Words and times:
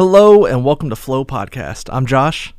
Hello 0.00 0.46
and 0.46 0.64
welcome 0.64 0.88
to 0.88 0.96
Flow 0.96 1.26
Podcast. 1.26 1.90
I'm 1.92 2.06
Josh, 2.06 2.54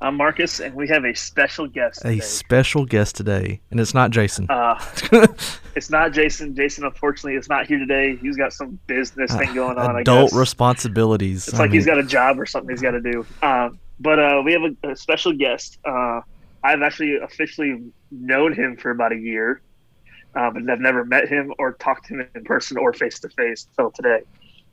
I'm 0.00 0.16
Marcus, 0.16 0.58
and 0.58 0.74
we 0.74 0.88
have 0.88 1.04
a 1.04 1.14
special 1.14 1.68
guest. 1.68 2.00
a 2.00 2.14
Today. 2.14 2.18
special 2.18 2.84
guest 2.84 3.14
today, 3.14 3.60
and 3.70 3.78
it's 3.78 3.94
not 3.94 4.10
Jason. 4.10 4.48
Uh, 4.50 4.74
it's 5.76 5.88
not 5.88 6.10
Jason. 6.10 6.56
Jason, 6.56 6.82
unfortunately, 6.84 7.36
is 7.36 7.48
not 7.48 7.68
here 7.68 7.78
today. 7.78 8.16
He's 8.16 8.36
got 8.36 8.52
some 8.52 8.76
business 8.88 9.32
thing 9.36 9.54
going 9.54 9.78
on. 9.78 9.98
I 9.98 10.00
Adult 10.00 10.32
responsibilities. 10.32 11.46
It's 11.46 11.60
I 11.60 11.62
like 11.62 11.70
he's 11.70 11.86
got 11.86 11.98
a 11.98 12.02
job 12.02 12.40
or 12.40 12.44
something 12.44 12.70
he's 12.70 12.82
got 12.82 12.90
to 12.90 13.00
do. 13.00 13.24
Um, 13.40 13.78
but 14.00 14.18
uh, 14.18 14.42
we 14.44 14.52
have 14.52 14.62
a, 14.62 14.90
a 14.90 14.96
special 14.96 15.34
guest. 15.34 15.78
Uh, 15.84 16.22
I've 16.64 16.82
actually 16.82 17.18
officially 17.18 17.84
known 18.10 18.52
him 18.52 18.76
for 18.76 18.90
about 18.90 19.12
a 19.12 19.16
year, 19.16 19.62
uh, 20.34 20.50
but 20.50 20.68
I've 20.68 20.80
never 20.80 21.04
met 21.04 21.28
him 21.28 21.54
or 21.56 21.74
talked 21.74 22.06
to 22.06 22.14
him 22.14 22.28
in 22.34 22.42
person 22.42 22.78
or 22.78 22.92
face 22.92 23.20
to 23.20 23.28
face 23.28 23.68
until 23.70 23.92
today. 23.92 24.24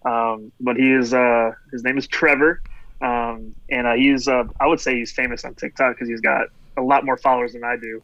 Um, 0.05 0.51
but 0.59 0.75
he 0.77 0.91
is 0.91 1.13
uh, 1.13 1.51
his 1.71 1.83
name 1.83 1.97
is 1.97 2.07
Trevor, 2.07 2.61
um, 3.01 3.55
and 3.69 3.87
uh, 3.87 3.93
he's 3.93 4.27
uh, 4.27 4.43
I 4.59 4.67
would 4.67 4.79
say 4.79 4.95
he's 4.95 5.11
famous 5.11 5.43
on 5.45 5.55
TikTok 5.55 5.95
because 5.95 6.07
he's 6.07 6.21
got 6.21 6.47
a 6.77 6.81
lot 6.81 7.05
more 7.05 7.17
followers 7.17 7.53
than 7.53 7.63
I 7.63 7.75
do. 7.77 8.01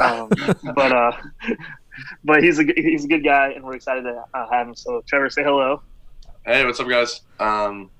Um, 0.00 0.30
but 0.74 0.92
uh, 0.92 1.12
but 2.24 2.42
he's 2.42 2.58
a 2.58 2.64
g- 2.64 2.74
he's 2.76 3.04
a 3.04 3.08
good 3.08 3.22
guy, 3.24 3.50
and 3.50 3.64
we're 3.64 3.76
excited 3.76 4.02
to 4.02 4.24
uh, 4.34 4.50
have 4.50 4.66
him. 4.68 4.74
So 4.74 5.02
Trevor, 5.06 5.28
say 5.30 5.42
hello. 5.42 5.82
Hey, 6.46 6.64
what's 6.64 6.80
up, 6.80 6.88
guys? 6.88 7.20
Um, 7.38 7.90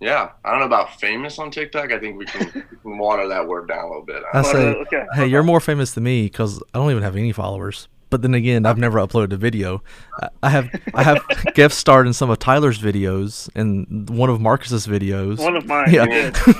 yeah, 0.00 0.30
I 0.44 0.50
don't 0.50 0.60
know 0.60 0.66
about 0.66 0.98
famous 1.00 1.38
on 1.38 1.50
TikTok. 1.50 1.92
I 1.92 1.98
think 1.98 2.18
we 2.18 2.24
can, 2.24 2.50
we 2.54 2.76
can 2.82 2.98
water 2.98 3.28
that 3.28 3.46
word 3.46 3.68
down 3.68 3.84
a 3.84 3.88
little 3.88 4.04
bit. 4.04 4.22
I 4.32 4.42
But, 4.42 4.44
say, 4.52 4.58
okay. 4.74 5.04
hey, 5.14 5.26
you're 5.26 5.44
more 5.44 5.60
famous 5.60 5.92
than 5.92 6.02
me 6.04 6.24
because 6.24 6.60
I 6.74 6.78
don't 6.78 6.90
even 6.90 7.02
have 7.04 7.14
any 7.16 7.30
followers. 7.32 7.86
But 8.14 8.22
then 8.22 8.34
again, 8.34 8.64
I've 8.64 8.78
never 8.78 8.98
uploaded 9.00 9.32
a 9.32 9.36
video. 9.36 9.82
I- 10.22 10.28
I 10.44 10.50
have 10.50 10.70
I 10.94 11.02
have 11.02 11.20
guest 11.54 11.76
starred 11.76 12.06
in 12.06 12.12
some 12.12 12.30
of 12.30 12.38
Tyler's 12.38 12.78
videos 12.80 13.50
and 13.56 14.08
one 14.08 14.30
of 14.30 14.40
Marcus's 14.40 14.86
videos. 14.86 15.40
One 15.40 15.56
of 15.56 15.66
mine. 15.66 15.90
yeah, 15.90 16.04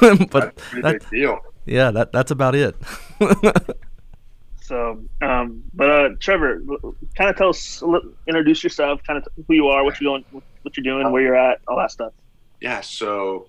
you 0.02 0.26
but 0.32 0.56
that's 0.56 0.82
that, 0.82 1.00
big 1.02 1.10
deal. 1.10 1.38
yeah, 1.64 1.92
that 1.92 2.10
that's 2.10 2.32
about 2.32 2.56
it. 2.56 2.74
So, 4.62 5.00
um, 5.22 5.62
but 5.74 5.90
uh, 5.90 6.08
Trevor, 6.18 6.60
kind 7.16 7.30
of 7.30 7.36
tell 7.36 7.50
us, 7.50 7.80
introduce 8.26 8.64
yourself, 8.64 9.00
kind 9.04 9.16
of 9.18 9.28
who 9.46 9.54
you 9.54 9.68
are, 9.68 9.84
what 9.84 10.00
you're 10.00 10.10
doing, 10.18 10.24
what 10.62 10.76
you're 10.76 10.82
doing, 10.82 11.12
where 11.12 11.22
you're 11.22 11.36
at, 11.36 11.60
all 11.68 11.76
that 11.76 11.92
stuff. 11.92 12.12
Yeah, 12.60 12.80
so 12.80 13.46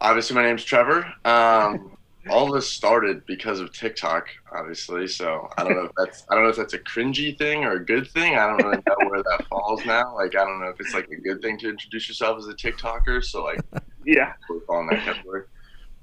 obviously 0.00 0.36
my 0.36 0.42
name's 0.44 0.62
Trevor. 0.62 1.12
Um, 1.24 1.96
all 2.30 2.50
this 2.52 2.68
started 2.70 3.24
because 3.26 3.60
of 3.60 3.72
TikTok, 3.72 4.26
obviously. 4.52 5.06
So 5.06 5.48
I 5.56 5.64
don't 5.64 5.74
know 5.74 5.84
if 5.84 5.92
that's 5.96 6.24
I 6.30 6.34
don't 6.34 6.44
know 6.44 6.50
if 6.50 6.56
that's 6.56 6.74
a 6.74 6.78
cringy 6.78 7.36
thing 7.36 7.64
or 7.64 7.72
a 7.72 7.84
good 7.84 8.08
thing. 8.10 8.36
I 8.36 8.46
don't 8.46 8.62
really 8.64 8.82
know 8.86 9.08
where 9.10 9.22
that 9.22 9.46
falls 9.48 9.84
now. 9.84 10.14
Like 10.14 10.34
I 10.36 10.44
don't 10.44 10.60
know 10.60 10.68
if 10.68 10.80
it's 10.80 10.94
like 10.94 11.08
a 11.10 11.16
good 11.16 11.40
thing 11.42 11.58
to 11.58 11.68
introduce 11.68 12.08
yourself 12.08 12.38
as 12.38 12.46
a 12.48 12.54
TikToker. 12.54 13.24
So 13.24 13.44
like 13.44 13.60
Yeah. 14.04 14.32
we're 14.48 14.60
following 14.66 14.88
that 14.88 15.04
category. 15.04 15.42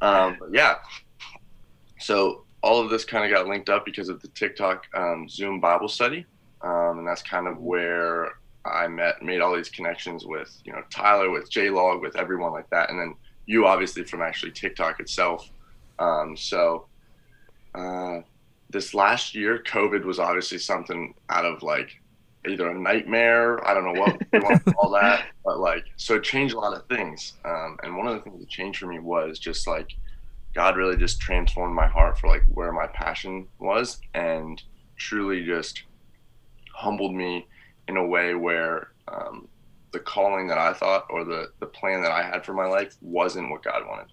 Um, 0.02 0.38
but 0.40 0.50
yeah. 0.54 0.76
So 2.00 2.46
all 2.62 2.80
of 2.82 2.90
this 2.90 3.06
kind 3.06 3.24
of 3.26 3.36
got 3.36 3.48
linked 3.48 3.70
up 3.70 3.86
because 3.86 4.10
of 4.10 4.22
the 4.22 4.28
TikTok 4.30 4.84
um, 4.96 5.28
Zoom 5.30 5.60
Bible 5.60 5.88
study, 5.88 6.26
um, 6.62 7.00
and 7.00 7.08
that's 7.08 7.22
kind 7.22 7.48
of 7.48 7.58
where 7.60 8.34
I 8.66 8.88
met, 8.88 9.22
made 9.22 9.42
all 9.42 9.56
these 9.56 9.70
connections 9.70 10.26
with 10.26 10.56
you 10.66 10.74
know 10.74 10.82
Tyler, 10.90 11.30
with 11.30 11.50
J 11.50 11.70
Log, 11.70 12.02
with 12.02 12.16
everyone 12.18 12.52
like 12.52 12.70
that, 12.72 12.90
and 12.90 13.00
then 13.00 13.14
you 13.46 13.68
obviously 13.68 14.04
from 14.04 14.22
actually 14.22 14.52
TikTok 14.52 15.00
itself. 15.00 15.48
Um, 16.00 16.36
so 16.36 16.88
uh, 17.74 18.22
this 18.70 18.94
last 18.94 19.36
year, 19.36 19.64
COVID 19.66 20.04
was 20.04 20.20
obviously 20.20 20.58
something 20.58 21.14
out 21.30 21.46
of 21.46 21.64
like 21.64 22.02
either 22.48 22.70
a 22.70 22.78
nightmare. 22.78 23.66
I 23.68 23.74
don't 23.74 23.86
know 23.86 24.00
what 24.00 24.22
you 24.34 24.40
want 24.42 24.66
to 24.66 24.74
call 24.74 24.92
that, 24.92 25.26
but 25.46 25.60
like, 25.60 25.86
so 25.98 26.16
it 26.16 26.24
changed 26.24 26.54
a 26.54 26.60
lot 26.60 26.76
of 26.76 26.86
things. 26.88 27.34
Um, 27.44 27.78
and 27.84 27.98
one 27.98 28.08
of 28.08 28.16
the 28.16 28.22
things 28.22 28.40
that 28.40 28.50
changed 28.50 28.80
for 28.80 28.88
me 28.88 29.00
was 29.00 29.40
just 29.40 29.68
like, 29.68 29.96
God 30.54 30.78
really 30.78 30.96
just 30.96 31.20
transformed 31.20 31.76
my 31.76 31.88
heart 31.88 32.18
for 32.18 32.28
like 32.28 32.44
where 32.48 32.72
my 32.72 32.88
passion 32.88 33.48
was 33.60 34.00
and 34.14 34.62
truly 34.96 35.46
just 35.46 35.84
humbled 36.74 37.14
me 37.14 37.46
in 37.88 37.98
a 37.98 38.06
way 38.06 38.36
where 38.36 38.92
um, 39.10 39.48
the 39.92 40.00
calling 40.00 40.48
that 40.48 40.58
I 40.58 40.74
thought 40.74 41.08
or 41.10 41.26
the, 41.26 41.52
the 41.60 41.66
plan 41.66 42.02
that 42.04 42.12
I 42.12 42.24
had 42.24 42.46
for 42.46 42.54
my 42.54 42.66
life 42.66 42.96
wasn't 43.02 43.50
what 43.50 43.64
God 43.64 43.84
wanted. 43.86 44.08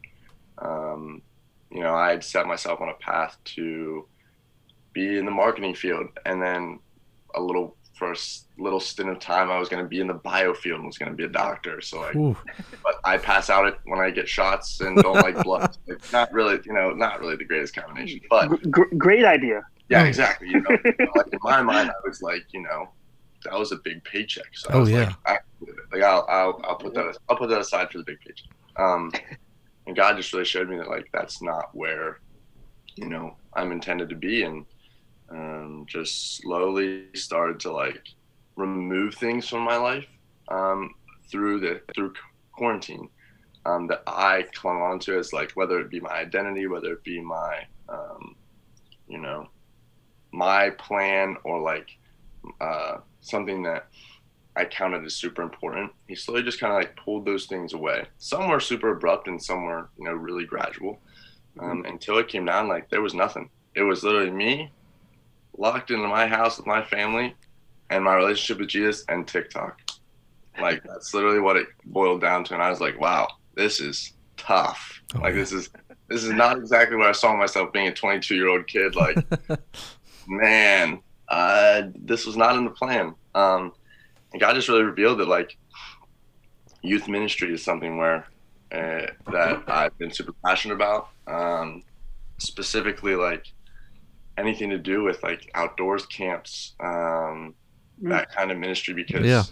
Um, 0.58 1.22
you 1.72 1.80
know, 1.82 1.94
I 1.94 2.10
had 2.10 2.24
set 2.24 2.46
myself 2.46 2.80
on 2.80 2.88
a 2.88 2.94
path 3.04 3.36
to 3.56 4.08
be 4.94 5.18
in 5.18 5.24
the 5.24 5.30
marketing 5.30 5.74
field 5.74 6.06
and 6.26 6.42
then 6.42 6.80
a 7.34 7.40
little 7.40 7.76
for 7.98 8.08
a 8.10 8.16
s- 8.16 8.46
little 8.58 8.80
stint 8.80 9.10
of 9.10 9.18
time 9.20 9.50
I 9.50 9.58
was 9.58 9.68
going 9.68 9.82
to 9.82 9.88
be 9.88 10.00
in 10.00 10.06
the 10.08 10.14
bio 10.14 10.54
field 10.54 10.78
and 10.78 10.86
was 10.86 10.98
going 10.98 11.10
to 11.12 11.16
be 11.16 11.24
a 11.24 11.28
doctor. 11.28 11.80
So 11.80 12.00
like, 12.00 12.16
Ooh, 12.16 12.36
but 12.84 12.94
I 13.04 13.18
pass 13.18 13.50
out 13.50 13.66
it 13.66 13.76
when 13.84 14.00
I 14.00 14.10
get 14.10 14.28
shots 14.28 14.80
and 14.80 15.02
don't 15.02 15.20
like 15.20 15.42
blood. 15.42 15.70
It's 15.86 16.12
not 16.12 16.32
really, 16.32 16.58
you 16.64 16.72
know, 16.72 16.90
not 16.92 17.20
really 17.20 17.36
the 17.36 17.44
greatest 17.44 17.74
combination. 17.74 18.20
But 18.30 18.48
Gr- 18.48 18.68
gr- 18.70 18.94
great 18.96 19.24
idea. 19.24 19.62
yeah, 19.88 20.04
exactly. 20.04 20.48
You 20.48 20.62
know, 20.62 20.70
like 21.16 21.26
in 21.32 21.38
my 21.42 21.62
mind, 21.62 21.90
I 21.90 22.08
was 22.08 22.20
like, 22.22 22.42
you 22.52 22.62
know, 22.62 22.86
that 23.44 23.58
was 23.58 23.72
a 23.72 23.76
big 23.84 24.02
paycheck. 24.04 24.46
So 24.54 24.70
I 24.70 24.76
Oh, 24.76 24.80
was 24.80 24.90
yeah. 24.90 25.00
like, 25.00 25.10
I, 25.26 25.38
like 25.92 26.02
I'll, 26.02 26.26
I'll, 26.28 26.60
I'll 26.64 26.76
put 26.76 26.94
that, 26.94 27.16
I'll 27.28 27.36
put 27.36 27.50
that 27.50 27.60
aside 27.60 27.90
for 27.90 27.98
the 27.98 28.04
big 28.04 28.16
paycheck. 28.26 28.50
Um, 28.78 29.12
and 29.86 29.96
God 29.96 30.16
just 30.16 30.32
really 30.32 30.44
showed 30.44 30.68
me 30.68 30.76
that 30.76 30.88
like 30.88 31.06
that's 31.12 31.42
not 31.42 31.66
where, 31.72 32.20
you 32.96 33.08
know, 33.08 33.38
I'm 33.56 33.72
intended 33.72 34.08
to 34.10 34.16
be, 34.16 34.42
and 34.42 34.64
um, 35.30 35.84
just 35.88 36.36
slowly 36.36 37.06
started 37.14 37.60
to 37.60 37.72
like 37.72 38.00
remove 38.56 39.14
things 39.14 39.48
from 39.48 39.62
my 39.62 39.76
life 39.76 40.06
um, 40.50 40.90
through 41.30 41.60
the 41.60 41.80
through 41.94 42.12
quarantine 42.54 43.08
um, 43.64 43.86
that 43.88 44.02
I 44.06 44.44
clung 44.54 44.82
on 44.82 44.98
to 45.00 45.18
as 45.18 45.32
like 45.32 45.52
whether 45.54 45.80
it 45.80 45.90
be 45.90 46.00
my 46.00 46.10
identity, 46.10 46.66
whether 46.66 46.92
it 46.92 47.04
be 47.04 47.20
my 47.20 47.60
um, 47.88 48.34
you 49.06 49.18
know 49.18 49.46
my 50.32 50.70
plan 50.70 51.36
or 51.44 51.60
like 51.60 51.88
uh, 52.60 52.96
something 53.20 53.62
that 53.64 53.84
I 54.54 54.64
counted 54.66 55.04
as 55.04 55.14
super 55.14 55.42
important. 55.42 55.92
He 56.08 56.14
slowly 56.14 56.42
just 56.42 56.60
kind 56.60 56.72
of 56.72 56.78
like 56.78 56.96
pulled 56.96 57.24
those 57.24 57.46
things 57.46 57.72
away. 57.72 58.04
Some 58.18 58.48
were 58.48 58.60
super 58.60 58.90
abrupt 58.90 59.28
and 59.28 59.42
some 59.42 59.64
were 59.64 59.88
you 59.98 60.04
know 60.04 60.12
really 60.12 60.44
gradual 60.44 61.00
um, 61.58 61.84
until 61.86 62.18
it 62.18 62.28
came 62.28 62.44
down 62.44 62.68
like 62.68 62.90
there 62.90 63.02
was 63.02 63.14
nothing. 63.14 63.48
It 63.74 63.82
was 63.82 64.02
literally 64.02 64.30
me 64.30 64.70
locked 65.56 65.90
into 65.90 66.06
my 66.08 66.26
house 66.26 66.56
with 66.58 66.66
my 66.66 66.82
family 66.82 67.34
and 67.90 68.04
my 68.04 68.14
relationship 68.14 68.58
with 68.58 68.68
Jesus 68.68 69.04
and 69.08 69.26
TikTok. 69.26 69.80
Like 70.60 70.82
that's 70.86 71.14
literally 71.14 71.40
what 71.40 71.56
it 71.56 71.68
boiled 71.84 72.20
down 72.20 72.44
to, 72.44 72.54
and 72.54 72.62
I 72.62 72.70
was 72.70 72.80
like, 72.80 73.00
"Wow, 73.00 73.28
this 73.54 73.80
is 73.80 74.12
tough. 74.36 75.02
Oh, 75.14 75.20
like 75.20 75.34
yeah. 75.34 75.40
this 75.40 75.52
is 75.52 75.70
this 76.08 76.24
is 76.24 76.30
not 76.30 76.58
exactly 76.58 76.96
where 76.96 77.08
I 77.08 77.12
saw 77.12 77.34
myself 77.34 77.72
being 77.72 77.88
a 77.88 77.94
22 77.94 78.34
year 78.34 78.48
old 78.48 78.66
kid. 78.66 78.94
Like, 78.94 79.16
man, 80.26 81.00
uh, 81.28 81.84
this 81.94 82.26
was 82.26 82.36
not 82.36 82.56
in 82.56 82.64
the 82.64 82.70
plan." 82.70 83.14
Um, 83.34 83.72
God 84.38 84.54
just 84.54 84.68
really 84.68 84.82
revealed 84.82 85.18
that 85.18 85.28
like 85.28 85.56
youth 86.82 87.08
ministry 87.08 87.52
is 87.52 87.62
something 87.62 87.96
where 87.96 88.26
uh, 88.72 89.06
that 89.30 89.62
I've 89.68 89.96
been 89.98 90.10
super 90.10 90.32
passionate 90.44 90.74
about. 90.74 91.08
Um, 91.26 91.82
specifically, 92.38 93.14
like 93.14 93.46
anything 94.38 94.70
to 94.70 94.78
do 94.78 95.02
with 95.02 95.22
like 95.22 95.50
outdoors 95.54 96.06
camps, 96.06 96.74
um, 96.80 97.54
that 98.02 98.32
kind 98.34 98.50
of 98.50 98.58
ministry. 98.58 98.94
Because 98.94 99.24
Yeah. 99.26 99.44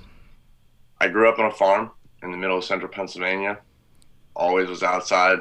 I 1.00 1.08
grew 1.08 1.28
up 1.28 1.38
on 1.38 1.46
a 1.46 1.50
farm 1.50 1.90
in 2.22 2.30
the 2.30 2.36
middle 2.36 2.58
of 2.58 2.64
central 2.64 2.90
Pennsylvania. 2.90 3.58
Always 4.34 4.68
was 4.68 4.82
outside. 4.82 5.40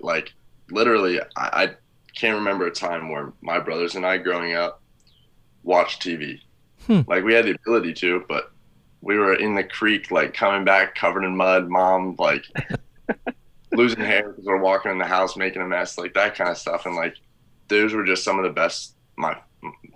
Like 0.00 0.32
literally, 0.70 1.20
I, 1.20 1.24
I 1.36 1.70
can't 2.14 2.36
remember 2.36 2.66
a 2.66 2.70
time 2.70 3.10
where 3.10 3.32
my 3.40 3.58
brothers 3.58 3.94
and 3.94 4.06
I 4.06 4.18
growing 4.18 4.54
up 4.54 4.80
watched 5.62 6.02
TV. 6.02 6.40
Hmm. 6.86 7.00
Like 7.06 7.24
we 7.24 7.34
had 7.34 7.44
the 7.46 7.52
ability 7.52 7.94
to, 7.94 8.24
but 8.28 8.52
we 9.00 9.18
were 9.18 9.34
in 9.34 9.54
the 9.54 9.64
creek, 9.64 10.10
like 10.10 10.34
coming 10.34 10.64
back 10.64 10.94
covered 10.94 11.24
in 11.24 11.36
mud. 11.36 11.68
Mom 11.68 12.16
like 12.18 12.44
losing 13.74 14.04
hair 14.04 14.30
because 14.30 14.44
we're 14.44 14.60
walking 14.60 14.90
in 14.92 14.98
the 14.98 15.06
house 15.06 15.36
making 15.36 15.62
a 15.62 15.66
mess, 15.66 15.98
like 15.98 16.14
that 16.14 16.34
kind 16.34 16.50
of 16.50 16.58
stuff. 16.58 16.86
And 16.86 16.96
like 16.96 17.14
those 17.68 17.92
were 17.92 18.04
just 18.04 18.24
some 18.24 18.38
of 18.38 18.44
the 18.44 18.50
best, 18.50 18.94
my 19.16 19.36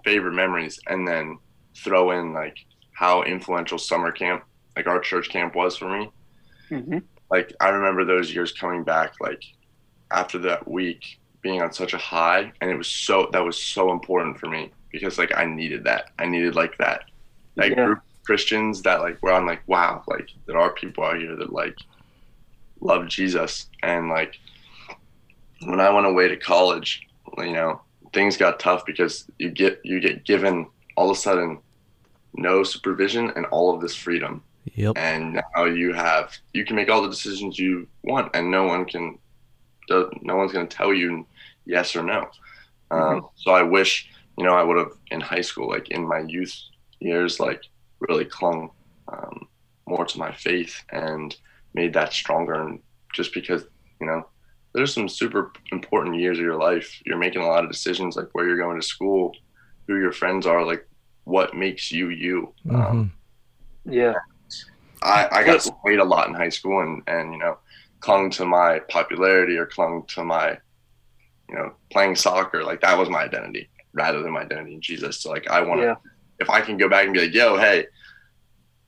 favorite 0.05 0.35
memories. 0.35 0.79
And 0.89 1.07
then 1.07 1.39
throw 1.85 2.11
in 2.13 2.33
like 2.35 2.57
how 2.95 3.23
influential 3.23 3.79
summer 3.79 4.13
camp, 4.13 4.45
like 4.77 4.87
our 4.87 5.01
church 5.01 5.31
camp 5.31 5.55
was 5.55 5.77
for 5.77 5.89
me. 5.89 6.11
hmm 6.71 7.11
Like 7.31 7.53
I 7.61 7.69
remember 7.71 8.05
those 8.05 8.35
years 8.35 8.53
coming 8.53 8.85
back, 8.85 9.13
like 9.21 9.43
after 10.13 10.39
that 10.41 10.69
week 10.71 11.03
being 11.43 11.63
on 11.63 11.73
such 11.73 11.95
a 11.95 11.99
high, 11.99 12.53
and 12.61 12.71
it 12.71 12.77
was 12.77 12.89
so 12.91 13.31
that 13.33 13.45
was 13.45 13.63
so 13.65 13.93
important 13.93 14.39
for 14.41 14.49
me 14.49 14.73
because 14.93 15.19
like 15.19 15.37
I 15.37 15.47
needed 15.47 15.85
that. 15.85 16.07
I 16.19 16.27
needed 16.27 16.57
like 16.57 16.79
that 16.79 17.03
that 17.59 17.77
Yeah. 17.77 17.83
group 17.83 18.01
Christians 18.31 18.83
that 18.83 19.01
like 19.01 19.19
where 19.23 19.35
I'm 19.35 19.45
like, 19.45 19.67
wow, 19.67 20.05
like 20.07 20.29
there 20.47 20.57
are 20.57 20.73
people 20.73 21.03
out 21.03 21.19
here 21.19 21.35
that 21.35 21.53
like 21.53 21.75
love 22.81 23.09
Jesus 23.09 23.67
and 23.83 24.09
like 24.09 24.39
when 25.65 25.81
I 25.81 25.91
went 25.91 26.07
away 26.07 26.29
to 26.29 26.37
college, 26.37 27.09
you 27.39 27.51
know, 27.51 27.81
things 28.13 28.37
got 28.37 28.61
tough 28.61 28.87
because 28.87 29.27
you 29.41 29.51
get 29.51 29.81
you 29.83 29.99
get 29.99 30.25
given 30.25 30.69
all 30.97 31.11
of 31.11 31.17
a 31.17 31.21
sudden 31.21 31.59
no 32.35 32.63
supervision 32.63 33.33
and 33.35 33.47
all 33.47 33.75
of 33.75 33.81
this 33.81 33.97
freedom. 33.97 34.45
Yep. 34.75 34.93
and 34.97 35.43
now 35.57 35.65
you 35.65 35.93
have 35.93 36.37
you 36.53 36.65
can 36.65 36.77
make 36.77 36.89
all 36.89 37.03
the 37.03 37.09
decisions 37.09 37.59
you 37.59 37.89
want 38.05 38.31
and 38.35 38.51
no 38.51 38.65
one 38.65 38.85
can 38.85 39.19
no 39.89 40.37
one's 40.37 40.53
going 40.53 40.69
to 40.69 40.77
tell 40.77 40.93
you 40.93 41.27
yes 41.65 41.97
or 41.97 42.05
no 42.05 42.29
um, 42.91 43.27
so 43.35 43.51
i 43.53 43.63
wish 43.63 44.09
you 44.37 44.45
know 44.45 44.55
i 44.55 44.63
would 44.63 44.77
have 44.77 44.93
in 45.11 45.21
high 45.21 45.41
school 45.41 45.67
like 45.67 45.89
in 45.89 46.07
my 46.07 46.21
youth 46.21 46.55
years 47.01 47.41
like 47.41 47.63
really 48.01 48.25
clung 48.25 48.71
um, 49.09 49.49
more 49.87 50.05
to 50.05 50.19
my 50.19 50.33
faith 50.33 50.83
and 50.93 51.37
made 51.75 51.93
that 51.95 52.13
stronger 52.13 52.55
and 52.55 52.81
just 53.15 53.35
because 53.35 53.65
you 54.01 54.07
know 54.07 54.27
there's 54.73 54.95
some 54.95 55.09
super 55.09 55.53
important 55.73 56.17
years 56.17 56.39
of 56.39 56.45
your 56.45 56.57
life 56.59 57.01
you're 57.05 57.19
making 57.19 57.43
a 57.43 57.47
lot 57.47 57.65
of 57.65 57.71
decisions 57.71 58.17
like 58.17 58.29
where 58.33 58.47
you're 58.47 58.57
going 58.57 58.81
to 58.81 58.87
school 58.87 59.33
who 59.87 59.99
your 59.99 60.13
friends 60.13 60.47
are 60.47 60.65
like 60.65 60.87
what 61.25 61.55
makes 61.55 61.91
you 61.91 62.09
you 62.11 62.55
um, 62.71 63.13
Mhm. 63.87 63.93
Yeah. 63.93 64.15
I, 65.03 65.29
I 65.33 65.45
got 65.45 65.63
swayed 65.63 65.99
a 65.99 66.05
lot 66.05 66.29
in 66.29 66.35
high 66.35 66.51
school 66.51 66.83
and, 66.83 67.03
and, 67.07 67.33
you 67.33 67.39
know, 67.39 67.59
clung 68.01 68.31
to 68.31 68.45
my 68.45 68.81
popularity 68.81 69.57
or 69.57 69.67
clung 69.67 70.05
to 70.09 70.25
my, 70.25 70.59
you 71.49 71.55
know, 71.55 71.73
playing 71.91 72.17
soccer. 72.17 72.63
Like 72.63 72.81
that 72.83 72.99
was 72.99 73.09
my 73.09 73.23
identity 73.23 73.71
rather 73.93 74.23
than 74.23 74.33
my 74.33 74.43
identity 74.43 74.75
in 74.75 74.81
Jesus. 74.81 75.23
So 75.23 75.31
like 75.31 75.49
I 75.49 75.63
want 75.63 75.81
to, 75.81 75.87
Yeah. 75.87 75.95
If 76.41 76.51
I 76.51 76.61
can 76.61 76.77
go 76.77 76.89
back 76.89 77.05
and 77.05 77.15
be 77.15 77.21
like, 77.21 77.35
yo, 77.35 77.57
hey, 77.57 77.87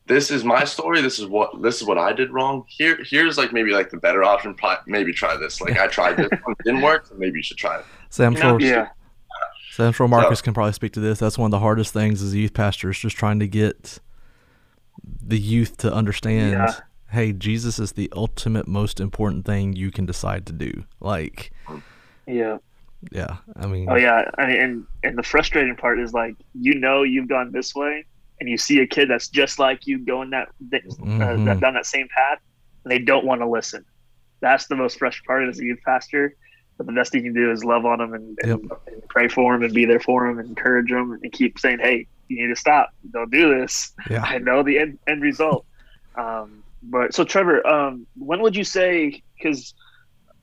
this 0.07 0.31
is 0.31 0.45
my 0.45 0.65
story. 0.65 1.01
This 1.01 1.19
is 1.19 1.27
what 1.27 1.63
this 1.63 1.81
is 1.81 1.87
what 1.87 1.99
I 1.99 2.13
did 2.13 2.33
wrong. 2.33 2.65
Here, 2.69 2.99
here's 3.05 3.39
like 3.39 3.53
maybe 3.53 3.71
like 3.71 3.91
the 3.91 3.99
better 3.99 4.25
option. 4.25 4.57
Maybe 4.87 5.13
try 5.13 5.37
this. 5.37 5.61
Like 5.61 5.79
I 5.79 5.87
tried 5.87 6.17
this 6.17 6.31
one, 6.43 6.57
it 6.59 6.65
didn't 6.65 6.83
work. 6.83 7.07
So 7.07 7.15
maybe 7.15 7.39
you 7.39 7.43
should 7.43 7.59
try 7.59 7.79
it. 7.79 7.85
So 8.11 8.25
I'm 8.25 8.33
You 8.33 8.43
know, 8.43 8.59
sure. 8.59 8.69
Yeah. 8.69 8.89
So 9.71 9.87
I'm 9.87 9.93
sure 9.93 10.07
Marcus 10.09 10.43
can 10.43 10.53
probably 10.53 10.73
speak 10.73 10.93
to 10.95 11.01
this. 11.01 11.19
That's 11.19 11.39
one 11.39 11.47
of 11.47 11.51
the 11.53 11.61
hardest 11.61 11.93
things 11.95 12.23
as 12.23 12.35
a 12.35 12.39
youth 12.39 12.53
pastor 12.53 12.91
is 12.91 12.99
just 12.99 13.17
trying 13.17 13.39
to 13.39 13.47
get 13.47 14.01
the 15.03 15.39
youth 15.39 15.79
to 15.79 15.93
understand. 15.93 16.53
Yeah. 16.53 16.75
Hey, 17.11 17.33
Jesus 17.33 17.79
is 17.79 17.93
the 17.93 18.13
ultimate 18.15 18.69
most 18.69 19.01
important 19.01 19.47
thing 19.47 19.75
you 19.75 19.91
can 19.91 20.05
decide 20.05 20.47
to 20.47 20.53
do. 20.53 20.85
Like, 21.01 21.53
Yeah 22.27 22.59
yeah 23.11 23.39
i 23.57 23.67
mean 23.67 23.89
oh 23.91 23.97
yeah 23.97 24.31
I 24.39 24.47
mean, 24.47 24.61
and 24.61 24.87
and 25.03 25.19
the 25.19 25.23
frustrating 25.23 25.77
part 25.77 25.99
is 25.99 26.13
like 26.13 26.37
you 26.55 26.75
know 26.75 27.03
you've 27.03 27.29
gone 27.29 27.51
this 27.51 27.75
way 27.75 28.05
and 28.41 28.49
you 28.49 28.57
see 28.57 28.81
a 28.81 28.87
kid 28.87 29.09
that's 29.09 29.29
just 29.29 29.59
like 29.59 29.87
you 29.87 29.99
going 29.99 30.31
that, 30.31 30.49
that, 30.71 30.83
uh, 30.85 30.95
mm-hmm. 30.95 31.49
uh, 31.49 31.55
down 31.55 31.75
that 31.75 31.87
same 31.87 32.09
path 32.09 32.39
and 32.85 32.91
they 32.91 32.99
don't 32.99 33.25
want 33.25 33.41
to 33.41 33.49
listen 33.49 33.85
that's 34.41 34.67
the 34.67 34.77
most 34.77 34.99
frustrating 34.99 35.27
part 35.27 35.49
as 35.49 35.59
a 35.59 35.65
youth 35.65 35.79
pastor 35.85 36.37
but 36.77 36.87
the 36.87 36.93
best 36.93 37.15
you 37.15 37.23
can 37.23 37.35
do 37.35 37.51
is 37.51 37.65
love 37.65 37.85
on 37.85 37.99
them 37.99 38.15
and, 38.15 38.39
and, 38.43 38.63
yep. 38.63 38.81
and 38.87 39.09
pray 39.09 39.29
for 39.29 39.53
them 39.53 39.63
and 39.63 39.75
be 39.75 39.85
there 39.85 40.01
for 40.01 40.27
them 40.27 40.39
and 40.39 40.49
encourage 40.49 40.91
them 40.91 41.19
and 41.23 41.33
keep 41.33 41.59
saying 41.59 41.79
hey 41.81 42.07
you 42.29 42.43
need 42.43 42.55
to 42.55 42.59
stop 42.59 42.91
don't 43.13 43.31
do 43.31 43.59
this 43.61 43.93
yeah. 44.11 44.23
i 44.23 44.39
know 44.39 44.63
the 44.63 44.79
end, 44.79 44.99
end 45.09 45.23
result 45.23 45.67
um, 46.17 46.63
but 46.83 47.15
so 47.15 47.25
trevor 47.25 47.67
um, 47.67 48.07
when 48.17 48.43
would 48.43 48.57
you 48.57 48.65
say 48.65 49.23
because 49.37 49.75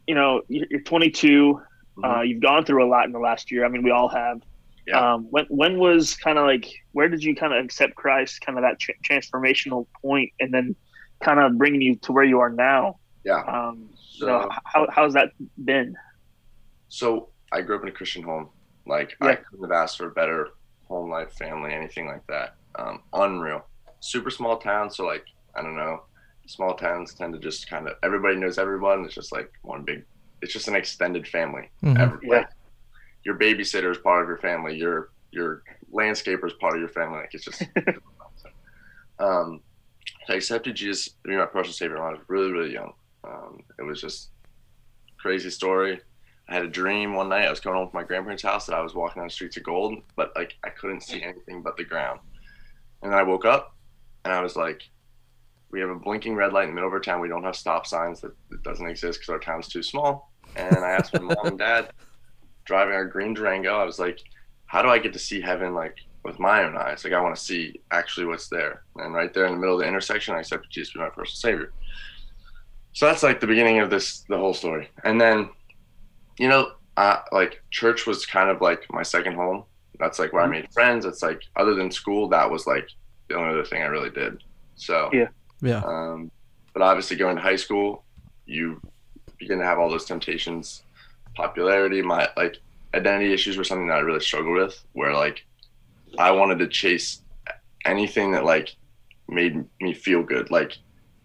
you 0.08 0.16
know 0.16 0.42
you're 0.48 0.82
22 0.82 1.62
uh, 2.04 2.08
mm-hmm. 2.08 2.20
Uh, 2.20 2.22
you've 2.24 2.42
gone 2.42 2.66
through 2.66 2.86
a 2.86 2.90
lot 2.90 3.06
in 3.06 3.12
the 3.12 3.20
last 3.20 3.52
year. 3.52 3.66
I 3.66 3.70
mean, 3.70 3.84
we 3.84 3.92
all 3.92 4.10
have. 4.10 4.42
Yeah. 4.88 5.14
Um, 5.14 5.28
when 5.30 5.46
when 5.50 5.78
was 5.78 6.16
kind 6.16 6.38
of 6.38 6.46
like 6.46 6.68
where 6.94 7.10
did 7.10 7.24
you 7.24 7.36
kind 7.36 7.54
of 7.54 7.64
accept 7.64 7.96
Christ? 7.96 8.42
Kind 8.42 8.58
of 8.58 8.64
that 8.64 8.80
tra- 8.80 8.96
transformational 9.08 9.86
point, 10.02 10.32
and 10.40 10.54
then 10.54 10.76
kind 11.22 11.40
of 11.40 11.58
bringing 11.58 11.82
you 11.82 11.96
to 11.98 12.12
where 12.12 12.24
you 12.24 12.40
are 12.40 12.50
now. 12.50 12.98
Yeah. 13.24 13.42
Um, 13.42 13.90
so, 14.00 14.26
so 14.26 14.50
how 14.66 14.88
how's 14.90 15.14
that 15.14 15.32
been? 15.64 15.96
So 16.88 17.30
I 17.52 17.62
grew 17.62 17.76
up 17.76 17.84
in 17.84 17.90
a 17.90 17.92
Christian 17.92 18.24
home. 18.24 18.50
Like 18.88 19.16
yeah. 19.22 19.30
I 19.30 19.36
couldn't 19.36 19.70
have 19.70 19.72
asked 19.72 19.98
for 19.98 20.08
a 20.08 20.12
better 20.12 20.50
home 20.88 21.10
life, 21.10 21.34
family, 21.34 21.74
anything 21.74 22.08
like 22.08 22.26
that. 22.28 22.56
Um, 22.76 23.04
unreal. 23.14 23.66
Super 24.00 24.30
small 24.30 24.58
town, 24.58 24.90
so 24.90 25.06
like 25.06 25.26
I 25.56 25.62
don't 25.62 25.76
know. 25.76 26.04
Small 26.48 26.74
towns 26.74 27.14
tend 27.14 27.34
to 27.34 27.40
just 27.40 27.70
kind 27.70 27.88
of 27.88 27.96
everybody 28.02 28.36
knows 28.38 28.58
everyone. 28.58 29.06
It's 29.06 29.14
just 29.14 29.32
like 29.32 29.52
one 29.62 29.84
big 29.84 30.04
it's 30.42 30.54
just 30.54 30.68
an 30.68 30.76
extended 30.76 31.28
family. 31.28 31.70
Mhm. 31.84 32.00
Every, 32.00 32.28
Yeah. 32.28 32.38
like, 32.38 32.50
your 33.24 33.38
babysitter 33.38 33.92
is 33.92 33.98
part 33.98 34.22
of 34.24 34.28
your 34.30 34.38
family. 34.38 34.78
Your 34.78 35.10
your 35.32 35.62
landscaper 35.94 36.46
is 36.48 36.54
part 36.54 36.74
of 36.74 36.80
your 36.80 36.90
family. 36.90 37.20
Like 37.20 37.34
it's 37.34 37.46
just. 37.46 37.62
um, 39.20 39.62
so 40.26 40.34
I 40.34 40.38
accepted 40.38 40.76
Jesus 40.76 41.06
to 41.10 41.14
be 41.28 41.36
my 41.36 41.46
personal 41.46 41.74
savior 41.74 41.98
when 41.98 42.08
I 42.08 42.12
was 42.12 42.22
really 42.28 42.52
really 42.52 42.74
young. 42.74 42.94
Um, 43.24 43.62
it 43.78 43.84
was 43.84 44.02
just 44.02 44.30
crazy 45.18 45.50
story. 45.50 46.00
I 46.48 46.54
had 46.56 46.64
a 46.64 46.68
dream 46.70 47.14
one 47.14 47.30
night. 47.30 47.46
I 47.46 47.50
was 47.50 47.60
going 47.60 47.76
home 47.76 47.90
from 47.92 48.02
my 48.02 48.08
grandparents' 48.08 48.42
house 48.42 48.66
that 48.66 48.76
I 48.76 48.82
was 48.82 48.96
walking 48.96 49.22
on 49.22 49.28
the 49.28 49.32
streets 49.32 49.58
of 49.58 49.64
gold, 49.64 50.02
but 50.16 50.32
like 50.36 50.56
I 50.64 50.70
couldn't 50.70 51.02
see 51.02 51.22
anything 51.22 51.62
but 51.62 51.78
the 51.78 51.84
ground. 51.84 52.22
And 53.04 53.12
then 53.12 53.20
I 53.20 53.24
woke 53.24 53.46
up 53.46 53.76
and 54.26 54.34
I 54.34 54.42
was 54.42 54.56
like, 54.56 54.82
we 55.72 55.80
have 55.80 55.90
a 55.90 55.96
blinking 55.96 56.36
red 56.36 56.52
light 56.52 56.64
in 56.64 56.70
the 56.70 56.74
middle 56.76 56.88
of 56.88 56.94
our 56.94 57.00
town. 57.00 57.20
We 57.22 57.28
don't 57.28 57.44
have 57.44 57.56
stop 57.56 57.86
signs. 57.86 58.22
That, 58.22 58.32
that 58.50 58.64
doesn't 58.64 58.88
exist 58.90 59.20
because 59.20 59.30
our 59.30 59.38
town's 59.40 59.68
too 59.68 59.84
small. 59.84 60.29
And 60.56 60.78
I 60.78 60.92
asked 60.92 61.14
my 61.14 61.22
mom 61.22 61.46
and 61.46 61.60
dad, 61.60 61.92
driving 62.66 62.94
our 62.94 63.06
green 63.06 63.34
Durango, 63.34 63.76
I 63.76 63.84
was 63.84 64.00
like, 64.00 64.20
how 64.66 64.82
do 64.82 64.90
I 64.90 65.00
get 65.00 65.14
to 65.14 65.20
see 65.20 65.42
heaven 65.42 65.74
like 65.74 65.96
with 66.24 66.40
my 66.40 66.64
own 66.64 66.78
eyes? 66.78 67.04
Like 67.04 67.14
I 67.14 67.22
want 67.22 67.36
to 67.36 67.42
see 67.42 67.82
actually 67.92 68.26
what's 68.26 68.50
there. 68.50 68.84
And 68.98 69.14
right 69.14 69.34
there 69.34 69.46
in 69.46 69.54
the 69.54 69.60
middle 69.60 69.76
of 69.76 69.82
the 69.82 69.88
intersection, 69.88 70.36
I 70.36 70.40
accepted 70.40 70.70
Jesus 70.70 70.94
to 70.94 71.00
be 71.00 71.04
my 71.04 71.10
personal 71.10 71.36
savior. 71.36 71.74
So 72.94 73.06
that's 73.06 73.24
like 73.24 73.40
the 73.40 73.48
beginning 73.48 73.80
of 73.80 73.90
this, 73.90 74.26
the 74.30 74.38
whole 74.38 74.54
story. 74.54 74.90
And 75.04 75.20
then 75.20 75.50
you 76.40 76.48
know, 76.48 76.72
uh, 76.98 77.18
like 77.32 77.62
church 77.70 78.08
was 78.08 78.26
kind 78.26 78.50
of 78.50 78.62
like 78.62 78.88
my 78.90 79.04
second 79.04 79.36
home. 79.36 79.66
That's 80.00 80.18
like 80.18 80.34
where 80.34 80.42
I 80.42 80.48
made 80.48 80.72
friends. 80.74 81.06
It's 81.06 81.22
like 81.22 81.42
other 81.56 81.76
than 81.76 81.92
school, 81.92 82.30
that 82.30 82.50
was 82.50 82.66
like 82.66 82.88
the 83.28 83.36
only 83.36 83.50
other 83.50 83.66
thing 83.66 83.84
I 83.84 83.88
really 83.88 84.10
did. 84.10 84.42
So 84.76 85.10
Yeah. 85.14 85.28
Yeah. 85.62 85.84
Um, 85.86 86.32
but 86.74 86.82
obviously, 86.82 87.18
going 87.18 87.36
to 87.36 87.42
high 87.42 87.58
school, 87.58 88.06
you 88.46 88.82
begin 89.40 89.60
to 89.60 89.66
have 89.66 89.80
all 89.80 89.90
those 89.90 90.06
temptations. 90.06 90.84
Popularity, 91.36 92.02
my 92.02 92.30
like 92.38 92.58
identity 92.94 93.34
issues 93.34 93.58
were 93.58 93.64
something 93.64 93.88
that 93.88 93.98
I 93.98 94.02
really 94.02 94.20
struggled 94.20 94.58
with. 94.58 94.84
Where 94.94 95.14
like 95.14 95.46
I 96.18 96.32
wanted 96.32 96.60
to 96.60 96.68
chase 96.68 97.22
anything 97.86 98.32
that 98.32 98.46
like 98.46 98.76
made 99.28 99.66
me 99.82 99.94
feel 99.94 100.24
good. 100.24 100.52
Like, 100.52 100.78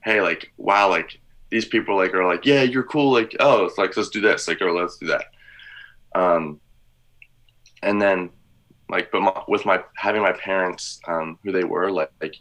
hey, 0.04 0.20
like 0.20 0.52
wow, 0.56 0.88
like 0.88 1.18
these 1.50 1.64
people 1.64 1.96
like 1.96 2.14
are 2.14 2.26
like, 2.26 2.46
yeah, 2.46 2.62
you're 2.62 2.84
cool. 2.84 3.12
Like, 3.12 3.34
oh, 3.40 3.64
it's 3.64 3.78
like 3.78 3.96
let's 3.96 4.08
do 4.10 4.20
this. 4.20 4.48
Like, 4.48 4.60
or 4.62 4.72
let's 4.72 4.98
do 4.98 5.06
that. 5.08 5.26
Um, 6.14 6.60
and 7.82 8.00
then 8.00 8.30
like, 8.88 9.10
but 9.10 9.22
my, 9.22 9.42
with 9.48 9.64
my 9.64 9.82
having 9.96 10.22
my 10.22 10.32
parents, 10.32 11.00
um, 11.08 11.38
who 11.42 11.52
they 11.52 11.64
were, 11.64 11.90
like, 11.90 12.10
like 12.20 12.36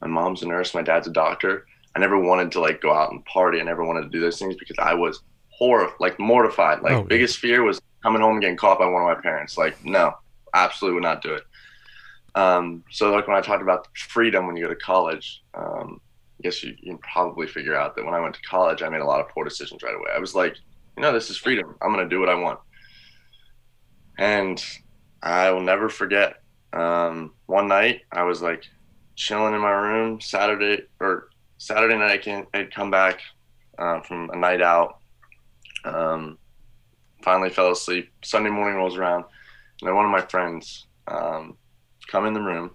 my 0.00 0.06
mom's 0.06 0.42
a 0.42 0.46
nurse, 0.46 0.74
my 0.74 0.82
dad's 0.82 1.06
a 1.06 1.12
doctor. 1.12 1.66
I 1.98 2.00
never 2.00 2.16
wanted 2.16 2.52
to 2.52 2.60
like 2.60 2.80
go 2.80 2.94
out 2.94 3.10
and 3.10 3.24
party. 3.24 3.60
I 3.60 3.64
never 3.64 3.84
wanted 3.84 4.02
to 4.02 4.08
do 4.08 4.20
those 4.20 4.38
things 4.38 4.54
because 4.54 4.76
I 4.78 4.94
was 4.94 5.20
horrified, 5.50 5.96
like 5.98 6.20
mortified. 6.20 6.80
Like 6.80 6.92
Oh, 6.92 7.02
biggest 7.02 7.38
fear 7.38 7.64
was 7.64 7.80
coming 8.04 8.22
home 8.22 8.34
and 8.34 8.40
getting 8.40 8.56
caught 8.56 8.78
by 8.78 8.86
one 8.86 9.02
of 9.02 9.08
my 9.08 9.20
parents. 9.20 9.58
Like, 9.58 9.84
no, 9.84 10.14
absolutely 10.54 10.94
would 10.94 11.02
not 11.02 11.22
do 11.22 11.34
it. 11.34 11.42
Um, 12.36 12.84
so 12.92 13.10
like 13.10 13.26
when 13.26 13.36
I 13.36 13.40
talked 13.40 13.62
about 13.62 13.88
freedom 13.96 14.46
when 14.46 14.56
you 14.56 14.62
go 14.62 14.72
to 14.72 14.78
college, 14.78 15.42
um, 15.54 16.00
I 16.38 16.42
guess 16.44 16.62
you, 16.62 16.76
you 16.78 16.92
can 16.92 16.98
probably 16.98 17.48
figure 17.48 17.74
out 17.74 17.96
that 17.96 18.04
when 18.04 18.14
I 18.14 18.20
went 18.20 18.36
to 18.36 18.42
college, 18.42 18.80
I 18.80 18.88
made 18.88 19.00
a 19.00 19.04
lot 19.04 19.18
of 19.18 19.28
poor 19.30 19.42
decisions 19.42 19.82
right 19.82 19.96
away. 19.96 20.10
I 20.14 20.20
was 20.20 20.36
like, 20.36 20.54
you 20.96 21.02
know, 21.02 21.12
this 21.12 21.30
is 21.30 21.36
freedom. 21.36 21.74
I'm 21.82 21.92
going 21.92 22.08
to 22.08 22.14
do 22.14 22.20
what 22.20 22.28
I 22.28 22.36
want. 22.36 22.60
And 24.18 24.64
I 25.20 25.50
will 25.50 25.62
never 25.62 25.88
forget. 25.88 26.42
Um, 26.72 27.32
one 27.46 27.66
night 27.66 28.02
I 28.12 28.22
was 28.22 28.40
like 28.40 28.62
chilling 29.16 29.54
in 29.54 29.60
my 29.60 29.72
room 29.72 30.20
Saturday 30.20 30.84
or 31.00 31.27
Saturday 31.58 31.96
night. 31.96 32.10
I 32.12 32.18
can 32.18 32.46
I'd 32.54 32.74
come 32.74 32.90
back 32.90 33.20
uh, 33.78 34.00
from 34.00 34.30
a 34.30 34.36
night 34.36 34.62
out. 34.62 34.98
Um, 35.84 36.38
finally 37.22 37.50
fell 37.50 37.70
asleep. 37.70 38.10
Sunday 38.24 38.50
morning 38.50 38.76
rolls 38.76 38.96
around, 38.96 39.24
and 39.80 39.88
then 39.88 39.94
one 39.94 40.04
of 40.04 40.10
my 40.10 40.22
friends 40.22 40.86
um, 41.06 41.56
come 42.10 42.26
in 42.26 42.32
the 42.34 42.40
room, 42.40 42.70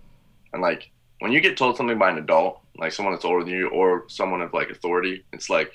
and 0.53 0.61
like 0.61 0.91
when 1.19 1.31
you 1.31 1.41
get 1.41 1.57
told 1.57 1.77
something 1.77 1.97
by 1.97 2.09
an 2.09 2.17
adult, 2.17 2.59
like 2.77 2.91
someone 2.91 3.13
that's 3.13 3.25
older 3.25 3.43
than 3.45 3.53
you 3.53 3.69
or 3.69 4.03
someone 4.09 4.41
of 4.41 4.53
like 4.53 4.69
authority, 4.69 5.23
it's 5.33 5.49
like 5.49 5.71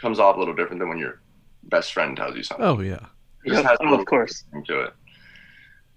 comes 0.00 0.18
off 0.18 0.36
a 0.36 0.38
little 0.38 0.54
different 0.54 0.80
than 0.80 0.88
when 0.88 0.98
your 0.98 1.20
best 1.64 1.92
friend 1.92 2.16
tells 2.16 2.36
you 2.36 2.42
something 2.42 2.66
Oh 2.66 2.80
yeah. 2.80 3.06
It 3.44 3.50
just 3.50 3.64
has 3.64 3.78
Oh, 3.80 3.94
of 3.94 4.04
course. 4.06 4.44
thing 4.52 4.64
to 4.64 4.80
it. 4.82 4.94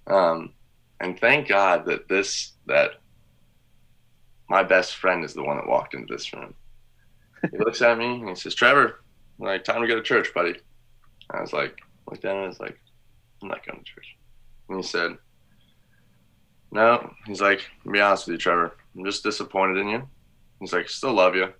Um, 0.07 0.53
and 1.00 1.19
thank 1.19 1.47
God 1.47 1.85
that 1.88 2.07
this 2.07 2.53
that 2.67 2.91
my 4.50 4.64
best 4.64 4.96
friend 4.96 5.24
is 5.24 5.34
the 5.34 5.44
one 5.44 5.58
that 5.58 5.68
walked 5.68 5.94
into 5.94 6.14
this 6.14 6.34
room. 6.34 6.54
He 7.52 7.58
looks 7.58 7.82
at 7.82 7.98
me 7.98 8.20
and 8.20 8.30
he 8.30 8.36
says, 8.36 8.56
"Trevor, 8.56 9.02
like 9.40 9.64
time 9.64 9.82
to 9.82 9.88
go 9.88 9.96
to 9.96 10.02
church, 10.02 10.34
buddy." 10.34 10.56
I 11.30 11.42
was 11.42 11.54
like, 11.54 11.80
looked 12.10 12.25
at 12.25 12.32
him 12.32 12.38
and 12.38 12.46
I 12.46 12.50
was 12.50 12.60
like, 12.60 12.80
"I'm 13.42 13.50
not 13.50 13.66
going 13.66 13.80
to 13.80 13.86
church." 13.86 14.16
And 14.70 14.78
he 14.78 14.84
said, 14.84 15.18
"No." 16.72 17.14
He's 17.25 17.42
like, 17.42 17.62
"To 17.84 17.92
be 17.92 18.02
honest 18.02 18.28
with 18.28 18.34
you, 18.34 18.38
Trevor, 18.38 18.78
I'm 18.96 19.06
just 19.06 19.24
disappointed 19.24 19.78
in 19.78 19.90
you." 19.90 20.10
He's 20.60 20.74
like, 20.74 20.90
"Still 20.90 21.14
love 21.14 21.36
you." 21.36 21.54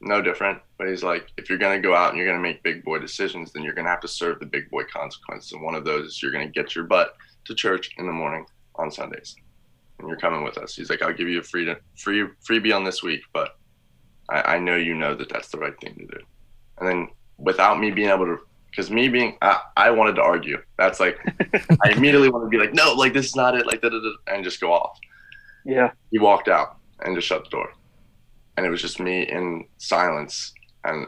No 0.00 0.22
different, 0.22 0.60
but 0.78 0.88
he's 0.88 1.02
like, 1.02 1.26
if 1.36 1.48
you're 1.48 1.58
gonna 1.58 1.80
go 1.80 1.94
out 1.94 2.10
and 2.10 2.18
you're 2.18 2.26
gonna 2.26 2.40
make 2.40 2.62
big 2.62 2.84
boy 2.84 3.00
decisions, 3.00 3.52
then 3.52 3.64
you're 3.64 3.74
gonna 3.74 3.88
have 3.88 4.00
to 4.00 4.08
serve 4.08 4.38
the 4.38 4.46
big 4.46 4.70
boy 4.70 4.84
consequences. 4.84 5.52
And 5.52 5.62
one 5.62 5.74
of 5.74 5.84
those 5.84 6.06
is 6.06 6.22
you're 6.22 6.30
gonna 6.30 6.46
get 6.46 6.76
your 6.76 6.84
butt 6.84 7.16
to 7.46 7.54
church 7.54 7.90
in 7.98 8.06
the 8.06 8.12
morning 8.12 8.46
on 8.76 8.92
Sundays, 8.92 9.34
and 9.98 10.08
you're 10.08 10.18
coming 10.18 10.44
with 10.44 10.58
us. 10.58 10.74
He's 10.74 10.90
like, 10.90 11.02
I'll 11.02 11.12
give 11.12 11.28
you 11.28 11.40
a 11.40 11.42
free 11.42 11.74
free 11.96 12.26
freebie 12.48 12.74
on 12.74 12.84
this 12.84 13.02
week, 13.02 13.22
but 13.32 13.56
I, 14.28 14.54
I 14.54 14.58
know 14.58 14.76
you 14.76 14.94
know 14.94 15.14
that 15.14 15.28
that's 15.28 15.48
the 15.48 15.58
right 15.58 15.78
thing 15.80 15.94
to 15.94 16.06
do. 16.06 16.24
And 16.78 16.88
then 16.88 17.08
without 17.38 17.80
me 17.80 17.90
being 17.90 18.10
able 18.10 18.26
to, 18.26 18.38
because 18.70 18.90
me 18.90 19.08
being, 19.08 19.36
I, 19.42 19.60
I 19.76 19.90
wanted 19.90 20.14
to 20.16 20.22
argue. 20.22 20.58
That's 20.76 21.00
like, 21.00 21.18
I 21.84 21.90
immediately 21.90 22.28
wanted 22.28 22.46
to 22.46 22.50
be 22.50 22.58
like, 22.58 22.74
no, 22.74 22.92
like 22.92 23.12
this 23.12 23.26
is 23.26 23.36
not 23.36 23.56
it, 23.56 23.66
like 23.66 23.80
da 23.80 23.88
da 23.88 23.98
da, 24.00 24.12
and 24.28 24.44
just 24.44 24.60
go 24.60 24.72
off. 24.72 24.98
Yeah. 25.64 25.90
He 26.10 26.18
walked 26.18 26.48
out 26.48 26.76
and 27.00 27.14
just 27.16 27.26
shut 27.26 27.44
the 27.44 27.50
door, 27.50 27.72
and 28.56 28.66
it 28.66 28.70
was 28.70 28.82
just 28.82 29.00
me 29.00 29.22
in 29.22 29.64
silence. 29.78 30.52
And 30.84 31.06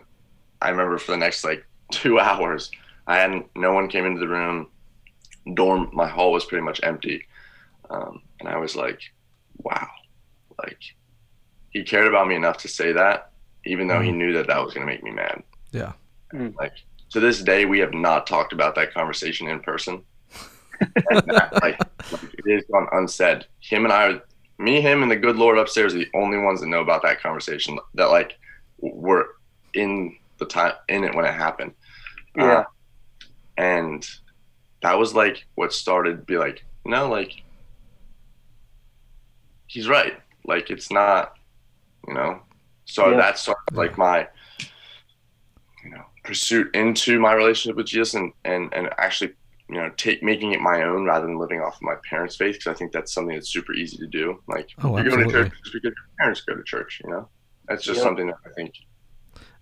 I 0.63 0.71
remember 0.71 0.99
for 0.99 1.13
the 1.13 1.19
next 1.19 1.45
like 1.45 1.65
two 1.93 2.19
hours, 2.19 2.71
I 3.07 3.19
hadn't, 3.19 3.47
no 3.55 3.73
one 3.73 3.89
came 3.89 4.07
into 4.07 4.21
the 4.21 4.29
room. 4.29 4.69
Dorm, 5.55 5.91
my 5.93 6.07
hall 6.07 6.33
was 6.33 6.45
pretty 6.45 6.63
much 6.63 6.81
empty, 6.83 7.27
um, 7.89 8.23
and 8.41 8.49
I 8.49 8.57
was 8.59 8.75
like, 8.77 9.01
wow, 9.59 9.87
like 10.63 10.79
he 11.71 11.83
cared 11.85 12.07
about 12.09 12.27
me 12.27 12.35
enough 12.35 12.59
to 12.59 12.69
say 12.69 12.93
that, 12.93 13.31
even 13.65 13.87
though 13.87 14.01
he 14.01 14.11
knew 14.11 14.33
that 14.33 14.47
that 14.49 14.65
was 14.65 14.75
going 14.75 14.87
to 14.87 14.93
make 14.93 15.03
me 15.05 15.11
mad. 15.13 15.43
Yeah. 15.71 15.93
Mm. 16.33 16.57
Like 16.57 16.73
to 17.11 17.21
this 17.21 17.43
day, 17.43 17.65
we 17.65 17.79
have 17.81 17.95
not 17.95 18.27
talked 18.27 18.53
about 18.53 18.75
that 18.77 18.93
conversation 18.95 19.49
in 19.49 19.61
person. 19.61 20.03
And 21.11 21.21
that, 21.27 21.53
like, 21.63 21.79
like, 22.11 22.35
it 22.39 22.47
is 22.47 22.65
gone 22.73 22.89
unsaid. 22.93 23.45
Him 23.61 23.85
and 23.85 23.93
I, 23.93 24.19
me, 24.59 24.81
him, 24.81 25.03
and 25.03 25.11
the 25.11 25.17
good 25.17 25.37
Lord 25.37 25.59
upstairs 25.59 25.95
are 25.95 25.99
the 25.99 26.09
only 26.15 26.39
ones 26.39 26.61
that 26.61 26.69
know 26.69 26.81
about 26.81 27.03
that 27.03 27.21
conversation. 27.21 27.79
That 27.95 28.07
like 28.07 28.39
were 28.79 29.35
in 29.75 30.17
the 30.39 30.47
time 30.47 30.73
in 30.89 31.05
it 31.05 31.15
when 31.15 31.27
it 31.27 31.35
happened. 31.35 31.75
Uh, 32.39 32.45
Yeah. 32.45 32.65
and 33.59 34.09
that 34.81 34.99
was 34.99 35.15
like 35.15 35.45
what 35.55 35.75
started 35.75 36.25
be 36.25 36.39
like, 36.39 36.65
no, 36.87 37.11
like 37.11 37.43
he's 39.71 39.89
right. 39.89 40.15
Like 40.45 40.71
it's 40.71 40.91
not, 40.91 41.33
you 42.09 42.15
know. 42.15 42.41
So 42.87 43.11
Yeah. 43.11 43.17
that 43.19 43.39
started 43.39 43.61
like 43.73 43.97
my, 43.97 44.27
you 45.85 45.91
know, 45.91 46.03
pursuit 46.25 46.75
into 46.75 47.19
my 47.21 47.33
relationship 47.33 47.77
with 47.77 47.87
Jesus 47.87 48.15
and 48.15 48.33
and 48.45 48.73
and 48.75 48.91
actually, 48.99 49.33
you 49.69 49.77
know, 49.77 49.91
take 49.97 50.23
making 50.23 50.53
it 50.53 50.61
my 50.61 50.83
own 50.83 51.05
rather 51.05 51.27
than 51.27 51.39
living 51.39 51.61
off 51.61 51.77
of 51.77 51.83
my 51.83 51.95
parents' 52.09 52.37
faith 52.37 52.55
because 52.57 52.75
I 52.75 52.75
think 52.75 52.93
that's 52.93 53.15
something 53.15 53.35
that's 53.35 53.51
super 53.53 53.73
easy 53.73 53.97
to 53.99 54.07
do. 54.07 54.41
Like 54.49 54.69
Oh, 54.83 54.97
you're 54.99 55.11
going 55.11 55.27
to 55.27 55.33
church 55.33 55.53
because 55.65 55.81
your 55.85 55.93
parents 56.19 56.41
go 56.43 56.55
to 56.57 56.63
church. 56.65 57.01
You 57.05 57.11
know, 57.11 57.29
that's 57.69 57.85
just 57.85 57.99
Yep. 57.99 58.05
something 58.05 58.27
that 58.27 58.37
I 58.45 58.51
think 58.57 58.73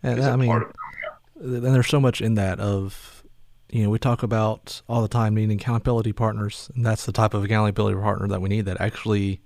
And 0.02 0.22
I 0.22 0.36
mean, 0.36 0.48
part 0.48 0.62
of 0.62 0.70
it. 0.70 0.76
and 1.42 1.74
there's 1.74 1.88
so 1.88 2.00
much 2.00 2.20
in 2.20 2.34
that 2.34 2.58
of 2.60 3.22
you 3.70 3.82
know 3.82 3.90
we 3.90 3.98
talk 3.98 4.22
about 4.22 4.80
all 4.88 5.02
the 5.02 5.08
time 5.08 5.34
needing 5.34 5.60
accountability 5.60 6.12
partners 6.14 6.70
and 6.74 6.86
that's 6.86 7.04
the 7.04 7.12
type 7.12 7.34
of 7.34 7.44
accountability 7.44 8.00
partner 8.00 8.26
that 8.26 8.40
we 8.40 8.48
need 8.48 8.64
that 8.64 8.80
actually 8.80 9.42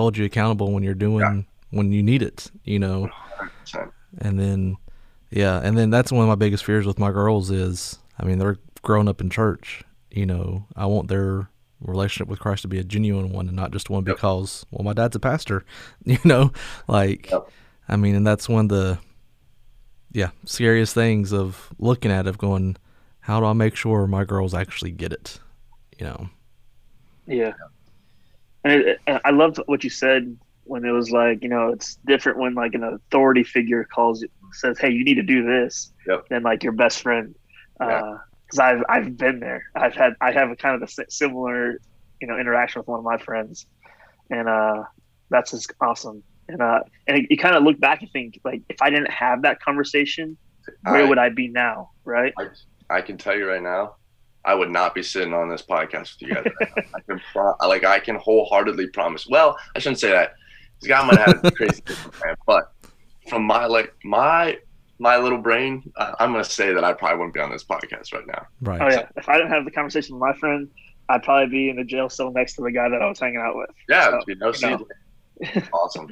hold 0.00 0.16
you 0.16 0.24
accountable 0.24 0.72
when 0.72 0.82
you're 0.82 0.94
doing 0.94 1.46
when 1.70 1.92
you 1.92 2.02
need 2.02 2.22
it 2.22 2.50
you 2.64 2.78
know 2.78 3.08
100%. 3.72 3.90
and 4.18 4.38
then 4.40 4.76
yeah 5.30 5.60
and 5.62 5.76
then 5.78 5.90
that's 5.90 6.10
one 6.10 6.22
of 6.22 6.28
my 6.28 6.34
biggest 6.34 6.64
fears 6.64 6.86
with 6.86 6.98
my 6.98 7.10
girls 7.12 7.50
is 7.50 7.98
i 8.18 8.24
mean 8.24 8.38
they're 8.38 8.56
growing 8.82 9.08
up 9.08 9.20
in 9.20 9.30
church 9.30 9.84
you 10.10 10.26
know 10.26 10.64
i 10.76 10.84
want 10.86 11.08
their 11.08 11.48
relationship 11.80 12.28
with 12.28 12.40
christ 12.40 12.62
to 12.62 12.68
be 12.68 12.78
a 12.78 12.84
genuine 12.84 13.30
one 13.30 13.46
and 13.46 13.56
not 13.56 13.70
just 13.72 13.88
one 13.90 14.04
Yep. 14.04 14.16
because 14.16 14.66
well 14.70 14.84
my 14.84 14.92
dad's 14.92 15.16
a 15.16 15.20
pastor 15.20 15.64
you 16.04 16.18
know 16.24 16.50
like 16.88 17.30
Yep. 17.30 17.48
i 17.88 17.96
mean 17.96 18.14
and 18.14 18.26
that's 18.26 18.48
one 18.48 18.64
of 18.64 18.68
the 18.70 18.98
yeah 20.12 20.30
scariest 20.44 20.92
things 20.94 21.32
of 21.32 21.72
looking 21.78 22.10
at 22.10 22.26
of 22.26 22.36
going 22.38 22.76
how 23.20 23.38
do 23.38 23.46
i 23.46 23.52
make 23.52 23.76
sure 23.76 24.06
my 24.06 24.24
girls 24.24 24.54
actually 24.54 24.90
get 24.90 25.12
it 25.12 25.38
you 25.98 26.04
know 26.06 26.28
Yeah. 27.26 27.52
And 28.64 28.98
I 29.24 29.30
loved 29.30 29.58
what 29.66 29.82
you 29.84 29.90
said 29.90 30.36
when 30.64 30.84
it 30.84 30.90
was 30.90 31.10
like, 31.10 31.42
you 31.42 31.48
know, 31.48 31.70
it's 31.70 31.96
different 32.06 32.38
when 32.38 32.54
like 32.54 32.74
an 32.74 32.84
authority 32.84 33.42
figure 33.42 33.84
calls 33.84 34.22
you, 34.22 34.28
says, 34.52 34.78
"Hey, 34.78 34.90
you 34.90 35.04
need 35.04 35.14
to 35.14 35.22
do 35.22 35.44
this," 35.44 35.92
Yep. 36.06 36.28
than 36.28 36.42
like 36.42 36.62
your 36.62 36.72
best 36.72 37.02
friend. 37.02 37.34
Yeah. 37.80 38.18
Because 38.44 38.58
I've 38.58 38.82
I've 38.88 39.16
been 39.16 39.40
there. 39.40 39.64
I've 39.74 39.94
had 39.94 40.14
I 40.20 40.32
have 40.32 40.50
a 40.50 40.56
kind 40.56 40.80
of 40.80 40.88
a 40.88 41.10
similar, 41.10 41.80
you 42.20 42.26
know, 42.26 42.38
interaction 42.38 42.80
with 42.80 42.88
one 42.88 42.98
of 42.98 43.04
my 43.04 43.16
friends, 43.18 43.66
and 44.28 44.48
uh, 44.48 44.82
that's 45.30 45.52
just 45.52 45.72
awesome. 45.80 46.22
And 46.48 46.60
uh, 46.60 46.80
and 47.06 47.26
you 47.30 47.36
kind 47.38 47.54
of 47.56 47.62
look 47.62 47.78
back 47.80 48.02
and 48.02 48.10
think 48.12 48.40
like, 48.44 48.62
if 48.68 48.82
I 48.82 48.90
didn't 48.90 49.10
have 49.10 49.42
that 49.42 49.60
conversation, 49.62 50.36
where 50.82 51.04
I- 51.04 51.08
would 51.08 51.18
I 51.18 51.28
be 51.30 51.48
now? 51.48 51.90
Right? 52.04 52.34
I, 52.38 52.96
I 52.98 53.00
can 53.00 53.16
tell 53.16 53.36
you 53.36 53.48
right 53.48 53.62
now, 53.62 53.96
I 54.44 54.54
would 54.54 54.70
not 54.70 54.94
be 54.94 55.02
sitting 55.02 55.34
on 55.34 55.48
this 55.50 55.62
podcast 55.62 56.18
with 56.18 56.22
you 56.22 56.34
guys. 56.34 56.44
Right. 56.60 56.84
I 56.94 57.00
can 57.00 57.20
pro- 57.32 57.54
like 57.68 57.84
I 57.84 57.98
can 58.00 58.16
wholeheartedly 58.16 58.88
promise. 58.88 59.26
Well, 59.28 59.56
I 59.76 59.78
shouldn't 59.78 60.00
say 60.00 60.10
that. 60.10 60.34
This 60.80 60.88
guy 60.88 61.04
might 61.06 61.18
have 61.18 61.44
a 61.44 61.50
crazy 61.50 61.82
different 61.84 62.14
plan, 62.14 62.36
but 62.46 62.72
from 63.28 63.44
my 63.44 63.66
like 63.66 63.94
my 64.02 64.58
my 64.98 65.16
little 65.18 65.38
brain, 65.38 65.82
uh, 65.96 66.12
I'm 66.18 66.32
gonna 66.32 66.44
say 66.44 66.72
that 66.72 66.84
I 66.84 66.92
probably 66.94 67.18
wouldn't 67.18 67.34
be 67.34 67.40
on 67.40 67.50
this 67.50 67.64
podcast 67.64 68.12
right 68.14 68.26
now. 68.26 68.46
right 68.62 68.80
Oh 68.80 68.88
yeah. 68.88 69.08
If 69.16 69.28
I 69.28 69.36
didn't 69.36 69.50
have 69.50 69.64
the 69.66 69.70
conversation 69.70 70.14
with 70.14 70.20
my 70.20 70.34
friend, 70.38 70.70
I'd 71.10 71.22
probably 71.22 71.50
be 71.50 71.68
in 71.70 71.76
the 71.76 71.84
jail 71.84 72.08
cell 72.08 72.30
next 72.32 72.54
to 72.54 72.62
the 72.62 72.70
guy 72.70 72.88
that 72.88 73.02
I 73.02 73.08
was 73.08 73.18
hanging 73.20 73.40
out 73.40 73.56
with. 73.56 73.70
Yeah, 73.88 74.10
So, 74.10 74.20
be 74.26 74.34
no 74.36 74.52
you 74.52 74.68
know. 74.70 74.86
seed. 75.42 75.68
Awesome. 75.72 76.08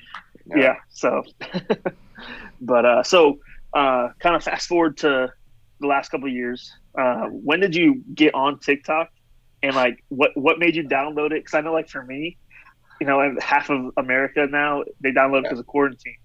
Yeah. 0.56 0.76
so, 0.88 1.22
but 2.60 2.84
uh, 2.84 3.02
so 3.02 3.38
uh, 3.74 4.08
kind 4.18 4.34
of 4.34 4.42
fast 4.42 4.66
forward 4.68 4.96
to 4.98 5.30
the 5.80 5.86
last 5.86 6.10
couple 6.10 6.26
of 6.28 6.32
years. 6.34 6.72
Uh, 6.98 7.26
when 7.28 7.60
did 7.60 7.76
you 7.76 8.02
get 8.14 8.34
on 8.34 8.58
TikTok, 8.58 9.08
and 9.62 9.74
like 9.74 10.02
what 10.08 10.36
what 10.36 10.58
made 10.58 10.74
you 10.74 10.82
download 10.82 11.26
it? 11.26 11.44
Because 11.44 11.54
I 11.54 11.60
know, 11.60 11.72
like 11.72 11.88
for 11.88 12.02
me, 12.02 12.36
you 13.00 13.06
know, 13.06 13.36
half 13.40 13.70
of 13.70 13.92
America 13.96 14.46
now 14.50 14.82
they 15.00 15.12
download 15.12 15.38
it 15.38 15.42
because 15.44 15.60
of 15.60 15.66
quarantine. 15.66 16.16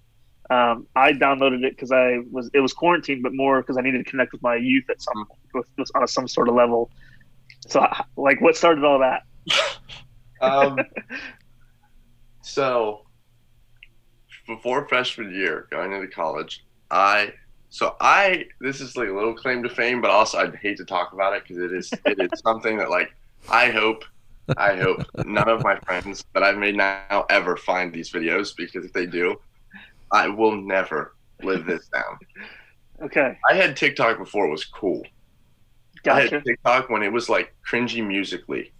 Um, 0.50 0.86
I 0.94 1.12
downloaded 1.12 1.64
it 1.64 1.74
because 1.74 1.92
I 1.92 2.18
was 2.30 2.50
it 2.52 2.60
was 2.60 2.72
quarantine, 2.72 3.22
but 3.22 3.32
more 3.32 3.62
because 3.62 3.78
I 3.78 3.82
needed 3.82 4.04
to 4.04 4.10
connect 4.10 4.32
with 4.32 4.42
my 4.42 4.56
youth 4.56 4.84
at 4.90 5.00
some 5.00 5.26
with, 5.54 5.66
with, 5.78 5.90
on 5.94 6.06
some 6.08 6.28
sort 6.28 6.48
of 6.48 6.54
level. 6.54 6.90
So, 7.66 7.86
like, 8.16 8.40
what 8.40 8.56
started 8.56 8.84
all 8.84 8.98
that? 8.98 9.22
Um, 10.40 10.78
so 12.42 13.06
before 14.46 14.86
freshman 14.88 15.32
year, 15.32 15.68
going 15.70 15.92
into 15.92 16.08
college, 16.08 16.64
I 16.90 17.32
so 17.74 17.96
I 18.00 18.46
this 18.60 18.80
is 18.80 18.96
like 18.96 19.08
a 19.08 19.12
little 19.12 19.34
claim 19.34 19.60
to 19.64 19.68
fame, 19.68 20.00
but 20.00 20.08
also 20.08 20.38
I'd 20.38 20.54
hate 20.54 20.76
to 20.76 20.84
talk 20.84 21.12
about 21.12 21.34
it 21.34 21.42
because 21.42 21.58
it 21.58 21.72
is 21.72 21.92
it 22.06 22.32
is 22.32 22.40
something 22.40 22.78
that 22.78 22.88
like 22.88 23.12
I 23.48 23.70
hope 23.72 24.04
I 24.56 24.76
hope 24.76 25.02
none 25.24 25.48
of 25.48 25.64
my 25.64 25.74
friends 25.80 26.24
that 26.34 26.44
I've 26.44 26.56
made 26.56 26.76
now 26.76 27.26
ever 27.30 27.56
find 27.56 27.92
these 27.92 28.12
videos 28.12 28.56
because 28.56 28.84
if 28.84 28.92
they 28.92 29.06
do, 29.06 29.40
I 30.12 30.28
will 30.28 30.54
never 30.54 31.16
live 31.42 31.66
this 31.66 31.88
down. 31.88 32.16
Okay, 33.02 33.36
I 33.50 33.54
had 33.54 33.76
TikTok 33.76 34.18
before 34.18 34.46
it 34.46 34.52
was 34.52 34.64
cool. 34.64 35.02
I 36.08 36.20
had 36.20 36.44
TikTok 36.44 36.90
when 36.90 37.02
it 37.02 37.12
was 37.12 37.28
like 37.28 37.56
cringy 37.68 38.06
musically. 38.06 38.72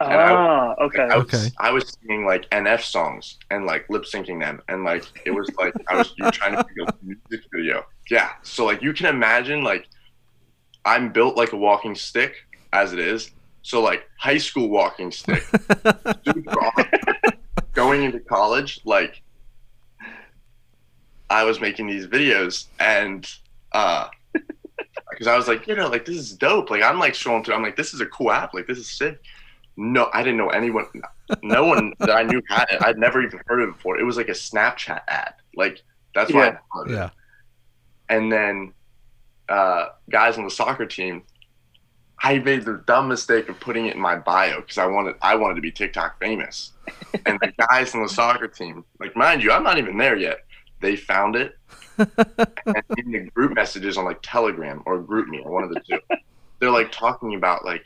And 0.00 0.12
I- 0.12 0.32
Ah, 0.32 0.74
okay. 0.82 1.02
I 1.02 1.16
was, 1.16 1.26
Okay. 1.26 1.50
I 1.58 1.70
was 1.70 1.96
singing 2.00 2.24
like 2.26 2.48
NF 2.50 2.82
songs 2.82 3.38
and 3.50 3.64
like 3.66 3.88
lip 3.90 4.04
syncing 4.04 4.40
them, 4.40 4.60
and 4.68 4.84
like 4.84 5.04
it 5.24 5.30
was 5.30 5.50
like 5.58 5.74
I 5.88 5.96
was 5.96 6.12
you 6.16 6.24
were 6.24 6.30
trying 6.30 6.56
to 6.56 6.64
make 6.76 6.88
a 6.88 6.94
music 7.02 7.46
video. 7.54 7.84
Yeah, 8.10 8.30
so 8.42 8.64
like 8.66 8.82
you 8.82 8.92
can 8.92 9.06
imagine 9.06 9.62
like 9.62 9.86
I'm 10.84 11.12
built 11.12 11.36
like 11.36 11.52
a 11.52 11.56
walking 11.56 11.94
stick 11.94 12.34
as 12.72 12.92
it 12.92 12.98
is. 12.98 13.30
So 13.62 13.80
like 13.82 14.06
high 14.18 14.36
school 14.38 14.68
walking 14.68 15.10
stick, 15.10 15.42
going 17.72 18.02
into 18.02 18.20
college, 18.20 18.80
like 18.84 19.22
I 21.30 21.44
was 21.44 21.60
making 21.60 21.86
these 21.86 22.06
videos 22.06 22.66
and 22.78 23.26
uh 23.72 24.08
because 25.10 25.26
I 25.28 25.36
was 25.36 25.46
like, 25.48 25.66
you 25.68 25.76
know, 25.76 25.88
like 25.88 26.04
this 26.04 26.16
is 26.16 26.32
dope. 26.32 26.70
Like 26.70 26.82
I'm 26.82 26.98
like 26.98 27.14
scrolling 27.14 27.44
through, 27.44 27.54
I'm 27.54 27.62
like, 27.62 27.76
this 27.76 27.94
is 27.94 28.00
a 28.00 28.06
cool 28.06 28.30
app. 28.32 28.52
Like 28.52 28.66
this 28.66 28.78
is 28.78 28.90
sick. 28.90 29.18
No, 29.76 30.08
I 30.12 30.22
didn't 30.22 30.38
know 30.38 30.50
anyone. 30.50 30.86
No 31.42 31.64
one 31.64 31.94
that 31.98 32.10
I 32.10 32.22
knew 32.22 32.40
had 32.48 32.66
it. 32.70 32.82
I'd 32.82 32.98
never 32.98 33.22
even 33.22 33.40
heard 33.46 33.60
of 33.60 33.70
it 33.70 33.72
before. 33.72 33.98
It 33.98 34.04
was 34.04 34.16
like 34.16 34.28
a 34.28 34.32
Snapchat 34.32 35.02
ad. 35.08 35.34
Like 35.56 35.82
that's 36.14 36.32
why. 36.32 36.56
Yeah. 36.86 36.92
yeah 36.92 37.10
And 38.08 38.30
then 38.30 38.72
uh, 39.48 39.86
guys 40.10 40.38
on 40.38 40.44
the 40.44 40.50
soccer 40.50 40.86
team, 40.86 41.22
I 42.22 42.38
made 42.38 42.64
the 42.64 42.82
dumb 42.86 43.08
mistake 43.08 43.48
of 43.48 43.58
putting 43.58 43.86
it 43.86 43.96
in 43.96 44.00
my 44.00 44.16
bio 44.16 44.60
because 44.60 44.78
I 44.78 44.86
wanted 44.86 45.16
I 45.22 45.34
wanted 45.34 45.56
to 45.56 45.60
be 45.60 45.72
TikTok 45.72 46.20
famous. 46.20 46.72
and 47.26 47.38
the 47.40 47.52
guys 47.68 47.94
on 47.94 48.02
the 48.02 48.08
soccer 48.08 48.48
team, 48.48 48.84
like 49.00 49.16
mind 49.16 49.42
you, 49.42 49.50
I'm 49.50 49.64
not 49.64 49.78
even 49.78 49.96
there 49.96 50.16
yet. 50.16 50.38
They 50.80 50.96
found 50.96 51.34
it 51.34 51.56
and 51.98 52.84
in 52.98 53.12
the 53.12 53.30
group 53.34 53.54
messages 53.54 53.96
on 53.96 54.04
like 54.04 54.18
Telegram 54.22 54.82
or 54.86 55.02
GroupMe 55.02 55.44
or 55.44 55.50
one 55.50 55.64
of 55.64 55.70
the 55.70 55.80
two, 55.80 55.98
they're 56.58 56.70
like 56.70 56.90
talking 56.92 57.34
about 57.34 57.64
like 57.64 57.84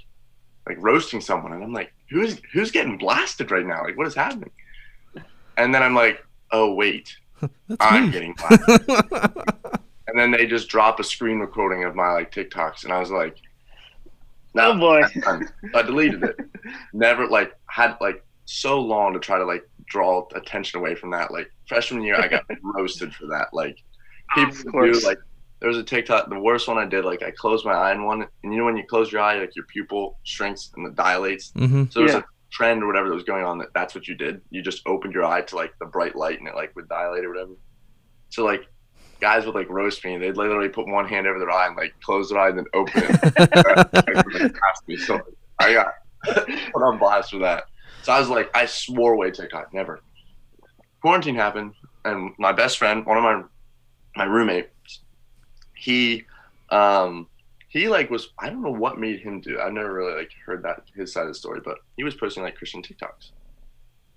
like 0.68 0.76
roasting 0.80 1.20
someone, 1.20 1.52
and 1.52 1.64
I'm 1.64 1.72
like, 1.72 1.92
who's 2.10 2.40
who's 2.52 2.70
getting 2.70 2.98
blasted 2.98 3.50
right 3.50 3.66
now? 3.66 3.82
Like, 3.82 3.96
what 3.96 4.06
is 4.06 4.14
happening? 4.14 4.50
And 5.56 5.74
then 5.74 5.82
I'm 5.82 5.94
like, 5.94 6.24
oh 6.52 6.74
wait, 6.74 7.16
I'm 7.80 8.06
me 8.06 8.12
getting 8.12 8.34
blasted. 8.34 8.88
and 10.06 10.18
then 10.18 10.30
they 10.30 10.46
just 10.46 10.68
drop 10.68 11.00
a 11.00 11.04
screen 11.04 11.38
recording 11.38 11.84
of 11.84 11.94
my 11.94 12.12
like 12.12 12.30
TikToks, 12.30 12.84
and 12.84 12.92
I 12.92 13.00
was 13.00 13.10
like, 13.10 13.36
no, 14.54 14.72
oh 14.72 14.78
boy. 14.78 15.02
I 15.74 15.82
deleted 15.82 16.22
it. 16.24 16.36
Never 16.92 17.26
like 17.26 17.54
had 17.66 17.96
like 18.00 18.24
so 18.44 18.80
long 18.80 19.12
to 19.14 19.20
try 19.20 19.38
to 19.38 19.44
like 19.44 19.68
draw 19.86 20.26
attention 20.34 20.78
away 20.80 20.94
from 20.94 21.10
that. 21.10 21.30
Like 21.30 21.50
freshman 21.66 22.02
year, 22.02 22.16
I 22.20 22.28
got 22.28 22.44
roasted 22.62 23.14
for 23.14 23.26
that. 23.26 23.48
Like 23.52 23.78
people 24.34 24.82
do 24.82 25.00
like 25.00 25.18
there 25.60 25.68
was 25.68 25.78
a 25.78 25.82
TikTok. 25.82 26.28
The 26.30 26.38
worst 26.38 26.68
one 26.68 26.78
I 26.78 26.84
did, 26.84 27.04
like 27.04 27.22
I 27.22 27.30
closed 27.32 27.64
my 27.64 27.72
eye 27.72 27.92
in 27.92 28.04
one, 28.04 28.26
and 28.42 28.52
you 28.52 28.58
know 28.58 28.64
when 28.64 28.76
you 28.76 28.84
close 28.86 29.10
your 29.12 29.20
eye, 29.20 29.38
like 29.38 29.54
your 29.56 29.64
pupil 29.66 30.18
shrinks 30.22 30.70
and 30.76 30.86
it 30.86 30.94
dilates. 30.94 31.52
Mm-hmm. 31.52 31.84
So 31.90 32.00
there's 32.00 32.12
Yeah. 32.12 32.18
a 32.18 32.24
trend 32.50 32.82
or 32.82 32.86
whatever 32.86 33.08
that 33.08 33.14
was 33.14 33.24
going 33.24 33.44
on 33.44 33.58
that 33.58 33.68
that's 33.74 33.94
what 33.94 34.08
you 34.08 34.14
did. 34.14 34.40
You 34.50 34.62
just 34.62 34.86
opened 34.86 35.12
your 35.14 35.24
eye 35.24 35.42
to 35.42 35.56
like 35.56 35.74
the 35.80 35.86
bright 35.86 36.16
light 36.16 36.38
and 36.38 36.48
it 36.48 36.54
like 36.54 36.74
would 36.76 36.88
dilate 36.88 37.24
or 37.24 37.30
whatever. 37.32 37.52
So 38.30 38.44
like 38.44 38.66
guys 39.20 39.44
would 39.46 39.54
like 39.54 39.68
roast 39.68 40.04
me. 40.04 40.16
They'd 40.16 40.36
literally 40.36 40.68
put 40.68 40.86
one 40.86 41.06
hand 41.08 41.26
over 41.26 41.38
their 41.40 41.50
eye 41.50 41.66
and 41.66 41.76
like 41.76 41.92
close 42.02 42.30
their 42.30 42.38
eye 42.38 42.48
and 42.50 42.58
then 42.58 42.66
open 42.72 43.02
it. 43.04 43.10
Like, 44.38 44.54
past 44.54 44.86
me. 44.86 44.96
So 44.96 45.20
I 45.58 45.72
got 45.72 45.92
put 46.24 46.82
on 46.82 46.98
blast 46.98 47.30
for 47.32 47.38
that. 47.38 47.64
So 48.02 48.12
I 48.12 48.20
was 48.20 48.28
like, 48.28 48.48
I 48.56 48.64
swore 48.66 49.12
away 49.14 49.30
TikTok, 49.32 49.74
never. 49.74 50.00
Quarantine 51.02 51.34
happened, 51.34 51.74
and 52.04 52.32
my 52.38 52.52
best 52.52 52.78
friend, 52.78 53.04
one 53.04 53.16
of 53.18 53.22
my 53.24 53.42
my 54.16 54.24
roommates, 54.24 54.68
he 55.78 56.24
um 56.70 57.28
he 57.68 57.88
like 57.88 58.10
was 58.10 58.28
I 58.38 58.50
don't 58.50 58.62
know 58.62 58.72
what 58.72 58.98
made 58.98 59.20
him 59.20 59.40
do. 59.40 59.60
I've 59.60 59.72
never 59.72 59.92
really 59.94 60.14
like 60.16 60.30
heard 60.46 60.64
that 60.64 60.80
his 60.94 61.12
side 61.12 61.22
of 61.22 61.28
the 61.28 61.34
story, 61.34 61.60
but 61.64 61.78
he 61.96 62.04
was 62.04 62.14
posting 62.14 62.42
like 62.42 62.56
Christian 62.56 62.82
TikToks, 62.82 63.32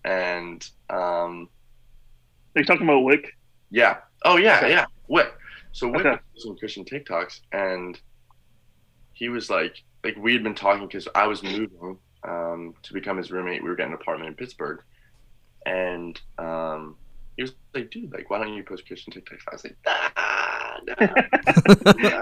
and 0.05 0.65
um 0.89 1.49
Are 2.55 2.61
you 2.61 2.65
talking 2.65 2.87
about 2.87 3.03
Wick? 3.03 3.27
yeah, 3.69 3.97
oh 4.25 4.37
yeah, 4.37 4.57
Okay. 4.57 4.71
yeah, 4.71 4.85
Wick. 5.07 5.31
So 5.71 5.87
Wick 5.89 6.07
Okay. 6.07 6.09
was 6.11 6.19
posting 6.35 6.57
Christian 6.57 6.85
TikToks, 6.85 7.39
and 7.51 7.99
he 9.13 9.29
was 9.29 9.49
like 9.49 9.75
like 10.03 10.15
we 10.17 10.33
had 10.33 10.43
been 10.43 10.55
talking 10.55 10.87
because 10.87 11.07
I 11.15 11.27
was 11.27 11.43
moving 11.43 11.99
um 12.27 12.73
to 12.83 12.93
become 12.93 13.17
his 13.17 13.31
roommate. 13.31 13.63
We 13.63 13.69
were 13.69 13.75
getting 13.75 13.93
an 13.93 13.99
apartment 14.01 14.29
in 14.29 14.35
Pittsburgh, 14.35 14.79
and 15.65 16.19
um 16.37 16.97
he 17.37 17.43
was 17.43 17.53
like, 17.73 17.91
dude, 17.91 18.13
like 18.13 18.29
why 18.29 18.39
don't 18.39 18.53
you 18.53 18.63
post 18.63 18.87
Christian 18.87 19.13
TikToks? 19.13 19.43
I 19.51 19.55
was 19.55 19.63
like, 19.63 19.77
ah, 19.87 20.13
no. 20.85 20.95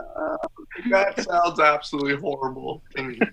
that 0.90 1.24
sounds 1.24 1.60
absolutely 1.60 2.16
horrible. 2.16 2.82
to 2.96 3.04
me. 3.04 3.20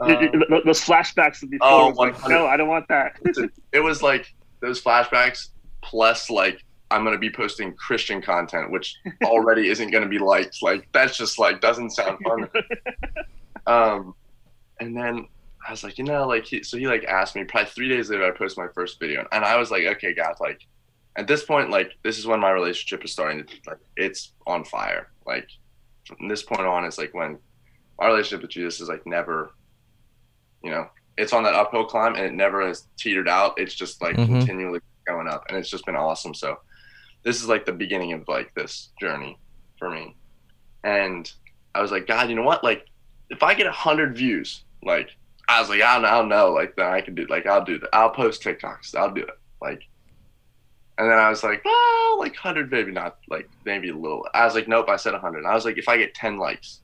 Um, 0.00 0.44
Those 0.64 0.80
flashbacks 0.80 1.42
of 1.42 1.50
before. 1.50 1.66
Oh, 1.68 1.86
like, 1.88 2.12
100. 2.14 2.28
no, 2.32 2.46
I 2.46 2.56
don't 2.56 2.68
want 2.68 2.86
that. 2.86 3.16
it 3.72 3.80
was 3.80 4.00
like 4.00 4.32
those 4.60 4.80
flashbacks 4.80 5.48
plus 5.82 6.30
like 6.30 6.62
I'm 6.92 7.02
gonna 7.02 7.18
be 7.18 7.30
posting 7.30 7.74
Christian 7.74 8.22
content, 8.22 8.70
which 8.70 8.94
already 9.24 9.70
isn't 9.70 9.90
gonna 9.90 10.06
be 10.08 10.20
liked. 10.20 10.58
Like 10.62 10.86
that's 10.92 11.16
just 11.16 11.40
like 11.40 11.60
doesn't 11.60 11.90
sound 11.90 12.16
fun. 12.22 12.48
um, 13.66 14.14
and 14.78 14.96
then 14.96 15.26
I 15.66 15.72
was 15.72 15.82
like, 15.82 15.98
you 15.98 16.04
know, 16.04 16.28
like 16.28 16.46
he, 16.46 16.62
so 16.62 16.78
he 16.78 16.86
like 16.86 17.02
asked 17.02 17.34
me 17.34 17.42
probably 17.42 17.68
three 17.70 17.88
days 17.88 18.08
later 18.08 18.24
I 18.24 18.30
posted 18.30 18.58
my 18.64 18.70
first 18.72 19.00
video, 19.00 19.26
and 19.32 19.44
I 19.44 19.56
was 19.56 19.72
like, 19.72 19.82
okay, 19.82 20.14
guys, 20.14 20.36
like 20.38 20.60
at 21.18 21.26
this 21.26 21.44
point, 21.44 21.68
like 21.68 21.90
this 22.04 22.16
is 22.16 22.26
when 22.26 22.38
my 22.38 22.50
relationship 22.50 23.04
is 23.04 23.12
starting 23.12 23.44
to 23.44 23.54
like 23.66 23.78
it's 23.96 24.32
on 24.46 24.64
fire. 24.64 25.08
Like 25.26 25.48
from 26.06 26.28
this 26.28 26.44
point 26.44 26.60
on, 26.60 26.84
it's 26.84 26.96
like 26.96 27.12
when 27.12 27.38
my 28.00 28.06
relationship 28.06 28.42
with 28.42 28.52
Jesus 28.52 28.80
is 28.80 28.88
like 28.88 29.04
never, 29.04 29.50
you 30.62 30.70
know, 30.70 30.86
it's 31.16 31.32
on 31.32 31.42
that 31.42 31.54
uphill 31.54 31.84
climb 31.84 32.14
and 32.14 32.24
it 32.24 32.32
never 32.34 32.64
has 32.64 32.86
teetered 32.96 33.28
out. 33.28 33.54
It's 33.58 33.74
just 33.74 34.00
like 34.00 34.16
Mhm. 34.16 34.26
continually 34.26 34.78
going 35.08 35.26
up, 35.26 35.44
and 35.48 35.58
it's 35.58 35.68
just 35.68 35.84
been 35.86 35.96
awesome. 35.96 36.34
So 36.34 36.56
this 37.24 37.42
is 37.42 37.48
like 37.48 37.66
the 37.66 37.72
beginning 37.72 38.12
of 38.12 38.22
like 38.28 38.54
this 38.54 38.92
journey 39.00 39.36
for 39.78 39.90
me, 39.90 40.14
and 40.84 41.30
I 41.74 41.82
was 41.82 41.90
like, 41.90 42.06
God, 42.06 42.30
you 42.30 42.36
know 42.36 42.42
what? 42.42 42.62
Like 42.62 42.86
if 43.28 43.42
I 43.42 43.54
get 43.54 43.66
a 43.66 43.72
hundred 43.72 44.16
views, 44.16 44.62
like 44.84 45.10
I 45.48 45.60
was 45.60 45.68
like, 45.68 45.82
I 45.82 45.96
don't, 45.96 46.04
I 46.04 46.12
don't 46.12 46.28
know, 46.28 46.52
like 46.52 46.76
then 46.76 46.86
I 46.86 47.00
can 47.00 47.16
do, 47.16 47.26
like 47.26 47.44
I'll 47.46 47.64
do 47.64 47.80
that. 47.80 47.90
I'll 47.92 48.10
post 48.10 48.42
TikToks. 48.44 48.94
I'll 48.94 49.10
do 49.12 49.22
it. 49.22 49.34
Like, 49.60 49.82
and 50.98 51.08
then 51.10 51.18
I 51.18 51.30
was 51.30 51.42
like, 51.44 51.64
well, 51.64 52.18
like 52.18 52.36
hundred, 52.36 52.70
maybe 52.70 52.92
not, 52.92 53.16
like 53.28 53.48
maybe 53.64 53.88
a 53.90 53.96
little. 53.96 54.26
I 54.34 54.44
was 54.44 54.54
like, 54.54 54.68
nope. 54.68 54.88
I 54.88 54.96
said 54.96 55.14
hundred. 55.14 55.46
I 55.46 55.54
was 55.54 55.64
like, 55.64 55.78
if 55.78 55.88
I 55.88 55.96
get 55.96 56.14
ten 56.14 56.38
likes, 56.38 56.80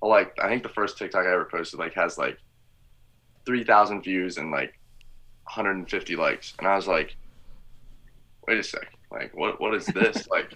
well, 0.00 0.10
like 0.10 0.32
I 0.40 0.48
think 0.48 0.62
the 0.62 0.68
first 0.68 0.98
TikTok 0.98 1.26
I 1.26 1.32
ever 1.32 1.48
posted 1.50 1.80
like 1.80 1.94
has 1.94 2.18
like 2.18 2.38
three 3.46 3.64
thousand 3.64 4.02
views 4.02 4.36
and 4.36 4.50
like 4.50 4.74
150 5.44 6.16
likes, 6.16 6.54
and 6.58 6.68
I 6.68 6.76
was 6.76 6.86
like, 6.86 7.16
wait 8.46 8.58
a 8.58 8.62
sec, 8.62 8.86
like 9.10 9.34
what 9.34 9.60
what 9.60 9.74
is 9.74 9.86
this 9.86 10.28
like? 10.30 10.52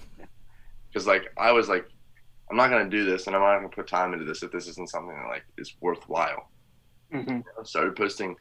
Because 0.88 1.06
like 1.06 1.32
I 1.38 1.52
was 1.52 1.68
like, 1.70 1.86
I'm 2.50 2.56
not 2.58 2.68
gonna 2.68 2.90
do 2.90 3.04
this, 3.04 3.26
and 3.26 3.34
I'm 3.34 3.40
not 3.42 3.56
gonna 3.56 3.68
put 3.70 3.88
time 3.88 4.12
into 4.12 4.26
this 4.26 4.42
if 4.42 4.52
this 4.52 4.68
isn't 4.68 4.90
something 4.90 5.16
that 5.16 5.28
like 5.28 5.44
is 5.56 5.74
worthwhile. 5.80 6.50
Mhm. 7.14 7.42
I 7.58 7.64
started 7.64 7.96
posting, 7.96 8.36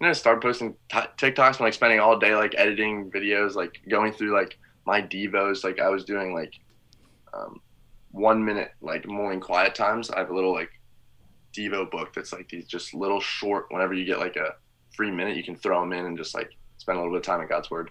you 0.00 0.06
know, 0.06 0.12
started 0.12 0.40
posting 0.42 0.74
t- 0.90 0.98
TikToks 1.18 1.52
and 1.56 1.60
like 1.60 1.74
spending 1.74 2.00
all 2.00 2.18
day 2.18 2.34
like 2.34 2.54
editing 2.56 3.10
videos, 3.10 3.54
like 3.54 3.72
going 3.90 4.12
through 4.12 4.34
like 4.34 4.56
my 4.86 5.02
devos. 5.02 5.64
Like 5.64 5.80
I 5.80 5.88
was 5.90 6.04
doing 6.04 6.34
like 6.34 6.52
um, 7.34 7.60
one 8.10 8.44
minute 8.44 8.70
like 8.80 9.06
morning 9.06 9.40
quiet 9.40 9.74
times. 9.74 10.10
I 10.10 10.18
have 10.20 10.30
a 10.30 10.34
little 10.34 10.52
like 10.54 10.70
devo 11.56 11.90
book 11.90 12.10
that's 12.14 12.32
like 12.32 12.48
these 12.48 12.66
just 12.66 12.94
little 12.94 13.20
short. 13.20 13.66
Whenever 13.70 13.94
you 13.94 14.04
get 14.04 14.18
like 14.18 14.36
a 14.36 14.54
free 14.96 15.10
minute, 15.10 15.36
you 15.36 15.44
can 15.44 15.56
throw 15.56 15.80
them 15.80 15.92
in 15.92 16.06
and 16.06 16.18
just 16.18 16.34
like 16.34 16.50
spend 16.78 16.98
a 16.98 17.00
little 17.00 17.14
bit 17.14 17.20
of 17.20 17.26
time 17.26 17.42
in 17.42 17.48
God's 17.48 17.70
word. 17.70 17.90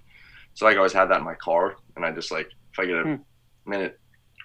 So 0.54 0.66
like 0.66 0.76
I 0.76 0.78
always 0.78 0.94
had 0.94 1.10
that 1.12 1.20
in 1.20 1.26
my 1.26 1.36
car, 1.36 1.76
and 1.96 2.06
I 2.06 2.12
just 2.12 2.32
like 2.32 2.48
if 2.48 2.80
I 2.80 2.86
get 2.86 2.96
a 2.98 3.04
Hmm. 3.04 3.16
minute 3.66 4.00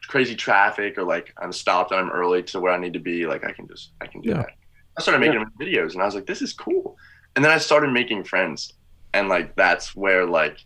crazy 0.09 0.37
traffic 0.37 0.99
or 0.99 1.05
like 1.05 1.33
I'm 1.41 1.53
stopped 1.53 1.91
and 1.93 2.01
I'm 2.01 2.11
early 2.11 2.43
to 2.45 2.61
where 2.61 2.73
I 2.73 2.79
need 2.79 2.95
to 2.95 3.01
be, 3.01 3.27
like 3.27 3.45
I 3.45 3.53
can 3.53 3.67
just 3.69 3.93
I 4.01 4.07
can 4.07 4.21
do 4.21 4.31
Yeah. 4.31 4.37
that. 4.37 4.51
I 4.99 5.03
started 5.03 5.21
making 5.21 5.45
videos 5.61 5.95
and 5.95 6.03
I 6.03 6.07
was 6.07 6.15
like, 6.15 6.27
this 6.27 6.43
is 6.43 6.53
cool. 6.53 6.97
And 7.37 7.45
then 7.45 7.53
I 7.53 7.59
started 7.59 7.91
making 7.93 8.25
friends. 8.25 8.73
And 9.13 9.29
like 9.29 9.55
that's 9.57 9.95
where 9.95 10.27
like 10.27 10.59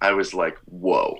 I 0.00 0.12
was 0.12 0.32
like, 0.34 0.56
whoa. 0.66 1.18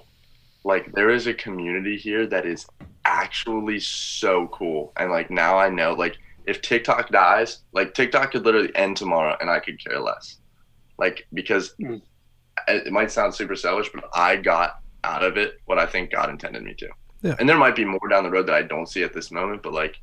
Like 0.64 0.92
there 0.94 1.10
is 1.10 1.26
a 1.26 1.34
community 1.34 1.96
here 1.96 2.26
that 2.26 2.46
is 2.46 2.66
actually 3.04 3.80
so 3.80 4.48
cool. 4.48 4.92
And 4.96 5.10
like 5.10 5.30
now 5.30 5.58
I 5.58 5.68
know 5.68 5.92
like 5.94 6.16
if 6.46 6.62
TikTok 6.62 7.10
dies, 7.10 7.60
like 7.72 7.94
TikTok 7.94 8.32
could 8.32 8.44
literally 8.44 8.74
end 8.74 8.96
tomorrow 8.96 9.36
and 9.40 9.50
I 9.50 9.60
could 9.60 9.82
care 9.84 10.00
less. 10.00 10.38
Like 10.98 11.26
because 11.34 11.74
Mm. 11.80 12.02
it 12.68 12.92
might 12.92 13.10
sound 13.10 13.34
super 13.34 13.56
selfish, 13.56 13.90
but 13.94 14.04
I 14.14 14.36
got 14.36 14.80
out 15.04 15.22
of 15.22 15.36
it 15.38 15.60
what 15.66 15.78
I 15.78 15.86
think 15.86 16.12
God 16.12 16.28
intended 16.30 16.62
me 16.62 16.74
to. 16.74 16.88
Yeah. 17.22 17.36
And 17.38 17.48
there 17.48 17.56
might 17.58 17.76
be 17.76 17.84
more 17.84 18.06
down 18.08 18.24
the 18.24 18.30
road 18.30 18.46
that 18.48 18.54
I 18.54 18.62
don't 18.62 18.86
see 18.88 19.02
at 19.02 19.12
this 19.14 19.30
moment, 19.30 19.62
but 19.62 19.72
like 19.72 19.96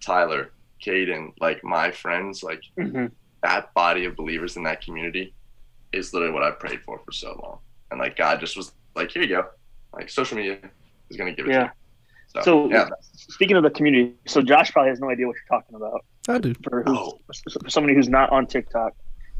Tyler, 0.00 0.52
Caden, 0.84 1.32
like 1.40 1.62
my 1.64 1.90
friends, 1.90 2.42
like 2.42 2.60
Mhm. 2.78 3.10
That 3.46 3.72
body 3.74 4.04
of 4.06 4.16
believers 4.16 4.56
in 4.56 4.64
that 4.64 4.80
community 4.84 5.32
is 5.92 6.12
literally 6.12 6.34
what 6.34 6.42
I've 6.42 6.58
prayed 6.58 6.80
for 6.84 6.98
for 7.04 7.12
so 7.12 7.28
long. 7.42 7.58
And 7.90 8.00
like 8.00 8.16
God 8.16 8.40
just 8.40 8.56
was 8.56 8.72
like, 8.96 9.12
here 9.12 9.22
you 9.22 9.28
go. 9.28 9.44
Like 9.94 10.10
social 10.10 10.36
media 10.36 10.58
is 11.10 11.16
gonna 11.16 11.32
give 11.32 11.46
it 11.46 11.52
Yeah. 11.52 11.58
to 11.58 11.64
you. 11.64 11.70
So, 12.28 12.40
So 12.42 12.70
yeah, 12.70 12.88
speaking 13.12 13.56
of 13.56 13.62
the 13.62 13.70
community, 13.70 14.14
so 14.26 14.42
Josh 14.42 14.72
probably 14.72 14.90
has 14.90 14.98
no 15.00 15.08
idea 15.10 15.26
what 15.28 15.36
you're 15.36 15.58
talking 15.60 15.76
about. 15.76 16.04
I 16.28 16.38
do. 16.38 16.54
For, 16.64 16.82
who's, 16.82 16.98
Oh. 16.98 17.18
for 17.62 17.70
somebody 17.70 17.94
who's 17.94 18.08
not 18.08 18.30
on 18.30 18.46
TikTok, 18.48 18.92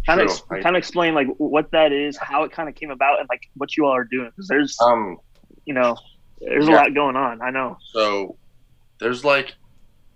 kind 0.07 0.21
of 0.21 0.29
True. 0.29 0.63
Kind 0.63 0.77
of 0.77 0.79
explain 0.79 1.15
like 1.15 1.27
what 1.39 1.71
that 1.73 1.91
is, 1.91 2.17
how 2.17 2.45
it 2.45 2.53
kind 2.53 2.69
of 2.69 2.77
came 2.77 2.93
about, 2.93 3.19
and 3.19 3.29
like 3.29 3.43
what 3.57 3.77
you 3.77 3.85
all 3.87 3.93
are 3.97 4.05
doing. 4.05 4.31
Because 4.31 4.47
there's 4.47 4.77
um 4.81 5.19
you 5.65 5.75
know 5.75 5.97
there's 6.41 6.69
a 6.69 6.71
lot 6.71 6.95
going 6.95 7.17
on. 7.17 7.43
I 7.43 7.51
know. 7.51 7.77
So 7.93 8.37
there's 9.01 9.25
like, 9.25 9.55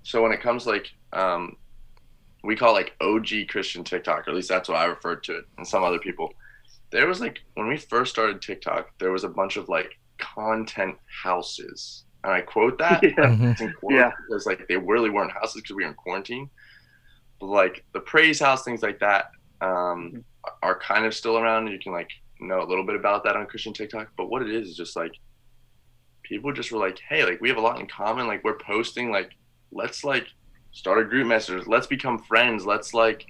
so 0.05 0.23
when 0.23 0.33
it 0.33 0.41
comes 0.41 0.65
like, 0.67 0.87
um, 1.13 1.57
we 2.43 2.57
call 2.57 2.73
like 2.73 2.95
OG 3.01 3.49
Christian 3.49 3.85
TikTok, 3.85 4.27
or 4.27 4.31
at 4.31 4.37
least 4.37 4.49
that's 4.49 4.69
what 4.69 4.79
I 4.79 4.85
referred 4.87 5.23
to 5.25 5.37
it, 5.39 5.45
and 5.59 5.67
some 5.67 5.85
other 5.85 5.99
people. 5.99 6.33
There 6.91 7.07
was 7.07 7.21
like 7.21 7.39
when 7.55 7.69
we 7.69 7.77
first 7.77 8.11
started 8.13 8.41
TikTok, 8.43 8.91
there 8.99 9.13
was 9.13 9.25
a 9.25 9.29
bunch 9.29 9.57
of 9.57 9.69
like 9.69 9.93
content 10.19 10.97
houses, 11.23 12.05
and 12.25 12.33
I 12.33 12.41
quote 12.41 12.79
that 12.79 13.03
Yeah. 13.05 13.11
Mhm. 13.11 13.61
in 13.61 13.75
Yeah. 13.91 14.11
because 14.29 14.47
like 14.47 14.67
they 14.69 14.77
really 14.77 15.11
weren't 15.11 15.33
houses 15.33 15.63
because 15.63 15.77
we 15.77 15.85
were 15.85 15.91
in 15.91 15.95
quarantine. 15.95 16.51
But 17.41 17.47
like 17.47 17.85
the 17.93 18.01
praise 18.01 18.41
house, 18.41 18.65
things 18.65 18.83
like 18.83 18.99
that, 19.01 19.31
um, 19.61 20.25
are 20.63 20.79
kind 20.79 21.05
of 21.07 21.15
still 21.15 21.39
around. 21.39 21.69
You 21.69 21.79
can 21.79 21.93
like 21.93 22.11
know 22.41 22.63
a 22.63 22.69
little 22.69 22.85
bit 22.85 22.97
about 22.97 23.23
that 23.25 23.37
on 23.37 23.47
Christian 23.47 23.73
TikTok. 23.73 24.09
But 24.17 24.29
what 24.31 24.43
it 24.43 24.51
is 24.51 24.69
is 24.69 24.77
just 24.77 24.97
like 24.97 25.13
people 26.23 26.53
just 26.53 26.71
were 26.73 26.79
like, 26.79 26.99
hey, 27.09 27.25
like 27.25 27.41
we 27.41 27.49
have 27.49 27.59
a 27.59 27.63
lot 27.63 27.81
in 27.81 27.87
common. 27.87 28.27
Like 28.27 28.43
we're 28.45 28.59
posting. 28.59 29.11
Like 29.11 29.31
let's 29.73 30.05
like 30.05 30.27
start 30.73 30.99
a 30.99 31.05
group 31.05 31.27
message. 31.27 31.67
Let's 31.67 31.87
become 31.87 32.19
friends. 32.19 32.65
Let's 32.67 32.95
like 32.95 33.27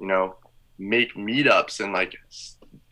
you 0.00 0.06
know 0.06 0.36
make 0.78 1.14
meetups 1.14 1.80
and 1.80 1.92
like 1.92 2.14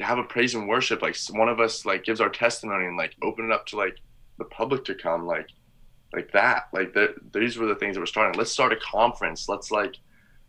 have 0.01 0.19
a 0.19 0.25
praise 0.25 0.55
and 0.55 0.69
worship. 0.69 1.03
Like 1.03 1.17
one 1.31 1.49
of 1.49 1.61
us 1.61 1.87
like 1.87 2.05
gives 2.05 2.21
our 2.21 2.29
testimony 2.29 2.87
and 2.87 2.97
like 2.97 3.15
open 3.23 3.47
it 3.47 3.53
up 3.53 3.67
to 3.67 3.77
like 3.77 3.97
the 4.39 4.45
public 4.45 4.85
to 4.87 4.95
come. 4.95 5.27
Like 5.27 5.49
like 6.15 6.33
that. 6.33 6.69
Like 6.73 6.95
the, 6.95 7.15
these 7.35 7.59
were 7.59 7.67
the 7.67 7.75
things 7.75 7.95
that 7.95 8.01
were 8.01 8.07
starting. 8.07 8.39
Let's 8.39 8.51
start 8.51 8.73
a 8.73 8.77
conference. 8.77 9.49
Let's 9.49 9.71
like, 9.71 9.95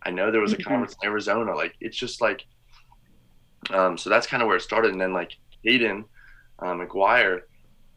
I 0.02 0.10
know 0.10 0.30
there 0.30 0.40
was 0.40 0.54
a 0.54 0.56
Mhm. 0.56 0.64
conference 0.64 0.96
in 1.02 1.08
Arizona. 1.08 1.54
Like 1.54 1.74
it's 1.80 1.96
just 1.96 2.20
like, 2.22 2.46
um, 3.70 3.98
so 3.98 4.08
that's 4.10 4.26
kind 4.26 4.42
of 4.42 4.46
where 4.46 4.56
it 4.56 4.62
started. 4.62 4.92
And 4.92 5.00
then 5.00 5.12
like 5.12 5.32
Hayden 5.62 6.04
uh, 6.60 6.72
McGuire, 6.74 7.42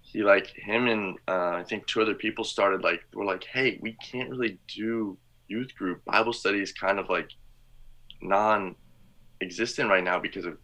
he 0.01 0.23
like 0.23 0.47
him 0.47 0.87
and 0.87 1.17
uh, 1.27 1.51
I 1.55 1.63
think 1.63 1.87
two 1.87 2.01
other 2.01 2.13
people 2.13 2.43
started 2.43 2.81
like 2.83 3.01
we're 3.13 3.25
like, 3.25 3.43
hey, 3.45 3.79
we 3.81 3.93
can't 3.93 4.29
really 4.29 4.57
do 4.67 5.17
youth 5.47 5.75
group 5.75 6.03
Bible 6.05 6.33
studies 6.33 6.71
kind 6.71 6.99
of 6.99 7.09
like 7.09 7.29
non-existent 8.21 9.89
right 9.89 10.03
now 10.03 10.19
because 10.19 10.45
of 10.45 10.57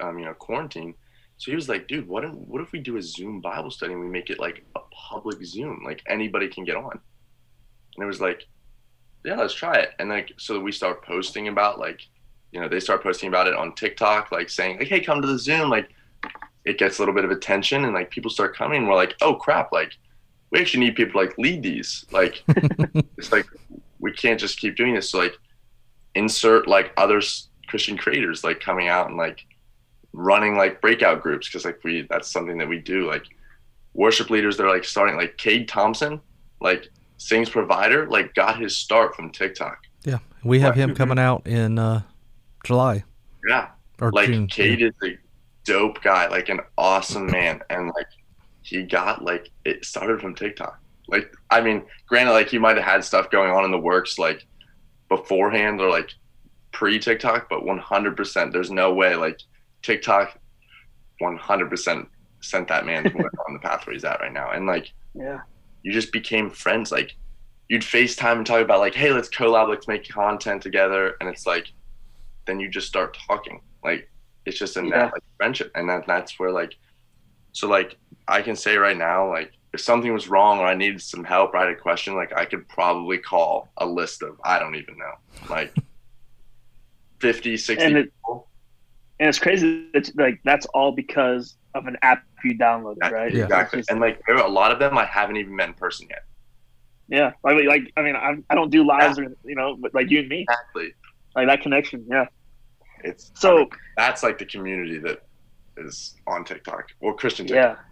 um, 0.00 0.18
you 0.18 0.24
know, 0.24 0.34
quarantine. 0.34 0.94
So 1.38 1.50
he 1.50 1.54
was 1.54 1.68
like, 1.68 1.86
dude, 1.86 2.08
what 2.08 2.24
if, 2.24 2.32
what 2.32 2.62
if 2.62 2.72
we 2.72 2.78
do 2.78 2.96
a 2.96 3.02
Zoom 3.02 3.40
Bible 3.40 3.70
study 3.70 3.92
and 3.92 4.00
we 4.00 4.08
make 4.08 4.30
it 4.30 4.40
like 4.40 4.64
a 4.74 4.80
public 5.10 5.44
Zoom, 5.44 5.82
like 5.84 6.02
anybody 6.08 6.48
can 6.48 6.64
get 6.64 6.76
on? 6.76 6.92
And 6.92 8.02
it 8.02 8.06
was 8.06 8.20
like, 8.20 8.46
yeah, 9.24 9.36
let's 9.36 9.54
try 9.54 9.74
it. 9.76 9.90
And 9.98 10.08
like, 10.08 10.32
so 10.38 10.58
we 10.60 10.72
start 10.72 11.04
posting 11.04 11.48
about 11.48 11.78
like, 11.78 12.00
you 12.52 12.60
know, 12.60 12.68
they 12.68 12.80
start 12.80 13.02
posting 13.02 13.28
about 13.28 13.48
it 13.48 13.54
on 13.54 13.74
TikTok, 13.74 14.32
like 14.32 14.48
saying 14.48 14.78
like, 14.78 14.88
hey, 14.88 15.00
come 15.00 15.20
to 15.20 15.28
the 15.28 15.38
Zoom. 15.38 15.68
Like, 15.68 15.90
it 16.64 16.78
gets 16.78 16.98
a 16.98 17.02
little 17.02 17.14
bit 17.14 17.24
of 17.24 17.30
attention, 17.30 17.84
and 17.84 17.94
like 17.94 18.10
people 18.10 18.30
start 18.30 18.56
coming. 18.56 18.78
And 18.78 18.88
we're 18.88 18.94
like, 18.94 19.14
oh 19.20 19.34
crap, 19.34 19.72
like 19.72 19.92
we 20.50 20.60
actually 20.60 20.84
need 20.84 20.96
people 20.96 21.20
to 21.20 21.26
like 21.26 21.38
lead 21.38 21.62
these. 21.62 22.06
Like, 22.10 22.42
it's 23.18 23.30
like 23.30 23.46
we 23.98 24.12
can't 24.12 24.38
just 24.38 24.58
keep 24.58 24.76
doing 24.76 24.94
this. 24.94 25.10
So 25.10 25.18
like, 25.18 25.36
insert 26.14 26.66
like 26.66 26.92
other 26.96 27.20
Christian 27.68 27.96
creators 27.96 28.42
like 28.42 28.60
coming 28.60 28.88
out 28.88 29.08
and 29.08 29.16
like 29.16 29.44
running 30.12 30.56
like 30.56 30.80
breakout 30.80 31.22
groups 31.22 31.46
because 31.46 31.64
like 31.64 31.78
we 31.84 32.06
that's 32.08 32.30
something 32.30 32.56
that 32.56 32.68
we 32.68 32.78
do 32.78 33.06
like 33.06 33.24
worship 33.92 34.30
leaders 34.30 34.56
they're 34.56 34.68
like 34.68 34.84
starting 34.84 35.14
like 35.16 35.36
Cade 35.36 35.68
Thompson 35.68 36.18
like 36.60 36.88
sings 37.18 37.50
provider 37.50 38.08
like 38.08 38.34
got 38.34 38.58
his 38.58 38.76
start 38.76 39.14
from 39.14 39.30
TikTok. 39.30 39.78
Yeah, 40.04 40.18
we 40.44 40.60
have 40.60 40.74
him 40.74 40.94
coming 40.94 41.18
out 41.18 41.46
in 41.46 41.78
uh, 41.78 42.02
July. 42.64 43.04
Yeah, 43.48 43.68
or 44.00 44.12
like 44.12 44.28
June. 44.28 44.46
Cade 44.46 44.80
yeah. 44.80 44.88
is 44.88 44.94
a 45.04 45.18
dope 45.64 46.00
guy, 46.02 46.28
like 46.28 46.48
an 46.48 46.60
awesome 46.78 47.26
man, 47.26 47.60
and 47.70 47.88
like 47.88 48.06
he 48.62 48.82
got 48.82 49.24
like 49.24 49.50
it 49.64 49.84
started 49.84 50.20
from 50.20 50.34
TikTok. 50.34 50.80
Like 51.08 51.32
I 51.50 51.60
mean, 51.60 51.84
granted, 52.06 52.32
like 52.32 52.48
he 52.48 52.58
might 52.58 52.76
have 52.76 52.84
had 52.84 53.04
stuff 53.04 53.30
going 53.30 53.50
on 53.50 53.64
in 53.64 53.70
the 53.70 53.78
works 53.78 54.18
like 54.18 54.46
beforehand 55.08 55.80
or 55.80 55.90
like 55.90 56.10
pre 56.72 56.98
TikTok, 56.98 57.48
but 57.48 57.62
100%, 57.62 58.52
there's 58.52 58.70
no 58.70 58.92
way 58.92 59.16
like 59.16 59.40
TikTok 59.82 60.38
100% 61.22 62.06
sent 62.40 62.68
that 62.68 62.86
man 62.86 63.06
on 63.46 63.52
the 63.52 63.58
path 63.58 63.86
where 63.86 63.94
he's 63.94 64.04
at 64.04 64.20
right 64.20 64.32
now. 64.32 64.50
And 64.50 64.66
like, 64.66 64.92
yeah, 65.14 65.40
you 65.82 65.92
just 65.92 66.12
became 66.12 66.50
friends. 66.50 66.92
Like, 66.92 67.14
you'd 67.68 67.82
FaceTime 67.82 68.38
and 68.38 68.46
talk 68.46 68.60
about 68.60 68.80
like, 68.80 68.94
hey, 68.94 69.10
let's 69.10 69.28
collab, 69.28 69.68
let's 69.68 69.88
make 69.88 70.08
content 70.08 70.62
together, 70.62 71.16
and 71.20 71.28
it's 71.28 71.46
like, 71.46 71.68
then 72.46 72.60
you 72.60 72.68
just 72.68 72.88
start 72.88 73.16
talking. 73.26 73.60
Like, 73.82 74.10
it's 74.44 74.58
just 74.58 74.76
a 74.76 74.84
yeah. 74.84 75.04
like 75.04 75.22
friendship, 75.36 75.72
and 75.74 75.88
that 75.88 76.06
that's 76.06 76.38
where 76.38 76.52
like, 76.52 76.74
so 77.52 77.68
like 77.68 77.96
I 78.28 78.42
can 78.42 78.54
say 78.54 78.76
right 78.76 78.96
now, 78.96 79.28
like 79.30 79.52
if 79.76 79.80
something 79.82 80.12
was 80.12 80.28
wrong 80.28 80.58
or 80.58 80.66
I 80.66 80.74
needed 80.74 81.02
some 81.02 81.22
help 81.22 81.54
or 81.54 81.58
I 81.58 81.66
had 81.66 81.72
a 81.72 81.76
question, 81.76 82.14
like 82.14 82.32
I 82.32 82.46
could 82.46 82.66
probably 82.68 83.18
call 83.18 83.68
a 83.76 83.86
list 83.86 84.22
of 84.22 84.40
I 84.42 84.58
don't 84.58 84.74
even 84.74 84.96
know, 84.96 85.12
like 85.48 85.74
50, 87.20 87.56
60 87.56 87.84
and 87.84 87.96
it, 87.96 88.04
people 88.04 88.48
and 89.18 89.28
it's 89.28 89.38
crazy 89.38 89.88
that 89.94 90.10
like 90.16 90.40
that's 90.44 90.66
all 90.66 90.92
because 90.92 91.56
of 91.74 91.86
an 91.86 91.96
app 92.02 92.24
you 92.44 92.56
downloaded, 92.56 93.10
right? 93.10 93.32
Yeah. 93.32 93.44
Exactly. 93.44 93.82
And 93.88 94.00
like 94.00 94.20
there 94.26 94.36
are 94.36 94.46
a 94.46 94.50
lot 94.50 94.72
of 94.72 94.78
them 94.78 94.96
I 94.96 95.04
haven't 95.04 95.36
even 95.36 95.56
met 95.56 95.68
in 95.68 95.74
person 95.74 96.06
yet. 96.08 96.24
Yeah, 97.08 97.32
like 97.44 97.64
like 97.66 97.92
I 97.96 98.02
mean 98.02 98.16
I 98.16 98.36
I 98.50 98.54
don't 98.54 98.70
do 98.70 98.84
lives 98.84 99.18
yeah. 99.18 99.24
or 99.24 99.36
you 99.44 99.54
know, 99.54 99.76
but 99.76 99.94
like 99.94 100.10
you 100.10 100.20
and 100.20 100.28
me. 100.28 100.46
Exactly. 100.48 100.92
Like 101.34 101.48
that 101.48 101.62
connection, 101.62 102.04
yeah. 102.08 102.26
It's 103.04 103.30
so 103.34 103.56
I 103.56 103.58
mean, 103.60 103.68
that's 103.96 104.22
like 104.22 104.38
the 104.38 104.46
community 104.46 104.98
that 104.98 105.22
is 105.76 106.14
on 106.26 106.44
TikTok 106.44 106.88
or 107.00 107.14
Christian 107.14 107.46
TikTok. 107.46 107.78
Yeah. 107.78 107.84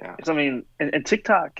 Yeah. 0.00 0.16
It's, 0.18 0.28
I 0.28 0.34
mean, 0.34 0.64
and, 0.78 0.94
and, 0.94 1.06
TikTok, 1.06 1.58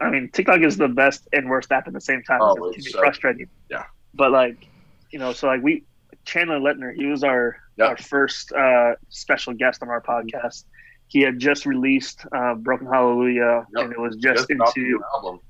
I 0.00 0.10
mean, 0.10 0.30
TikTok 0.32 0.60
is 0.60 0.76
the 0.76 0.88
best 0.88 1.28
and 1.32 1.48
worst 1.48 1.70
app 1.72 1.86
at 1.86 1.92
the 1.92 2.00
same 2.00 2.22
time. 2.22 2.40
Oh, 2.42 2.54
it 2.68 2.74
can 2.74 2.84
be 2.84 2.90
so, 2.90 2.98
frustrating. 2.98 3.48
Yeah. 3.70 3.84
But 4.14 4.32
like, 4.32 4.66
you 5.10 5.18
know, 5.18 5.32
so 5.32 5.46
like 5.46 5.62
we 5.62 5.84
Chandler 6.24 6.58
Lettner, 6.58 6.94
he 6.94 7.06
was 7.06 7.22
our 7.22 7.56
yep. 7.76 7.90
our 7.90 7.96
first 7.96 8.52
uh, 8.52 8.94
special 9.08 9.54
guest 9.54 9.82
on 9.82 9.88
our 9.88 10.00
podcast. 10.00 10.64
He 11.08 11.20
had 11.20 11.38
just 11.38 11.66
released 11.66 12.26
uh, 12.32 12.54
Broken 12.54 12.88
Hallelujah, 12.88 13.66
yep. 13.74 13.84
and 13.84 13.92
it 13.92 14.00
was 14.00 14.16
just, 14.16 14.48
just 14.48 14.50
into 14.50 15.00
album. 15.14 15.40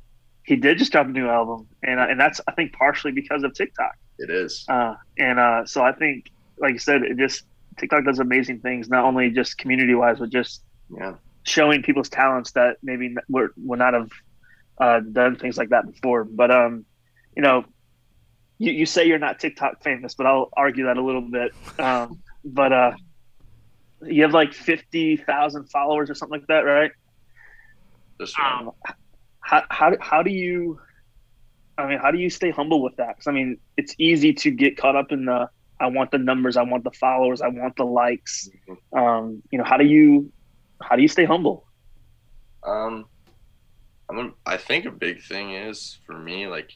He 0.42 0.54
did 0.54 0.78
just 0.78 0.92
drop 0.92 1.06
a 1.06 1.10
new 1.10 1.28
album, 1.28 1.66
and 1.82 1.98
uh, 1.98 2.06
and 2.08 2.20
that's 2.20 2.40
I 2.46 2.52
think 2.52 2.72
partially 2.72 3.12
because 3.12 3.42
of 3.42 3.54
TikTok. 3.54 3.96
It 4.18 4.30
is, 4.30 4.64
uh, 4.68 4.94
and 5.18 5.38
uh, 5.38 5.64
so 5.66 5.82
I 5.82 5.92
think, 5.92 6.30
like 6.58 6.74
you 6.74 6.78
said, 6.78 7.02
it 7.02 7.16
just 7.16 7.44
TikTok 7.78 8.04
does 8.04 8.18
amazing 8.18 8.60
things, 8.60 8.88
not 8.88 9.04
only 9.04 9.30
just 9.30 9.58
community 9.58 9.94
wise, 9.94 10.18
but 10.18 10.30
just 10.30 10.62
yeah. 10.94 11.14
Showing 11.46 11.82
people's 11.82 12.08
talents 12.08 12.52
that 12.52 12.76
maybe 12.82 13.14
would 13.28 13.50
would 13.56 13.78
not 13.78 13.94
have 13.94 14.10
uh, 14.78 15.00
done 15.00 15.36
things 15.36 15.56
like 15.56 15.70
that 15.70 15.86
before. 15.86 16.24
But 16.24 16.50
um, 16.50 16.84
you 17.34 17.42
know, 17.42 17.64
you, 18.58 18.72
you 18.72 18.86
say 18.86 19.06
you're 19.06 19.18
not 19.18 19.38
TikTok 19.38 19.82
famous, 19.82 20.14
but 20.14 20.26
I'll 20.26 20.50
argue 20.56 20.86
that 20.86 20.96
a 20.96 21.02
little 21.02 21.22
bit. 21.22 21.52
Um, 21.78 22.20
but 22.44 22.72
uh, 22.72 22.92
you 24.02 24.22
have 24.22 24.32
like 24.32 24.52
fifty 24.52 25.16
thousand 25.16 25.70
followers 25.70 26.10
or 26.10 26.14
something 26.14 26.40
like 26.40 26.48
that, 26.48 26.60
right? 26.60 26.90
Um, 28.20 28.72
how, 29.40 29.62
how 29.70 29.96
how 30.00 30.22
do 30.22 30.30
you? 30.30 30.80
I 31.78 31.86
mean, 31.86 31.98
how 31.98 32.10
do 32.10 32.18
you 32.18 32.30
stay 32.30 32.50
humble 32.50 32.82
with 32.82 32.96
that? 32.96 33.16
Because 33.16 33.26
I 33.28 33.32
mean, 33.32 33.58
it's 33.76 33.94
easy 33.98 34.32
to 34.32 34.50
get 34.50 34.76
caught 34.76 34.96
up 34.96 35.12
in 35.12 35.26
the 35.26 35.48
I 35.78 35.86
want 35.88 36.10
the 36.10 36.18
numbers, 36.18 36.56
I 36.56 36.62
want 36.62 36.84
the 36.84 36.90
followers, 36.90 37.42
I 37.42 37.48
want 37.48 37.76
the 37.76 37.84
likes. 37.84 38.48
Mm-hmm. 38.68 38.98
Um, 38.98 39.42
you 39.50 39.58
know, 39.58 39.64
how 39.64 39.76
do 39.76 39.84
you 39.84 40.32
how 40.80 40.96
do 40.96 41.02
you 41.02 41.08
stay 41.08 41.24
humble? 41.24 41.66
Um, 42.62 43.06
I'm 44.08 44.34
I 44.44 44.56
think 44.56 44.84
a 44.84 44.90
big 44.90 45.22
thing 45.22 45.52
is 45.52 45.98
for 46.06 46.18
me 46.18 46.46
like 46.46 46.70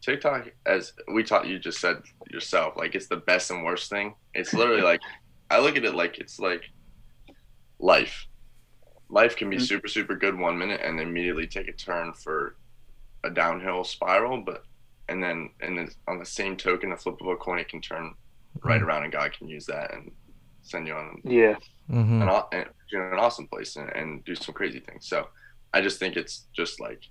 TikTok, 0.00 0.50
as 0.66 0.92
we 1.12 1.22
taught 1.22 1.46
you 1.46 1.58
just 1.58 1.80
said 1.80 1.96
yourself, 2.30 2.74
like 2.76 2.94
it's 2.94 3.08
the 3.08 3.16
best 3.16 3.50
and 3.50 3.64
worst 3.64 3.90
thing. 3.90 4.14
It's 4.34 4.54
literally 4.54 4.82
like 4.82 5.00
I 5.50 5.60
look 5.60 5.76
at 5.76 5.84
it 5.84 5.94
like 5.94 6.18
it's 6.18 6.38
like 6.38 6.64
life. 7.78 8.26
Life 9.08 9.36
can 9.36 9.50
be 9.50 9.56
mm-hmm. 9.56 9.64
super 9.64 9.88
super 9.88 10.16
good 10.16 10.38
one 10.38 10.58
minute 10.58 10.80
and 10.82 11.00
immediately 11.00 11.46
take 11.46 11.68
a 11.68 11.72
turn 11.72 12.12
for 12.12 12.56
a 13.24 13.30
downhill 13.30 13.84
spiral, 13.84 14.40
but 14.40 14.64
and 15.08 15.22
then 15.22 15.50
and 15.60 15.76
then 15.76 15.90
on 16.08 16.18
the 16.18 16.26
same 16.26 16.56
token, 16.56 16.90
the 16.90 16.96
flip 16.96 17.20
of 17.20 17.26
a 17.26 17.36
coin, 17.36 17.58
it 17.58 17.68
can 17.68 17.80
turn 17.80 18.14
right 18.62 18.80
mm-hmm. 18.80 18.88
around, 18.88 19.02
and 19.04 19.12
God 19.12 19.32
can 19.36 19.48
use 19.48 19.66
that 19.66 19.92
and 19.92 20.12
send 20.62 20.86
you 20.86 20.94
on 20.94 21.20
yeah 21.24 21.54
mm-hmm. 21.90 22.22
An, 22.92 23.00
an, 23.00 23.12
an 23.12 23.18
awesome 23.18 23.46
place 23.46 23.76
and, 23.76 23.90
and 23.90 24.24
do 24.24 24.34
some 24.34 24.54
crazy 24.54 24.80
things. 24.80 25.06
So 25.06 25.28
I 25.72 25.80
just 25.80 25.98
think 25.98 26.16
it's 26.16 26.46
just 26.52 26.80
like 26.80 27.02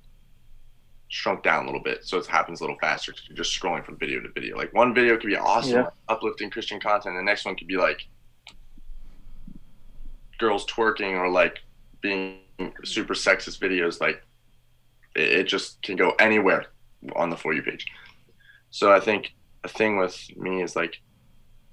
shrunk 1.10 1.42
down 1.42 1.64
a 1.64 1.66
little 1.66 1.82
bit 1.82 2.06
so 2.06 2.20
it 2.20 2.26
happens 2.28 2.62
a 2.62 2.64
little 2.64 2.78
faster 2.80 3.12
you're 3.28 3.36
just 3.36 3.60
scrolling 3.60 3.84
from 3.84 3.98
video 3.98 4.22
to 4.22 4.30
video. 4.30 4.56
Like 4.56 4.74
one 4.74 4.94
video 4.94 5.18
could 5.18 5.28
be 5.28 5.36
awesome, 5.36 5.72
yeah. 5.72 5.90
uplifting 6.08 6.50
Christian 6.50 6.80
content, 6.80 7.16
the 7.16 7.24
next 7.24 7.46
one 7.46 7.56
could 7.56 7.68
be 7.68 7.78
like 7.78 8.02
girls 10.38 10.66
twerking 10.66 11.18
or 11.18 11.30
like 11.30 11.60
being 12.02 12.40
super 12.84 13.14
sexist 13.14 13.60
videos. 13.60 14.00
Like 14.00 14.22
it, 15.16 15.30
it 15.30 15.44
just 15.48 15.82
can 15.82 15.96
go 15.96 16.14
anywhere 16.20 16.68
on 17.16 17.30
the 17.30 17.38
for 17.38 17.54
you 17.54 17.62
page. 17.62 17.86
So 18.72 18.92
I 18.92 19.00
think 19.00 19.34
a 19.64 19.68
thing 19.68 19.98
with 19.98 20.18
me 20.38 20.62
is 20.62 20.76
like 20.76 21.02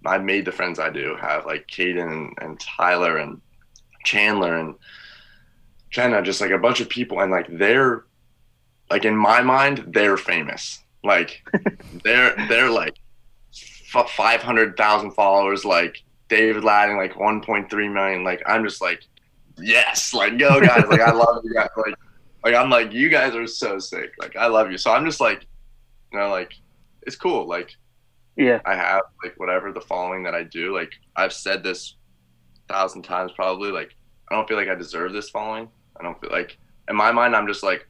I 0.05 0.19
made 0.19 0.45
the 0.45 0.53
friends 0.53 0.79
I 0.79 0.91
do 0.91 1.17
have 1.21 1.47
like 1.47 1.67
Caden 1.69 2.11
and, 2.11 2.33
and 2.41 2.61
Tyler 2.61 3.19
and 3.19 3.41
Chandler 4.07 4.57
and 4.57 4.75
Jenna, 5.91 6.23
just 6.23 6.41
like 6.41 6.51
a 6.51 6.59
bunch 6.59 6.81
of 6.81 6.89
people, 6.89 7.21
and 7.21 7.31
like 7.31 7.47
they're 7.51 8.05
like 8.91 9.05
in 9.05 9.17
my 9.17 9.43
mind, 9.43 9.85
they're 9.89 10.17
famous. 10.17 10.83
Like 11.05 11.45
they're 12.05 12.35
they're 12.49 12.71
like 12.71 12.97
five 13.93 14.43
hundred 14.43 14.77
thousand 14.77 15.13
followers. 15.13 15.65
Like 15.65 16.03
David 16.29 16.65
Ladding, 16.65 16.97
like 16.97 17.19
one 17.19 17.41
point 17.41 17.71
three 17.71 17.89
million. 17.89 18.25
Like 18.25 18.43
I'm 18.47 18.65
just 18.65 18.81
like, 18.81 19.03
yes, 19.59 20.15
like 20.15 20.39
go 20.39 20.61
guys. 20.61 20.85
like 20.89 21.01
I 21.01 21.13
love 21.13 21.45
you 21.45 21.53
guys. 21.53 21.69
Like 21.77 21.95
like 22.45 22.55
I'm 22.55 22.71
like 22.71 22.93
you 22.93 23.09
guys 23.09 23.35
are 23.35 23.47
so 23.47 23.79
sick. 23.79 24.15
Like 24.19 24.37
I 24.37 24.47
love 24.47 24.71
you. 24.71 24.79
So 24.79 24.93
I'm 24.93 25.05
just 25.05 25.21
like, 25.21 25.47
you 26.13 26.19
know, 26.19 26.31
like 26.31 26.55
it's 27.03 27.17
cool. 27.17 27.47
Like 27.47 27.75
yeah, 28.37 28.61
I 28.65 28.75
have 28.75 29.03
like 29.25 29.35
whatever 29.39 29.73
the 29.73 29.81
following 29.81 30.23
that 30.25 30.35
I 30.35 30.45
do. 30.45 30.75
Like 30.75 30.93
I've 31.17 31.33
said 31.33 31.63
this 31.63 31.96
thousand 32.69 33.03
times 33.03 33.33
probably. 33.33 33.71
Like 33.71 33.95
I 34.31 34.35
don't 34.35 34.49
feel 34.49 34.57
like 34.57 34.69
I 34.69 34.75
deserve 34.75 35.13
this 35.13 35.31
following. 35.31 35.69
I 35.99 36.03
don't 36.03 36.21
feel 36.21 36.31
like 36.31 36.59
in 36.89 36.97
my 36.97 37.13
mind 37.13 37.35
I'm 37.35 37.47
just 37.47 37.63
like 37.63 37.87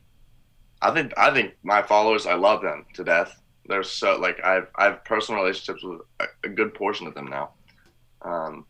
I 0.82 0.92
think 0.92 1.12
I 1.16 1.32
think 1.32 1.54
my 1.62 1.82
followers, 1.82 2.26
I 2.26 2.34
love 2.34 2.62
them 2.62 2.86
to 2.94 3.04
death. 3.04 3.40
They're 3.68 3.82
so 3.82 4.18
like 4.18 4.42
I've 4.44 4.68
I 4.76 4.84
have 4.84 5.04
personal 5.04 5.42
relationships 5.42 5.82
with 5.82 6.00
a, 6.20 6.26
a 6.44 6.48
good 6.48 6.74
portion 6.74 7.06
of 7.06 7.14
them 7.14 7.26
now, 7.26 7.50
um, 8.22 8.66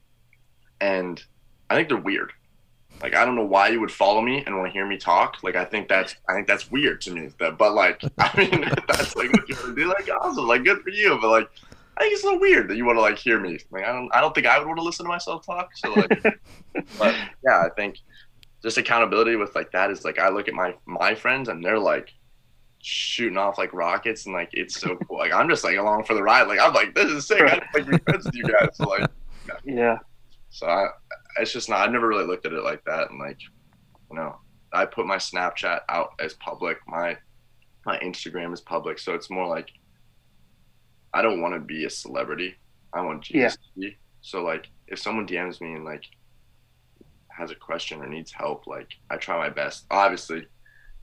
and 0.80 1.22
I 1.68 1.74
think 1.74 1.88
they're 1.88 1.98
weird. 1.98 2.32
Like 3.02 3.14
I 3.14 3.24
don't 3.24 3.34
know 3.34 3.44
why 3.44 3.68
you 3.68 3.80
would 3.80 3.90
follow 3.90 4.22
me 4.22 4.42
and 4.46 4.56
want 4.56 4.68
to 4.68 4.72
hear 4.72 4.86
me 4.86 4.96
talk. 4.96 5.38
Like 5.42 5.56
I 5.56 5.64
think 5.64 5.88
that's 5.88 6.14
I 6.28 6.34
think 6.34 6.46
that's 6.46 6.70
weird 6.70 7.00
to 7.02 7.10
me. 7.10 7.28
But 7.38 7.74
like 7.74 8.00
I 8.18 8.36
mean 8.36 8.64
that's 8.88 9.14
like 9.16 9.32
what 9.32 9.48
you 9.48 9.74
do. 9.74 9.88
Like 9.88 10.08
awesome, 10.22 10.46
like 10.46 10.64
good 10.64 10.80
for 10.80 10.90
you. 10.90 11.18
But 11.20 11.28
like 11.28 11.50
I 11.96 12.02
think 12.02 12.14
it's 12.14 12.22
a 12.22 12.26
little 12.26 12.40
weird 12.40 12.68
that 12.68 12.76
you 12.76 12.84
want 12.84 12.96
to 12.96 13.02
like 13.02 13.18
hear 13.18 13.40
me. 13.40 13.58
Like 13.70 13.84
I 13.84 13.92
don't 13.92 14.14
I 14.14 14.20
don't 14.20 14.34
think 14.34 14.46
I 14.46 14.58
would 14.58 14.66
want 14.66 14.78
to 14.78 14.84
listen 14.84 15.04
to 15.04 15.08
myself 15.08 15.46
talk. 15.46 15.70
So 15.76 15.92
like, 15.92 16.22
but 16.98 17.14
yeah, 17.44 17.62
I 17.64 17.70
think 17.76 17.98
just 18.62 18.78
accountability 18.78 19.36
with 19.36 19.54
like 19.54 19.72
that 19.72 19.90
is 19.90 20.04
like 20.04 20.18
I 20.18 20.28
look 20.28 20.48
at 20.48 20.54
my 20.54 20.74
my 20.86 21.14
friends 21.14 21.48
and 21.48 21.64
they're 21.64 21.78
like 21.78 22.12
shooting 22.82 23.38
off 23.38 23.58
like 23.58 23.72
rockets 23.72 24.26
and 24.26 24.34
like 24.34 24.50
it's 24.52 24.78
so 24.78 24.96
cool. 24.96 25.18
Like 25.18 25.32
I'm 25.32 25.48
just 25.48 25.64
like 25.64 25.76
along 25.76 26.04
for 26.04 26.14
the 26.14 26.22
ride. 26.22 26.48
Like 26.48 26.60
I'm 26.60 26.74
like 26.74 26.94
this 26.94 27.10
is 27.10 27.26
sick. 27.26 27.40
I 27.40 27.62
like 27.74 27.88
be 27.88 27.98
friends 27.98 28.26
with 28.26 28.34
you 28.34 28.44
guys. 28.44 28.68
So 28.74 28.84
like 28.84 29.08
yeah. 29.64 29.98
So 30.50 30.66
I, 30.66 30.88
it's 31.38 31.52
just 31.52 31.68
not. 31.68 31.80
I've 31.80 31.92
never 31.92 32.08
really 32.08 32.24
looked 32.26 32.46
at 32.46 32.52
it 32.52 32.62
like 32.62 32.84
that, 32.84 33.10
and 33.10 33.18
like, 33.18 33.38
you 34.10 34.16
know, 34.16 34.36
I 34.72 34.86
put 34.86 35.06
my 35.06 35.16
Snapchat 35.16 35.80
out 35.88 36.10
as 36.18 36.34
public. 36.34 36.78
My 36.86 37.16
my 37.84 37.98
Instagram 37.98 38.52
is 38.52 38.60
public, 38.60 38.98
so 38.98 39.14
it's 39.14 39.30
more 39.30 39.46
like 39.46 39.70
I 41.16 41.22
don't 41.22 41.40
want 41.40 41.54
to 41.54 41.60
be 41.60 41.86
a 41.86 41.90
celebrity. 41.90 42.54
I 42.92 43.00
want 43.00 43.22
Jesus 43.24 43.54
to 43.56 43.80
be. 43.80 43.96
So 44.20 44.44
like, 44.44 44.66
if 44.88 44.98
someone 44.98 45.26
DMs 45.26 45.60
me 45.62 45.72
and 45.72 45.84
like 45.84 46.04
has 47.28 47.50
a 47.50 47.54
question 47.54 48.02
or 48.02 48.06
needs 48.06 48.30
help, 48.32 48.66
like 48.66 48.88
I 49.10 49.16
try 49.16 49.36
my 49.38 49.48
best. 49.48 49.86
Obviously, 49.90 50.46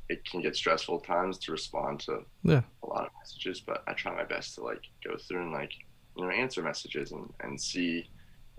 it 0.10 0.24
can 0.30 0.42
get 0.42 0.56
stressful 0.56 1.00
times 1.00 1.40
to 1.40 1.52
respond 1.52 2.00
to 2.02 2.20
Yeah. 2.44 2.62
a 2.84 2.88
lot 2.88 3.06
of 3.08 3.12
messages, 3.20 3.60
but 3.62 3.84
I 3.88 3.94
try 3.94 4.14
my 4.16 4.24
best 4.24 4.54
to 4.56 4.62
like 4.64 4.82
go 5.04 5.18
through 5.18 5.42
and 5.42 5.52
like 5.52 5.72
you 6.16 6.24
know 6.26 6.30
answer 6.30 6.62
messages 6.62 7.12
and 7.12 7.28
and 7.42 7.60
see 7.60 8.08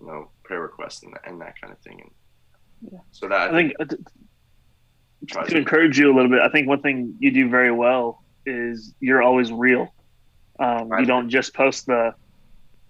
you 0.00 0.06
know 0.06 0.30
prayer 0.42 0.60
requests 0.60 1.04
and, 1.04 1.14
and 1.24 1.40
that 1.40 1.60
kind 1.60 1.72
of 1.72 1.78
thing. 1.80 2.00
And 2.00 2.10
Yeah. 2.92 2.98
so 3.12 3.28
that 3.28 3.54
I 3.54 3.56
think 3.56 3.74
uh, 3.78 3.84
to, 3.84 3.98
to 5.50 5.56
encourage 5.56 5.98
you 6.00 6.12
a 6.12 6.14
little 6.16 6.30
bit. 6.30 6.40
I 6.40 6.48
think 6.48 6.66
one 6.68 6.82
thing 6.82 7.14
you 7.20 7.30
do 7.30 7.48
very 7.48 7.70
well 7.70 8.24
is 8.44 8.92
you're 9.00 9.22
always 9.22 9.52
real. 9.52 9.93
Um, 10.58 10.90
you 11.00 11.06
don't 11.06 11.28
just 11.30 11.54
post 11.54 11.86
the 11.86 12.14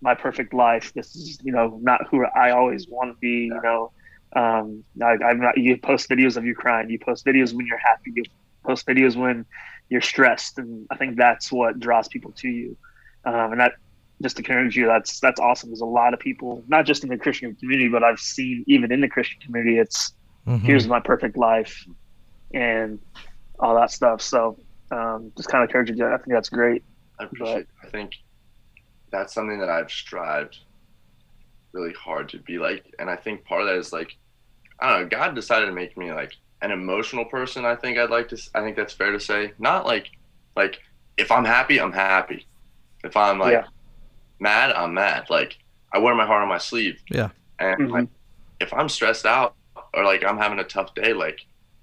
my 0.00 0.14
perfect 0.14 0.53
life. 0.53 0.92
This 0.94 1.14
is 1.14 1.38
you 1.42 1.53
know 1.53 1.79
not 1.83 2.07
who 2.11 2.24
I 2.27 2.50
always 2.50 2.87
want 2.88 3.11
to 3.11 3.16
be. 3.20 3.46
You 3.46 3.61
know, 3.62 3.92
um, 4.37 4.85
I, 5.03 5.16
I'm 5.24 5.40
not. 5.40 5.57
You 5.57 5.79
post 5.79 6.09
videos 6.09 6.37
of 6.37 6.44
you 6.44 6.55
crying. 6.55 6.90
You 6.90 6.98
post 6.98 7.24
videos 7.24 7.55
when 7.55 7.66
you're 7.66 7.79
happy. 7.79 8.12
You 8.14 8.24
post 8.66 8.87
videos 8.87 9.16
when 9.16 9.46
you're 9.88 10.00
stressed, 10.03 10.59
and 10.59 10.87
I 10.90 10.96
think 10.96 11.16
that's 11.16 11.50
what 11.53 11.79
draws 11.81 12.09
people 12.09 12.33
to 12.38 12.48
you. 12.48 12.77
Um, 13.24 13.53
and 13.53 13.61
that 13.61 13.72
just 14.22 14.37
to 14.37 14.42
encourage 14.42 14.77
you, 14.77 14.87
that's 14.87 15.18
that's 15.20 15.40
awesome. 15.40 15.70
There's 15.70 15.81
a 15.81 15.87
lot 15.87 16.14
of 16.14 16.20
people, 16.20 16.62
not 16.68 16.87
just 16.87 17.03
in 17.03 17.11
the 17.11 17.18
Christian 17.18 17.55
community, 17.57 17.88
but 17.88 18.05
I've 18.05 18.20
seen 18.20 18.64
even 18.66 18.92
in 18.92 19.00
the 19.00 19.09
Christian 19.09 19.40
community, 19.44 19.79
it's 19.79 20.12
Mhm. 20.46 20.61
here's 20.61 20.87
my 20.87 21.00
perfect 21.00 21.37
life 21.38 21.85
and 22.53 22.98
all 23.59 23.74
that 23.77 23.90
stuff. 23.90 24.20
So 24.20 24.59
um, 24.90 25.33
just 25.37 25.48
kind 25.48 25.64
of 25.64 25.70
encourage 25.70 25.90
you. 25.90 26.07
I 26.07 26.16
think 26.18 26.29
that's 26.29 26.50
great. 26.50 26.85
I 27.18 27.24
appreciate. 27.24 27.66
I 27.83 27.88
think 27.88 28.12
that's 29.11 29.33
something 29.33 29.59
that 29.61 29.68
I've 29.68 29.90
strived 29.90 30.59
really 31.72 31.92
hard 31.94 32.29
to 32.31 32.38
be 32.38 32.59
like, 32.59 32.85
and 32.98 33.09
I 33.11 33.16
think 33.16 33.44
part 33.44 33.61
of 33.62 33.66
that 33.68 33.77
is 33.77 33.92
like, 33.92 34.16
I 34.81 34.90
don't 34.90 35.03
know. 35.03 35.09
God 35.09 35.35
decided 35.35 35.66
to 35.66 35.72
make 35.72 35.96
me 35.96 36.12
like 36.12 36.33
an 36.62 36.70
emotional 36.70 37.24
person. 37.24 37.64
I 37.64 37.77
think 37.77 37.98
I'd 37.98 38.11
like 38.11 38.29
to. 38.31 38.38
I 38.55 38.61
think 38.62 38.77
that's 38.77 38.92
fair 38.92 39.12
to 39.12 39.20
say. 39.20 39.53
Not 39.59 39.87
like, 39.87 40.11
like 40.57 40.81
if 41.16 41.31
I'm 41.31 41.44
happy, 41.44 41.81
I'm 41.81 41.92
happy. 41.92 42.46
If 43.05 43.16
I'm 43.16 43.38
like 43.38 43.53
Yeah. 43.53 43.64
mad, 44.40 44.72
I'm 44.72 44.94
mad. 44.94 45.27
Like 45.31 45.57
I 45.92 45.98
wear 45.98 46.14
my 46.14 46.27
heart 46.27 46.42
on 46.42 46.48
my 46.48 46.59
sleeve. 46.59 47.00
Yeah. 47.09 47.31
And 47.61 47.79
Mhm. 47.83 47.90
like, 47.90 48.09
if 48.61 48.72
I'm 48.74 48.88
stressed 48.88 49.27
out 49.27 49.55
or 49.94 50.05
like 50.05 50.24
I'm 50.24 50.38
having 50.38 50.59
a 50.59 50.64
tough 50.64 50.94
day, 50.94 51.12
like 51.12 51.40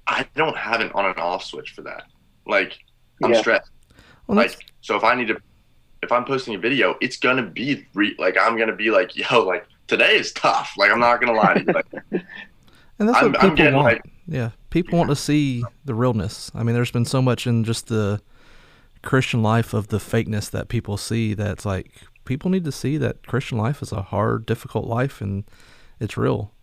I 0.07 0.27
don't 0.35 0.57
have 0.57 0.81
an 0.81 0.91
on 0.93 1.05
and 1.05 1.17
off 1.17 1.45
switch 1.45 1.71
for 1.71 1.83
that. 1.83 2.03
Like 2.45 2.77
I'm 3.23 3.33
Yeah. 3.33 3.39
stressed 3.41 3.71
Well, 4.27 4.35
that's- 4.37 4.57
like 4.57 4.65
so 4.81 4.95
if 4.95 5.03
i 5.03 5.15
need 5.15 5.27
to 5.27 5.37
if 6.03 6.11
i'm 6.11 6.25
posting 6.25 6.55
a 6.55 6.57
video 6.57 6.95
it's 7.01 7.17
gonna 7.17 7.43
be 7.45 7.85
re- 7.93 8.15
like 8.19 8.37
i'm 8.39 8.57
gonna 8.57 8.75
be 8.75 8.89
like 8.91 9.15
yo 9.15 9.43
like 9.43 9.65
today 9.87 10.15
is 10.17 10.31
tough 10.33 10.73
like 10.77 10.91
i'm 10.91 10.99
not 10.99 11.19
gonna 11.21 11.33
lie 11.33 11.53
to 11.55 11.59
you 11.61 11.73
like 11.73 11.85
And 12.99 13.09
that's 13.09 13.17
I'm- 13.17 13.31
what 13.31 13.43
I'm 13.43 13.49
people 13.49 13.55
getting, 13.57 13.73
want. 13.75 13.85
like- 13.85 14.03
yeah, 14.27 14.51
people 14.69 14.97
want 14.99 15.09
to 15.09 15.15
see 15.15 15.63
the 15.85 15.95
realness. 15.95 16.51
I 16.53 16.61
mean, 16.63 16.75
there's 16.75 16.91
been 16.91 17.03
so 17.03 17.19
much 17.21 17.47
in 17.47 17.63
just 17.63 17.87
the 17.87 18.21
Christian 19.01 19.41
life 19.41 19.73
of 19.73 19.87
the 19.87 19.97
fakeness 19.97 20.51
that 20.51 20.69
people 20.69 20.95
see. 20.97 21.33
That's 21.33 21.65
like 21.65 21.91
people 22.25 22.51
need 22.51 22.63
to 22.65 22.71
see 22.71 22.97
that 22.97 23.25
Christian 23.25 23.57
life 23.57 23.81
is 23.81 23.91
a 23.91 24.03
hard, 24.03 24.45
difficult 24.45 24.85
life, 24.85 25.19
and 25.19 25.43
it's 25.99 26.15
real. 26.15 26.53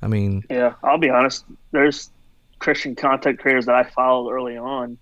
I 0.00 0.06
mean, 0.08 0.42
Yeah, 0.48 0.72
I'll 0.82 0.96
be 0.98 1.10
honest. 1.10 1.44
There's 1.70 2.10
Christian 2.60 2.96
content 2.96 3.38
creators 3.38 3.66
that 3.66 3.74
I 3.74 3.84
followed 3.84 4.30
early 4.32 4.56
on 4.56 4.96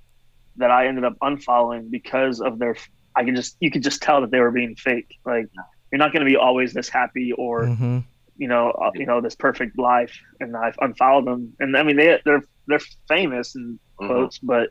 that 0.56 0.70
I 0.70 0.86
ended 0.86 1.04
up 1.04 1.16
unfollowing 1.22 1.90
because 1.90 2.40
of 2.40 2.58
their. 2.58 2.76
I 3.14 3.24
can 3.24 3.36
just 3.36 3.56
you 3.60 3.70
could 3.70 3.82
just 3.82 4.02
tell 4.02 4.20
that 4.22 4.30
they 4.30 4.40
were 4.40 4.50
being 4.50 4.74
fake. 4.76 5.18
Like 5.24 5.46
you're 5.90 5.98
not 5.98 6.12
going 6.12 6.24
to 6.24 6.30
be 6.30 6.36
always 6.36 6.72
this 6.72 6.88
happy 6.88 7.32
or 7.32 7.66
hmm 7.66 7.98
you 8.38 8.48
know 8.48 8.70
uh, 8.70 8.90
you 8.94 9.06
know 9.06 9.20
this 9.20 9.34
perfect 9.34 9.78
life. 9.78 10.18
And 10.40 10.56
I've 10.56 10.76
unfollowed 10.80 11.26
them. 11.26 11.52
And 11.60 11.76
I 11.76 11.82
mean 11.82 11.96
they 11.96 12.20
they're 12.24 12.42
they're 12.66 12.80
famous 13.08 13.54
in 13.54 13.78
mhm. 14.00 14.06
quotes, 14.06 14.38
but 14.38 14.70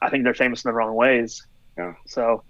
I 0.00 0.10
think 0.10 0.24
they're 0.24 0.34
famous 0.34 0.64
in 0.64 0.68
the 0.68 0.74
wrong 0.74 0.94
ways. 0.94 1.46
Yeah. 1.78 1.94
So, 2.06 2.42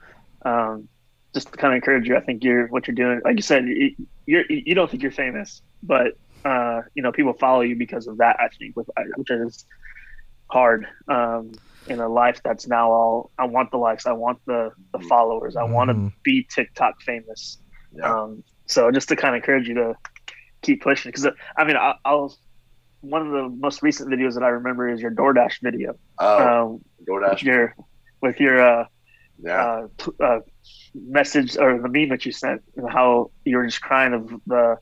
um, 0.44 0.88
just 1.34 1.52
to 1.52 1.58
kind 1.58 1.72
of 1.72 1.76
encourage 1.76 2.08
you, 2.08 2.16
I 2.16 2.20
think 2.20 2.44
you're 2.44 2.68
what 2.68 2.86
you're 2.86 2.94
doing. 2.94 3.20
Like 3.24 3.36
you 3.36 3.42
said, 3.42 3.66
you, 3.66 3.94
you're 4.26 4.44
you 4.48 4.74
don't 4.74 4.90
think 4.90 5.02
you're 5.02 5.12
famous, 5.12 5.62
but 5.82 6.16
uh, 6.44 6.82
you 6.94 7.02
know 7.02 7.12
people 7.12 7.32
follow 7.34 7.62
you 7.62 7.76
because 7.76 8.06
of 8.06 8.18
that. 8.18 8.36
I 8.40 8.48
think, 8.48 8.76
with 8.76 8.88
which 9.16 9.30
is 9.30 9.66
hard 10.48 10.86
um, 11.08 11.52
in 11.88 12.00
a 12.00 12.08
life 12.08 12.40
that's 12.44 12.66
now 12.66 12.90
all. 12.90 13.30
I 13.38 13.44
want 13.46 13.70
the 13.70 13.78
likes. 13.78 14.06
I 14.06 14.12
want 14.12 14.38
the 14.46 14.70
the 14.92 14.98
followers. 15.08 15.56
I 15.56 15.64
want 15.64 15.90
to 15.90 15.94
be 16.24 16.46
TikTok 16.54 17.00
famous. 17.02 17.58
yeah 17.92 18.12
Um, 18.12 18.42
so 18.66 18.90
just 18.90 19.08
to 19.08 19.16
kind 19.16 19.34
of 19.34 19.40
encourage 19.40 19.68
you 19.68 19.74
to 19.74 19.94
keep 20.62 20.82
pushing, 20.82 21.10
because 21.10 21.26
I 21.56 21.64
mean, 21.64 21.76
I, 21.76 21.94
I'll. 22.04 22.34
One 23.02 23.24
of 23.26 23.30
the 23.32 23.48
most 23.48 23.82
recent 23.82 24.10
videos 24.10 24.34
that 24.34 24.42
I 24.42 24.48
remember 24.48 24.88
is 24.88 25.00
your 25.00 25.12
DoorDash 25.12 25.60
video. 25.62 25.94
oh 26.18 26.38
Um, 26.72 26.80
DoorDash 27.08 27.42
your 27.42 27.74
with 28.20 28.40
your 28.40 28.56
uh, 28.60 28.86
yeah 29.38 29.62
uh, 29.64 29.86
t- 29.98 30.10
uh, 30.18 30.38
message 30.94 31.56
or 31.56 31.80
the 31.80 31.88
meme 31.88 32.08
that 32.08 32.24
you 32.26 32.32
sent 32.32 32.62
and 32.76 32.90
how 32.90 33.30
you 33.44 33.58
were 33.58 33.66
just 33.66 33.80
crying 33.82 34.12
of 34.14 34.28
the 34.46 34.76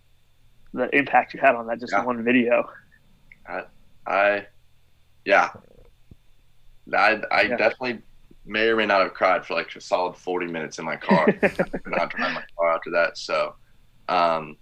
the 0.72 0.88
impact 0.96 1.34
you 1.34 1.40
had 1.40 1.54
on 1.54 1.66
that 1.66 1.80
just 1.80 1.92
Yeah. 1.92 2.04
one 2.04 2.24
video. 2.24 2.64
i 4.06 4.46
yeah 5.24 5.48
i 6.92 7.20
i 7.30 7.42
Yeah. 7.42 7.56
definitely 7.56 8.02
may 8.46 8.68
or 8.68 8.76
may 8.76 8.84
not 8.86 9.00
have 9.00 9.14
cried 9.14 9.44
for 9.46 9.54
like 9.54 9.74
a 9.74 9.80
solid 9.80 10.16
40 10.16 10.46
minutes 10.46 10.78
in 10.78 10.84
my 10.84 10.96
car 10.96 11.26
not 11.86 12.10
driving 12.10 12.34
my 12.34 12.44
car 12.58 12.74
after 12.74 12.90
that 12.90 13.16
so 13.16 13.54
um 14.08 14.56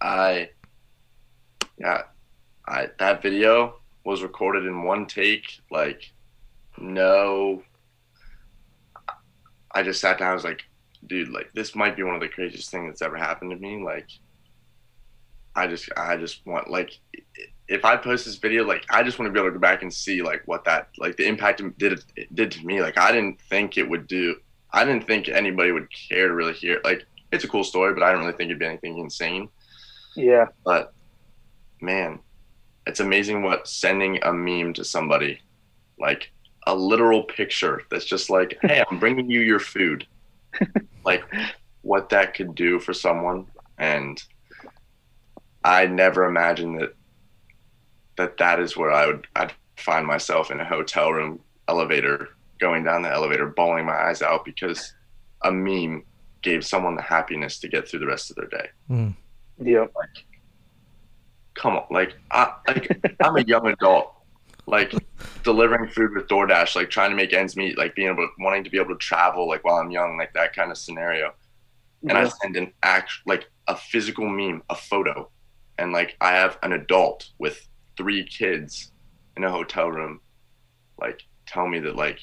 i 0.00 0.48
yeah 1.78 2.02
i 2.66 2.88
that 2.98 3.20
video 3.22 3.74
was 4.04 4.22
recorded 4.22 4.64
in 4.64 4.82
one 4.84 5.04
take 5.06 5.44
like 5.70 6.02
no 6.78 7.62
i 9.74 9.82
just 9.82 10.00
sat 10.00 10.18
down 10.18 10.30
i 10.30 10.34
was 10.34 10.44
like 10.44 10.62
dude 11.06 11.28
like 11.28 11.50
this 11.54 11.74
might 11.76 11.96
be 11.96 12.02
one 12.02 12.14
of 12.14 12.20
the 12.20 12.28
craziest 12.28 12.70
things 12.70 12.88
that's 12.88 13.02
ever 13.02 13.16
happened 13.16 13.50
to 13.50 13.56
me 13.58 13.82
like 13.82 14.08
i 15.54 15.66
just 15.66 15.90
i 15.96 16.16
just 16.16 16.44
want 16.46 16.70
like 16.70 16.90
if 17.68 17.84
i 17.84 17.96
post 17.96 18.24
this 18.24 18.36
video 18.36 18.64
like 18.64 18.84
i 18.90 19.02
just 19.02 19.18
want 19.18 19.28
to 19.28 19.32
be 19.32 19.38
able 19.38 19.50
to 19.50 19.54
go 19.54 19.60
back 19.60 19.82
and 19.82 19.92
see 19.92 20.22
like 20.22 20.42
what 20.46 20.64
that 20.64 20.88
like 20.98 21.16
the 21.16 21.26
impact 21.26 21.60
it 21.60 21.78
did 21.78 22.02
it 22.16 22.34
did 22.34 22.50
to 22.50 22.64
me. 22.64 22.80
Like 22.80 22.98
i 22.98 23.12
didn't 23.12 23.40
think 23.42 23.76
it 23.76 23.88
would 23.88 24.06
do 24.06 24.36
i 24.72 24.84
didn't 24.84 25.06
think 25.06 25.28
anybody 25.28 25.72
would 25.72 25.88
care 25.92 26.28
to 26.28 26.34
really 26.34 26.54
hear 26.54 26.80
like 26.84 27.04
it's 27.30 27.44
a 27.44 27.48
cool 27.48 27.64
story 27.64 27.94
but 27.94 28.02
i 28.02 28.10
didn't 28.10 28.24
really 28.24 28.36
think 28.36 28.48
it'd 28.48 28.58
be 28.58 28.66
anything 28.66 28.98
insane. 28.98 29.48
Yeah, 30.16 30.46
but 30.64 30.92
man, 31.80 32.18
it's 32.86 33.00
amazing 33.00 33.42
what 33.42 33.68
sending 33.68 34.18
a 34.22 34.32
meme 34.32 34.72
to 34.74 34.84
somebody, 34.84 35.40
like 35.98 36.32
a 36.66 36.74
literal 36.74 37.22
picture 37.22 37.82
that's 37.90 38.04
just 38.04 38.30
like, 38.30 38.58
hey, 38.62 38.82
I'm 38.90 38.98
bringing 38.98 39.30
you 39.30 39.40
your 39.40 39.60
food, 39.60 40.06
like 41.04 41.24
what 41.82 42.08
that 42.10 42.34
could 42.34 42.54
do 42.54 42.80
for 42.80 42.92
someone. 42.92 43.46
And 43.78 44.22
I 45.62 45.86
never 45.86 46.24
imagined 46.24 46.80
that 46.80 46.94
that 48.18 48.36
that 48.36 48.60
is 48.60 48.76
where 48.76 48.92
I 48.92 49.06
would 49.06 49.26
I'd 49.34 49.52
find 49.76 50.06
myself 50.06 50.50
in 50.50 50.60
a 50.60 50.64
hotel 50.64 51.10
room 51.10 51.40
elevator, 51.68 52.28
going 52.60 52.84
down 52.84 53.02
the 53.02 53.10
elevator, 53.10 53.46
bawling 53.46 53.86
my 53.86 53.94
eyes 53.96 54.20
out 54.20 54.44
because 54.44 54.92
a 55.42 55.50
meme 55.50 56.04
gave 56.42 56.64
someone 56.64 56.94
the 56.96 57.02
happiness 57.02 57.58
to 57.60 57.68
get 57.68 57.88
through 57.88 58.00
the 58.00 58.06
rest 58.06 58.30
of 58.30 58.36
their 58.36 58.46
day 58.46 58.68
Mm. 58.90 59.14
yeah, 59.62 59.86
come 61.54 61.76
on 61.76 61.84
like 61.90 62.14
i 62.30 62.52
like 62.68 63.16
i'm 63.20 63.36
a 63.36 63.42
young 63.42 63.66
adult 63.66 64.14
like 64.68 64.94
delivering 65.42 65.88
food 65.88 66.14
with 66.14 66.28
DoorDash, 66.28 66.76
like 66.76 66.90
trying 66.90 67.10
to 67.10 67.16
make 67.16 67.32
ends 67.32 67.56
meet, 67.56 67.78
like 67.78 67.94
being 67.94 68.08
able 68.08 68.26
to 68.26 68.28
wanting 68.38 68.64
to 68.64 68.70
be 68.70 68.78
able 68.78 68.90
to 68.90 68.98
travel, 68.98 69.48
like 69.48 69.64
while 69.64 69.76
I'm 69.76 69.90
young, 69.90 70.18
like 70.18 70.34
that 70.34 70.54
kind 70.54 70.70
of 70.70 70.76
scenario. 70.76 71.32
And 72.02 72.12
I 72.12 72.28
send 72.28 72.56
an 72.56 72.72
act 72.82 73.10
like 73.26 73.50
a 73.66 73.74
physical 73.74 74.28
meme, 74.28 74.62
a 74.68 74.74
photo, 74.76 75.30
and 75.78 75.90
like 75.92 76.16
I 76.20 76.32
have 76.32 76.58
an 76.62 76.72
adult 76.72 77.30
with 77.38 77.66
three 77.98 78.24
kids 78.24 78.92
in 79.36 79.44
a 79.44 79.50
hotel 79.50 79.90
room, 79.90 80.20
like 80.98 81.20
tell 81.46 81.68
me 81.68 81.80
that 81.80 81.96
like 81.96 82.20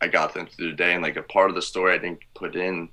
I 0.00 0.06
got 0.06 0.34
them 0.34 0.46
through 0.46 0.70
the 0.70 0.76
day, 0.76 0.94
and 0.94 1.02
like 1.02 1.16
a 1.16 1.22
part 1.22 1.50
of 1.50 1.56
the 1.56 1.62
story 1.62 1.94
I 1.94 1.98
didn't 1.98 2.20
put 2.36 2.54
in 2.54 2.90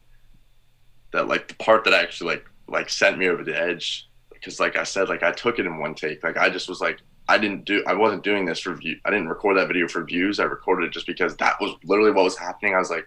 that 1.13 1.28
like 1.28 1.48
the 1.48 1.56
part 1.56 1.84
that 1.84 1.94
actually 1.94 2.36
like 2.36 2.46
like 2.67 2.89
sent 2.89 3.17
me 3.17 3.28
over 3.28 3.44
the 3.44 3.60
edge 3.60 4.08
because 4.34 4.60
like 4.60 4.76
I 4.76 4.84
said, 4.84 5.10
like 5.10 5.22
I 5.24 5.32
took 5.32 5.60
it 5.60 5.65
in 5.65 5.78
one 5.78 5.94
take, 5.94 6.24
like 6.24 6.38
I 6.38 6.50
just 6.50 6.70
was 6.70 6.82
like 6.82 7.00
I 7.28 7.38
didn't 7.38 7.65
do 7.65 7.84
I 7.86 7.94
wasn't 7.94 8.24
doing 8.24 8.46
this 8.46 8.60
for 8.60 8.74
view 8.74 8.98
I 9.06 9.12
didn't 9.12 9.28
record 9.28 9.58
that 9.58 9.67
video 9.67 9.88
for 9.88 10.04
views. 10.04 10.39
I 10.39 10.46
recorded 10.46 10.88
it 10.88 10.94
just 10.94 11.08
because 11.08 11.36
that 11.38 11.56
was 11.62 11.76
literally 11.84 12.12
what 12.12 12.24
was 12.24 12.38
happening. 12.38 12.74
I 12.74 12.80
was 12.80 12.89
like, 12.89 13.06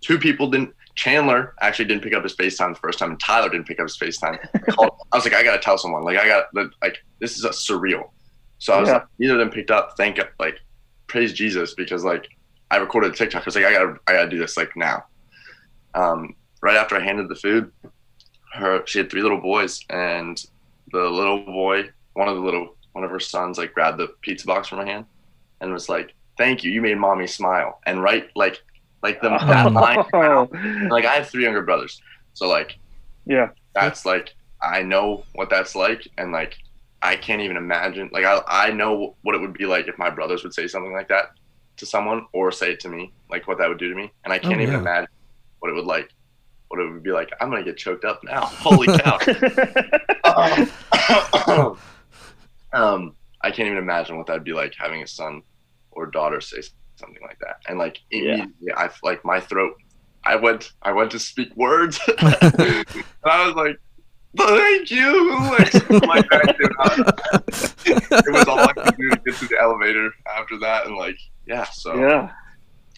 two 0.00 0.18
people 0.18 0.50
didn't. 0.50 0.74
Chandler 0.94 1.54
actually 1.60 1.84
didn't 1.84 2.02
pick 2.02 2.12
up 2.12 2.24
his 2.24 2.34
FaceTime 2.34 2.74
the 2.74 2.80
first 2.80 2.98
time, 2.98 3.10
and 3.10 3.20
Tyler 3.20 3.48
didn't 3.48 3.68
pick 3.68 3.78
up 3.78 3.84
his 3.84 3.96
FaceTime. 3.96 4.36
I, 4.54 4.88
I 5.12 5.16
was 5.16 5.24
like, 5.24 5.34
I 5.34 5.44
gotta 5.44 5.60
tell 5.60 5.78
someone. 5.78 6.02
Like, 6.02 6.18
I 6.18 6.26
got 6.26 6.46
like 6.82 6.98
this 7.20 7.38
is 7.38 7.44
a 7.44 7.50
surreal. 7.50 8.10
So 8.58 8.72
I 8.74 8.80
was 8.80 8.88
Yeah. 8.88 8.94
like, 8.94 9.06
neither 9.18 9.34
of 9.34 9.38
them 9.40 9.50
picked 9.50 9.70
up. 9.70 9.94
Thank 9.96 10.18
like, 10.38 10.58
praise 11.06 11.32
Jesus 11.32 11.74
because 11.74 12.04
like 12.04 12.28
I 12.70 12.76
recorded 12.76 13.12
a 13.12 13.16
TikTok. 13.16 13.42
I 13.42 13.44
was 13.44 13.56
like, 13.56 13.64
I 13.64 13.72
gotta 13.72 13.96
I 14.06 14.12
gotta 14.12 14.28
do 14.28 14.38
this 14.38 14.56
like 14.56 14.76
now. 14.76 15.04
Um, 15.94 16.34
right 16.62 16.76
after 16.76 16.96
I 16.96 17.00
handed 17.00 17.28
the 17.28 17.34
food, 17.34 17.72
her 18.52 18.84
she 18.86 18.98
had 18.98 19.10
three 19.10 19.22
little 19.22 19.40
boys, 19.40 19.80
and 19.90 20.42
the 20.92 21.04
little 21.04 21.40
boy, 21.44 21.90
one 22.14 22.28
of 22.28 22.36
the 22.36 22.42
little 22.42 22.76
one 22.92 23.04
of 23.04 23.10
her 23.10 23.20
sons, 23.20 23.58
like 23.58 23.74
grabbed 23.74 23.98
the 23.98 24.08
pizza 24.22 24.46
box 24.46 24.68
from 24.68 24.78
my 24.78 24.86
hand, 24.86 25.06
and 25.60 25.72
was 25.72 25.88
like, 25.88 26.14
"Thank 26.36 26.62
you, 26.64 26.70
you 26.70 26.82
made 26.82 26.98
mommy 26.98 27.26
smile." 27.26 27.80
And 27.86 28.02
right 28.02 28.28
like 28.36 28.62
like 29.02 29.20
the 29.22 29.30
that 29.30 29.72
line 30.12 30.88
like 30.90 31.04
I 31.06 31.14
have 31.14 31.28
three 31.28 31.44
younger 31.44 31.62
brothers, 31.62 32.02
so 32.34 32.48
like 32.48 32.78
yeah. 33.24 33.48
that's 33.74 34.04
like 34.04 34.34
I 34.62 34.82
know 34.82 35.24
what 35.34 35.48
that's 35.50 35.74
like, 35.74 36.06
and 36.18 36.32
like 36.32 36.58
I 37.02 37.16
can't 37.16 37.42
even 37.42 37.56
imagine. 37.56 38.10
Like 38.12 38.24
I 38.24 38.42
I 38.48 38.70
know 38.72 39.16
what 39.22 39.34
it 39.34 39.40
would 39.40 39.54
be 39.54 39.66
like 39.66 39.88
if 39.88 39.98
my 39.98 40.10
brothers 40.10 40.42
would 40.42 40.54
say 40.54 40.66
something 40.66 40.92
like 40.92 41.08
that 41.08 41.26
to 41.78 41.86
someone 41.86 42.26
or 42.32 42.50
say 42.50 42.72
it 42.72 42.80
to 42.80 42.88
me, 42.88 43.14
like 43.30 43.46
what 43.46 43.58
that 43.58 43.68
would 43.68 43.78
do 43.78 43.88
to 43.88 43.94
me, 43.94 44.12
and 44.24 44.32
I 44.32 44.38
can't 44.38 44.60
Oh, 44.60 44.62
even 44.62 44.74
yeah. 44.74 44.80
imagine 44.80 45.08
what 45.60 45.70
it 45.70 45.74
would 45.74 45.86
like. 45.86 46.10
What 46.68 46.80
it 46.80 46.90
would 46.90 47.02
be 47.02 47.12
like. 47.12 47.30
I'm 47.40 47.50
gonna 47.50 47.64
get 47.64 47.76
choked 47.76 48.04
up 48.04 48.20
now. 48.24 48.40
Holy 48.60 48.88
cow! 48.88 49.18
um, 52.72 53.16
I 53.42 53.50
can't 53.50 53.66
even 53.68 53.78
imagine 53.78 54.16
what 54.16 54.26
that'd 54.26 54.44
be 54.44 54.52
like 54.52 54.74
having 54.78 55.02
a 55.02 55.06
son 55.06 55.42
or 55.90 56.06
daughter 56.06 56.40
say 56.40 56.58
something 56.96 57.22
like 57.22 57.38
that. 57.40 57.56
And 57.68 57.78
like 57.78 57.98
Yeah. 58.10 58.20
immediately, 58.20 58.72
I 58.76 58.90
like 59.02 59.24
my 59.24 59.40
throat. 59.40 59.74
I 60.24 60.36
went, 60.36 60.70
I 60.82 60.92
went 60.92 61.12
to 61.12 61.18
speak 61.18 61.56
words, 61.56 61.98
and 62.08 62.84
I 63.24 63.46
was 63.46 63.54
like, 63.54 63.76
"Thank 64.36 64.90
you." 64.90 65.38
Like, 65.58 65.90
my 66.06 66.20
back 66.22 66.56
did 66.58 66.70
it 67.86 68.32
was 68.32 68.46
all 68.46 68.58
I 68.60 68.72
could 68.72 68.96
do 68.96 69.10
to 69.10 69.16
get 69.24 69.34
to 69.36 69.48
the 69.48 69.58
elevator 69.60 70.10
after 70.36 70.58
that, 70.60 70.86
and 70.86 70.96
like, 70.96 71.18
yeah. 71.46 71.64
So 71.64 71.94
yeah. 71.96 72.30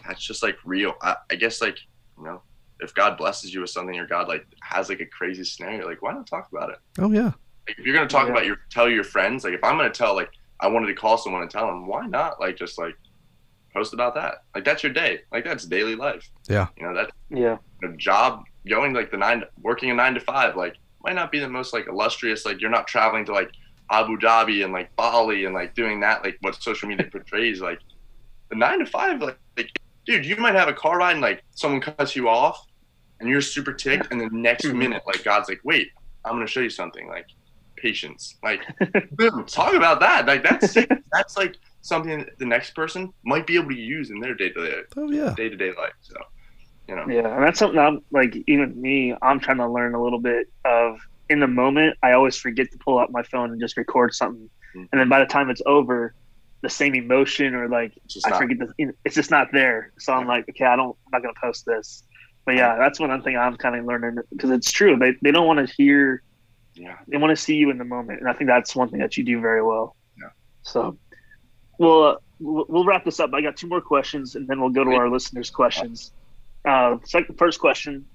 that's 0.07 0.21
just 0.25 0.43
like 0.43 0.57
real. 0.65 0.93
I, 1.01 1.15
I 1.31 1.35
guess 1.35 1.61
like 1.61 1.77
you 2.17 2.23
know, 2.25 2.41
if 2.79 2.93
God 2.93 3.17
blesses 3.17 3.53
you 3.53 3.61
with 3.61 3.69
something, 3.69 3.97
or 3.99 4.05
God 4.07 4.27
like 4.27 4.45
has 4.61 4.89
like 4.89 4.99
a 4.99 5.05
crazy 5.05 5.43
scenario, 5.43 5.87
like 5.87 6.01
why 6.01 6.13
not 6.13 6.27
talk 6.27 6.49
about 6.51 6.69
it? 6.69 6.77
Oh 6.99 7.11
yeah. 7.11 7.31
Like, 7.67 7.77
if 7.79 7.85
you're 7.85 7.95
gonna 7.95 8.07
talk 8.07 8.25
Yeah. 8.27 8.33
about 8.33 8.45
your 8.45 8.57
tell 8.69 8.89
your 8.89 9.03
friends, 9.03 9.43
like 9.43 9.53
if 9.53 9.63
I'm 9.63 9.77
gonna 9.77 9.89
tell 9.89 10.15
like 10.15 10.29
I 10.59 10.67
wanted 10.67 10.87
to 10.87 10.93
call 10.95 11.17
someone 11.17 11.41
and 11.41 11.49
tell 11.51 11.67
them, 11.67 11.87
why 11.87 12.05
not 12.07 12.39
like 12.39 12.55
just 12.57 12.77
like 12.77 12.95
post 13.73 13.93
about 13.93 14.13
that? 14.15 14.43
Like 14.53 14.65
that's 14.65 14.83
your 14.83 14.91
day. 14.93 15.19
Like 15.31 15.43
that's 15.45 15.65
daily 15.65 15.95
life. 15.95 16.29
Yeah. 16.49 16.67
You 16.77 16.83
know 16.87 16.93
that 16.95 17.11
Yeah. 17.29 17.57
a 17.83 17.95
job 17.97 18.43
going 18.67 18.93
like 18.93 19.09
the 19.11 19.17
nine 19.17 19.43
working 19.61 19.89
a 19.89 19.93
nine 19.93 20.13
to 20.13 20.19
five 20.19 20.55
like 20.55 20.75
might 21.03 21.15
not 21.15 21.31
be 21.31 21.39
the 21.39 21.49
most 21.49 21.73
like 21.73 21.87
illustrious. 21.87 22.45
Like 22.45 22.61
you're 22.61 22.69
not 22.69 22.87
traveling 22.87 23.25
to 23.25 23.31
like 23.33 23.49
Abu 23.91 24.17
Dhabi 24.17 24.63
and 24.63 24.73
like 24.73 24.95
Bali 24.95 25.45
and 25.45 25.53
like 25.53 25.73
doing 25.75 25.99
that 26.01 26.23
like 26.23 26.37
what 26.41 26.61
social 26.61 26.87
media 26.89 27.07
portrays. 27.11 27.61
Like 27.61 27.79
the 28.49 28.55
nine 28.57 28.79
to 28.79 28.85
five 28.85 29.21
like, 29.21 29.39
like 29.57 29.69
dude, 30.05 30.25
you 30.25 30.35
might 30.37 30.55
have 30.55 30.67
a 30.67 30.73
car 30.73 30.97
ride 30.99 31.13
and 31.13 31.21
like 31.21 31.43
someone 31.51 31.81
cuts 31.81 32.15
you 32.15 32.27
off 32.29 32.59
and 33.19 33.29
you're 33.29 33.41
super 33.41 33.73
ticked 33.73 34.07
and 34.11 34.19
the 34.19 34.29
next 34.31 34.65
Mhm. 34.65 34.75
minute 34.75 35.03
like 35.05 35.23
God's 35.23 35.49
like, 35.49 35.61
wait, 35.63 35.87
I'm 36.25 36.33
gonna 36.33 36.47
show 36.47 36.61
you 36.61 36.69
something 36.69 37.07
like 37.07 37.25
patience. 37.77 38.37
Like 38.43 38.61
boom, 39.11 39.45
talk 39.45 39.73
about 39.73 39.99
that. 40.01 40.25
Like 40.27 40.43
that's 40.43 40.73
that's 41.11 41.37
like 41.37 41.55
something 41.81 42.19
that 42.19 42.37
the 42.37 42.45
next 42.45 42.75
person 42.75 43.11
might 43.25 43.47
be 43.47 43.55
able 43.55 43.69
to 43.69 43.75
use 43.75 44.09
in 44.11 44.19
their 44.19 44.35
day 44.35 44.49
to 44.49 44.65
day 44.65 44.81
Oh 44.97 45.09
yeah. 45.11 45.33
day 45.35 45.49
to 45.49 45.55
day 45.55 45.71
life. 45.77 45.93
So 46.01 46.15
you 46.91 46.97
know. 46.97 47.05
Yeah, 47.07 47.33
and 47.33 47.43
that's 47.43 47.57
something 47.57 47.79
I'm 47.79 48.01
like 48.11 48.35
even 48.47 48.79
me, 48.79 49.15
I'm 49.21 49.39
trying 49.39 49.57
to 49.57 49.67
learn 49.67 49.95
a 49.95 50.03
little 50.03 50.19
bit 50.19 50.47
of 50.65 50.99
in 51.29 51.39
the 51.39 51.47
moment, 51.47 51.97
I 52.03 52.11
always 52.11 52.35
forget 52.35 52.71
to 52.71 52.77
pull 52.77 52.99
out 52.99 53.11
my 53.11 53.23
phone 53.23 53.51
and 53.51 53.59
just 53.59 53.77
record 53.77 54.13
something. 54.13 54.49
Mhm. 54.75 54.89
And 54.91 54.99
then 54.99 55.07
by 55.07 55.19
the 55.19 55.25
time 55.25 55.49
it's 55.49 55.61
over, 55.65 56.13
the 56.61 56.69
same 56.69 56.93
emotion 56.93 57.55
or 57.55 57.69
like 57.69 57.93
It's 58.03 58.15
just 58.15 58.27
I 58.27 58.31
not 58.31 58.41
forget 58.41 58.59
the 58.59 58.73
you 58.77 58.87
know, 58.87 58.93
it's 59.05 59.15
just 59.15 59.31
not 59.31 59.47
there. 59.51 59.93
So 59.97 60.13
I'm 60.13 60.27
like, 60.27 60.47
okay, 60.49 60.65
I 60.65 60.75
don't 60.75 60.95
I'm 61.05 61.11
not 61.13 61.21
gonna 61.21 61.33
post 61.41 61.65
this. 61.65 62.03
But 62.45 62.55
yeah, 62.55 62.75
that's 62.77 62.99
one 62.99 63.21
thing 63.21 63.37
I'm 63.37 63.55
kind 63.55 63.75
of 63.75 63.85
learning 63.85 64.17
because 64.31 64.49
it's 64.49 64.71
true. 64.71 64.97
They 64.97 65.15
they 65.21 65.31
don't 65.31 65.47
want 65.47 65.65
to 65.65 65.73
hear 65.73 66.23
yeah. 66.75 66.97
they 67.07 67.17
want 67.17 67.31
to 67.31 67.41
see 67.41 67.55
you 67.55 67.69
in 67.69 67.77
the 67.77 67.85
moment, 67.85 68.19
and 68.19 68.29
I 68.29 68.33
think 68.33 68.49
that's 68.49 68.75
one 68.75 68.89
thing 68.89 68.99
that 68.99 69.17
you 69.17 69.23
do 69.23 69.39
very 69.39 69.61
well. 69.61 69.95
Yeah. 70.17 70.29
So, 70.63 70.97
well, 71.77 72.03
uh, 72.03 72.15
we'll 72.39 72.65
we'll 72.67 72.85
wrap 72.85 73.05
this 73.05 73.19
up. 73.19 73.33
I 73.33 73.41
got 73.41 73.57
two 73.57 73.67
more 73.67 73.81
questions, 73.81 74.35
and 74.35 74.47
then 74.47 74.59
we'll 74.59 74.69
go 74.69 74.83
to 74.83 74.91
our 74.91 75.09
listeners' 75.09 75.49
questions. 75.49 76.11
Uh, 76.67 76.97
second, 77.05 77.37
first 77.37 77.59
question 77.59 78.05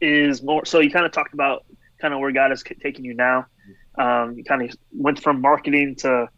is 0.00 0.42
more. 0.42 0.64
So 0.64 0.80
you 0.80 0.90
kind 0.90 1.06
of 1.06 1.12
talked 1.12 1.34
about 1.34 1.64
kind 2.00 2.12
of 2.14 2.20
where 2.20 2.32
God 2.32 2.52
is 2.52 2.62
taking 2.82 3.04
you 3.04 3.14
now. 3.14 3.46
Um, 3.98 4.34
you 4.36 4.44
kind 4.44 4.62
of 4.62 4.74
went 4.92 5.22
from 5.22 5.40
marketing 5.40 5.96
to, 5.96 6.28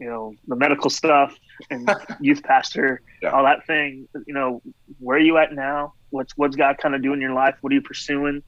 you 0.00 0.06
know, 0.08 0.32
the 0.48 0.56
medical 0.56 0.90
stuff 0.90 1.34
and 1.70 1.88
youth 2.20 2.42
pastor, 2.42 3.00
Yeah. 3.22 3.30
all 3.30 3.44
that 3.44 3.66
thing. 3.66 4.08
You 4.26 4.34
know, 4.34 4.62
where 4.98 5.16
are 5.16 5.20
you 5.20 5.38
at 5.38 5.52
now? 5.52 5.94
What's 6.10 6.32
what's 6.36 6.56
God 6.56 6.76
kind 6.78 6.94
of 6.94 7.02
doing 7.02 7.14
in 7.16 7.20
your 7.22 7.32
life? 7.34 7.56
What 7.60 7.72
are 7.72 7.74
you 7.76 7.82
pursuing? 7.82 8.42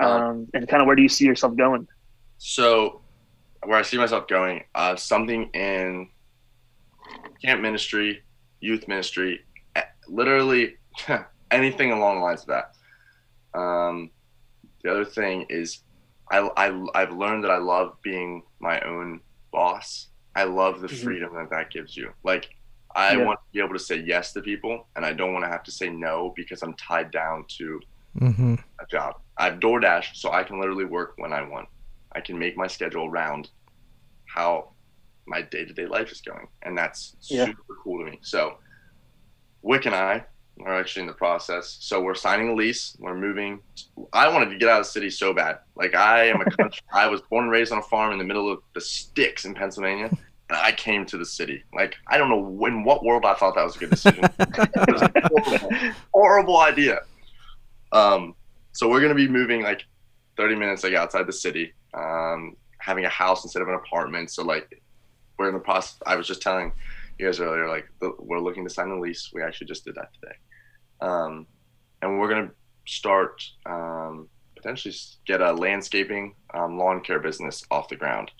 Um, 0.00 0.08
Um, 0.10 0.46
and 0.54 0.68
kind 0.68 0.80
of 0.80 0.86
where 0.86 0.96
do 0.96 1.02
you 1.02 1.08
see 1.08 1.24
yourself 1.26 1.56
going? 1.56 1.86
So, 2.38 3.02
where 3.64 3.78
I 3.78 3.82
see 3.82 3.96
myself 3.98 4.26
going, 4.26 4.64
uh, 4.74 4.96
something 4.96 5.50
in 5.54 6.08
camp 7.44 7.60
ministry, 7.60 8.22
youth 8.60 8.88
ministry, 8.88 9.40
eh, 9.76 9.82
literally 10.08 10.76
anything 11.52 11.92
along 11.92 12.16
the 12.16 12.22
lines 12.22 12.42
of 12.42 12.48
that. 12.48 13.58
Um, 13.58 14.10
the 14.82 14.90
other 14.90 15.04
thing 15.04 15.46
is, 15.50 15.82
I, 16.30 16.38
I, 16.56 16.84
I've 16.94 17.12
learned 17.12 17.44
that 17.44 17.50
I 17.50 17.58
love 17.58 17.94
being 18.02 18.42
my 18.60 18.80
own 18.80 19.20
boss. 19.52 20.08
I 20.34 20.44
love 20.44 20.80
the 20.80 20.88
Mhm. 20.88 21.04
freedom 21.04 21.34
that 21.34 21.50
that 21.50 21.70
gives 21.70 21.96
you. 21.96 22.10
Like, 22.24 22.48
I 22.94 23.16
Yeah. 23.16 23.24
want 23.24 23.38
to 23.40 23.58
be 23.58 23.64
able 23.64 23.74
to 23.74 23.84
say 23.84 23.96
yes 23.96 24.32
to 24.32 24.42
people, 24.42 24.88
and 24.96 25.04
I 25.04 25.12
don't 25.12 25.32
want 25.32 25.44
to 25.44 25.50
have 25.50 25.62
to 25.64 25.72
say 25.72 25.90
no 25.90 26.32
because 26.36 26.62
I'm 26.62 26.74
tied 26.74 27.10
down 27.10 27.44
to 27.58 27.80
Mm-hmm. 28.20 28.54
a 28.80 28.86
job. 28.90 29.14
I 29.38 29.46
have 29.46 29.60
DoorDash, 29.60 30.08
so 30.14 30.32
I 30.32 30.44
can 30.44 30.60
literally 30.60 30.84
work 30.84 31.14
when 31.16 31.32
I 31.32 31.42
want. 31.42 31.68
I 32.14 32.20
can 32.20 32.38
make 32.38 32.56
my 32.56 32.66
schedule 32.66 33.06
around 33.06 33.50
how 34.26 34.74
my 35.26 35.42
day 35.42 35.64
to 35.64 35.72
day 35.72 35.86
life 35.86 36.12
is 36.12 36.20
going, 36.20 36.46
and 36.62 36.76
that's 36.76 37.16
Yeah. 37.30 37.46
super 37.46 37.62
cool 37.82 38.04
to 38.04 38.10
me. 38.10 38.18
So, 38.22 38.58
Wick 39.62 39.86
and 39.86 39.94
I 39.94 40.26
are 40.60 40.78
actually 40.78 41.02
in 41.02 41.06
the 41.06 41.14
process. 41.14 41.78
So 41.80 42.00
we're 42.00 42.14
signing 42.14 42.50
a 42.50 42.54
lease. 42.54 42.96
We're 42.98 43.16
moving. 43.16 43.60
I 44.12 44.28
wanted 44.28 44.50
to 44.50 44.58
get 44.58 44.68
out 44.68 44.80
of 44.80 44.86
the 44.86 44.90
city 44.90 45.10
so 45.10 45.32
bad. 45.32 45.58
Like 45.76 45.94
I 45.94 46.26
am 46.26 46.40
a 46.40 46.44
country. 46.56 46.80
I 46.92 47.06
was 47.06 47.20
born 47.22 47.44
and 47.44 47.52
raised 47.52 47.72
on 47.72 47.78
a 47.78 47.82
farm 47.82 48.12
in 48.12 48.18
the 48.18 48.24
middle 48.24 48.50
of 48.50 48.60
the 48.74 48.80
sticks 48.80 49.44
in 49.44 49.54
Pennsylvania. 49.54 50.10
And 50.48 50.58
I 50.58 50.72
came 50.72 51.06
to 51.06 51.16
the 51.16 51.24
city. 51.24 51.64
Like 51.74 51.96
I 52.08 52.18
don't 52.18 52.28
know 52.28 52.66
in 52.66 52.84
what 52.84 53.04
world 53.04 53.24
I 53.24 53.34
thought 53.34 53.54
that 53.54 53.64
was 53.64 53.76
a 53.76 53.78
good 53.78 53.90
decision. 53.90 54.24
it 54.38 54.92
was 54.92 55.02
a 55.02 55.12
horrible, 55.28 55.94
horrible 56.12 56.56
idea. 56.58 57.00
Um, 57.92 58.34
so 58.72 58.88
we're 58.88 59.00
gonna 59.00 59.14
be 59.14 59.28
moving 59.28 59.62
like 59.62 59.84
30 60.36 60.56
minutes 60.56 60.84
like 60.84 60.94
outside 60.94 61.26
the 61.26 61.32
city, 61.32 61.72
um, 61.94 62.56
having 62.78 63.04
a 63.04 63.08
house 63.08 63.44
instead 63.44 63.62
of 63.62 63.68
an 63.68 63.74
apartment. 63.74 64.30
So 64.30 64.42
like 64.42 64.82
we're 65.38 65.48
in 65.48 65.54
the 65.54 65.60
process. 65.60 65.98
I 66.06 66.16
was 66.16 66.26
just 66.26 66.42
telling 66.42 66.72
you 67.18 67.26
guys 67.26 67.40
earlier, 67.40 67.68
like 67.68 67.86
we're 68.18 68.40
looking 68.40 68.64
to 68.64 68.70
sign 68.70 68.88
a 68.88 68.98
lease. 68.98 69.30
We 69.32 69.42
actually 69.42 69.68
just 69.68 69.84
did 69.84 69.94
that 69.94 70.08
today, 70.14 70.34
um, 71.00 71.46
and 72.00 72.18
we're 72.18 72.28
gonna 72.28 72.50
start 72.86 73.42
um, 73.66 74.28
potentially 74.56 74.94
get 75.26 75.40
a 75.40 75.52
landscaping 75.52 76.34
um, 76.54 76.78
lawn 76.78 77.00
care 77.00 77.20
business 77.20 77.64
off 77.70 77.88
the 77.88 77.96
ground. 77.96 78.30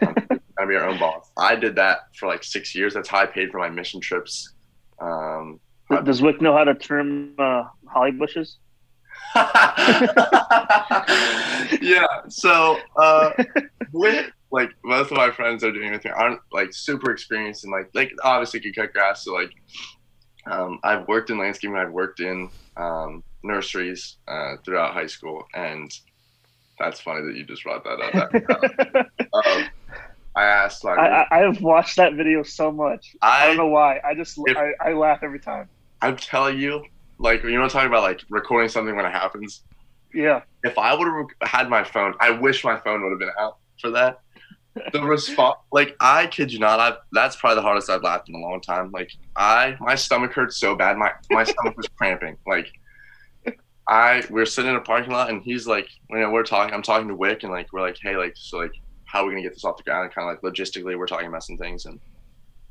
Um, 0.00 0.14
gonna 0.56 0.68
be 0.68 0.76
our 0.76 0.88
own 0.88 0.98
boss. 0.98 1.30
I 1.36 1.56
did 1.56 1.76
that 1.76 2.00
for 2.16 2.26
like 2.26 2.44
six 2.44 2.74
years. 2.74 2.94
That's 2.94 3.08
how 3.08 3.18
I 3.18 3.26
paid 3.26 3.50
for 3.50 3.58
my 3.58 3.68
mission 3.68 4.00
trips. 4.00 4.52
Um, 5.00 5.60
Does 6.04 6.22
Wick 6.22 6.40
know 6.40 6.56
how 6.56 6.64
to 6.64 6.74
trim 6.74 7.34
uh, 7.38 7.64
holly 7.86 8.12
bushes? 8.12 8.58
yeah. 11.80 12.06
So 12.28 12.78
uh, 13.00 13.30
with 13.92 14.30
like 14.54 14.70
most 14.84 15.10
of 15.10 15.16
my 15.16 15.30
friends 15.32 15.64
are 15.64 15.72
doing 15.72 15.90
with 15.90 16.04
me 16.04 16.10
aren't 16.12 16.40
like 16.52 16.72
super 16.72 17.10
experienced 17.10 17.64
and 17.64 17.72
like 17.72 17.90
like 17.92 18.12
obviously 18.22 18.60
can 18.60 18.72
cut 18.72 18.92
grass. 18.92 19.24
So 19.24 19.34
like 19.34 19.50
um, 20.46 20.78
I've 20.84 21.08
worked 21.08 21.30
in 21.30 21.38
landscaping. 21.38 21.76
I've 21.76 21.90
worked 21.90 22.20
in 22.20 22.48
um, 22.76 23.24
nurseries 23.42 24.16
uh, 24.28 24.56
throughout 24.64 24.94
high 24.94 25.06
school, 25.08 25.44
and 25.54 25.90
that's 26.78 27.00
funny 27.00 27.26
that 27.26 27.34
you 27.34 27.44
just 27.44 27.64
brought 27.64 27.82
that 27.84 28.00
up. 28.00 28.30
That, 28.30 29.06
um, 29.34 29.68
I 30.36 30.44
asked 30.44 30.84
like 30.84 30.98
I, 30.98 31.22
I, 31.22 31.38
I 31.38 31.38
have 31.40 31.60
watched 31.60 31.96
that 31.96 32.14
video 32.14 32.42
so 32.44 32.70
much. 32.70 33.16
I 33.22 33.44
I 33.44 33.46
don't 33.48 33.56
know 33.56 33.66
why. 33.66 34.00
I 34.04 34.14
just 34.14 34.38
If- 34.44 34.56
I, 34.56 34.72
I 34.80 34.92
laugh 34.92 35.20
every 35.22 35.40
time. 35.40 35.68
I'm 36.00 36.16
telling 36.16 36.58
you, 36.60 36.84
like 37.18 37.42
you 37.42 37.58
know, 37.58 37.68
talking 37.68 37.88
about 37.88 38.02
like 38.02 38.20
recording 38.30 38.68
something 38.68 38.94
when 38.94 39.06
it 39.06 39.12
happens. 39.12 39.62
Yeah. 40.12 40.42
if 40.62 40.78
I 40.78 40.94
would 40.94 41.08
have 41.08 41.50
had 41.50 41.68
my 41.68 41.82
phone, 41.82 42.14
I 42.20 42.30
wish 42.30 42.62
my 42.62 42.78
phone 42.78 43.02
would 43.02 43.10
have 43.10 43.18
been 43.18 43.32
out 43.36 43.58
for 43.80 43.90
that. 43.90 44.20
The 44.92 45.02
response, 45.02 45.56
like 45.72 45.96
I 46.00 46.26
kid 46.26 46.52
you 46.52 46.58
not, 46.58 46.80
I 46.80 46.96
that's 47.12 47.36
probably 47.36 47.56
the 47.56 47.62
hardest 47.62 47.88
I've 47.88 48.02
laughed 48.02 48.28
in 48.28 48.34
a 48.34 48.38
long 48.38 48.60
time. 48.60 48.90
Like 48.90 49.10
I, 49.36 49.76
my 49.80 49.94
stomach 49.94 50.32
hurt 50.32 50.52
so 50.52 50.74
bad, 50.74 50.96
my 50.96 51.12
my 51.30 51.44
stomach 51.44 51.76
was 51.76 51.86
cramping. 51.96 52.36
Like 52.46 52.72
I 53.88 54.24
we're 54.30 54.46
sitting 54.46 54.70
in 54.70 54.76
a 54.76 54.80
parking 54.80 55.12
lot 55.12 55.30
and 55.30 55.42
he's 55.42 55.66
like, 55.66 55.88
you 56.10 56.18
know, 56.18 56.30
we're 56.30 56.42
talking. 56.42 56.74
I'm 56.74 56.82
talking 56.82 57.06
to 57.08 57.14
Wick 57.14 57.44
and 57.44 57.52
like 57.52 57.72
we're 57.72 57.82
like, 57.82 57.98
hey, 58.00 58.16
like 58.16 58.34
so 58.36 58.58
like 58.58 58.72
how 59.04 59.22
are 59.22 59.26
we 59.26 59.32
gonna 59.32 59.42
get 59.42 59.54
this 59.54 59.64
off 59.64 59.76
the 59.76 59.84
ground? 59.84 60.12
Kind 60.12 60.28
of 60.28 60.42
like 60.42 60.52
logistically, 60.52 60.98
we're 60.98 61.06
talking 61.06 61.28
about 61.28 61.44
some 61.44 61.56
things 61.56 61.86
and 61.86 62.00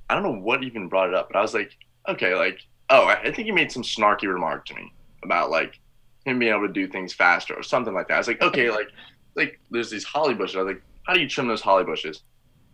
I 0.09 0.15
don't 0.15 0.23
know 0.23 0.41
what 0.41 0.63
even 0.63 0.89
brought 0.89 1.07
it 1.07 1.15
up, 1.15 1.29
but 1.31 1.37
I 1.37 1.41
was 1.41 1.53
like, 1.53 1.71
okay, 2.09 2.35
like 2.35 2.59
oh, 2.89 3.05
I, 3.05 3.21
I 3.21 3.31
think 3.31 3.45
he 3.45 3.51
made 3.51 3.71
some 3.71 3.83
snarky 3.83 4.27
remark 4.27 4.65
to 4.65 4.75
me 4.75 4.91
about 5.23 5.51
like 5.51 5.79
him 6.25 6.39
being 6.39 6.53
able 6.53 6.67
to 6.67 6.73
do 6.73 6.87
things 6.87 7.13
faster 7.13 7.53
or 7.53 7.63
something 7.63 7.93
like 7.93 8.07
that. 8.09 8.15
I 8.15 8.17
was 8.17 8.27
like, 8.27 8.41
okay, 8.41 8.69
like 8.69 8.89
like 9.35 9.59
there's 9.71 9.89
these 9.89 10.03
holly 10.03 10.33
bushes. 10.33 10.55
I 10.55 10.63
was 10.63 10.75
like, 10.75 10.83
how 11.03 11.13
do 11.13 11.19
you 11.19 11.27
trim 11.27 11.47
those 11.47 11.61
holly 11.61 11.83
bushes? 11.83 12.23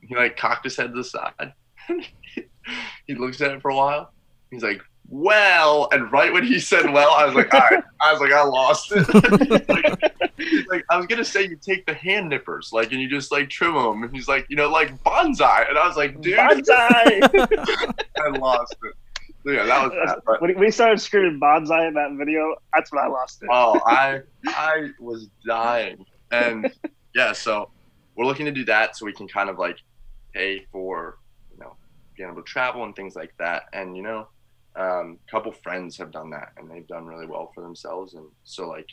He 0.02 0.16
like 0.16 0.38
cocked 0.38 0.64
his 0.64 0.76
head 0.76 0.92
to 0.92 0.98
the 0.98 1.04
side. 1.04 1.54
he 3.08 3.16
looks 3.16 3.42
at 3.42 3.52
it 3.52 3.62
for 3.62 3.72
a 3.72 3.76
while. 3.76 4.14
He's 4.52 4.64
like, 4.64 4.82
well, 5.12 5.90
and 5.92 6.12
right 6.12 6.32
when 6.32 6.44
he 6.44 6.60
said 6.60 6.92
well, 6.92 7.12
I 7.12 7.26
was 7.26 7.34
like, 7.34 7.54
all 7.54 7.62
right. 7.72 7.84
I 8.02 8.12
was 8.12 8.22
like, 8.22 8.32
I 8.32 8.44
lost 8.44 8.92
it. 8.92 9.68
like, 9.68 10.70
like, 10.70 10.86
I 10.90 10.98
was 10.98 11.08
gonna 11.08 11.26
say 11.26 11.48
you 11.48 11.56
take 11.56 11.86
the 11.86 11.94
hand 11.96 12.30
nippers, 12.30 12.70
like, 12.72 12.92
and 12.92 13.02
you 13.02 13.10
just 13.10 13.32
like 13.32 13.50
trim 13.50 13.74
them. 13.74 14.04
And 14.04 14.16
he's 14.16 14.28
like, 14.28 14.46
you 14.50 14.56
know, 14.56 14.70
like 14.70 14.96
bonsai. 15.04 15.68
And 15.68 15.78
I 15.78 15.88
was 15.88 15.98
like, 15.98 16.22
dude, 16.22 16.38
Bonsai. 16.38 17.94
I 18.24 18.38
lost 18.38 18.76
it. 18.84 18.94
So, 19.46 19.52
yeah, 19.52 19.66
that 19.66 19.84
was 19.84 19.92
that. 20.06 20.22
But, 20.26 20.42
when 20.42 20.60
we 20.60 20.70
started 20.70 21.00
screaming 21.02 21.40
bonsai 21.40 21.88
in 21.88 21.94
that 21.96 22.12
video, 22.18 22.56
that's 22.74 22.92
when 22.92 23.04
I 23.04 23.08
lost 23.08 23.42
it. 23.42 23.50
oh, 23.52 23.82
I 23.88 24.22
I 24.46 24.90
was 25.00 25.28
dying, 25.46 26.06
and 26.32 26.72
yeah, 27.16 27.32
so 27.32 27.72
we're 28.20 28.26
looking 28.26 28.46
to 28.46 28.52
do 28.52 28.66
that 28.66 28.98
so 28.98 29.06
we 29.06 29.14
can 29.14 29.28
kind 29.30 29.50
of 29.50 29.58
like 29.58 29.78
pay 30.36 30.66
for 30.72 31.16
you 31.52 31.58
know 31.58 31.78
being 32.18 32.30
able 32.30 32.42
to 32.42 32.46
travel 32.46 32.84
and 32.84 32.94
things 32.96 33.16
like 33.16 33.32
that, 33.40 33.64
and 33.74 33.96
you 33.96 34.04
know 34.04 34.28
um, 34.78 35.18
a 35.28 35.32
couple 35.32 35.52
friends 35.52 35.98
have 35.98 36.12
done 36.12 36.30
that 36.30 36.50
and 36.58 36.70
they've 36.70 36.88
done 36.88 37.06
really 37.06 37.26
well 37.26 37.50
for 37.56 37.64
themselves 37.64 38.14
and 38.14 38.28
so 38.44 38.68
like 38.68 38.86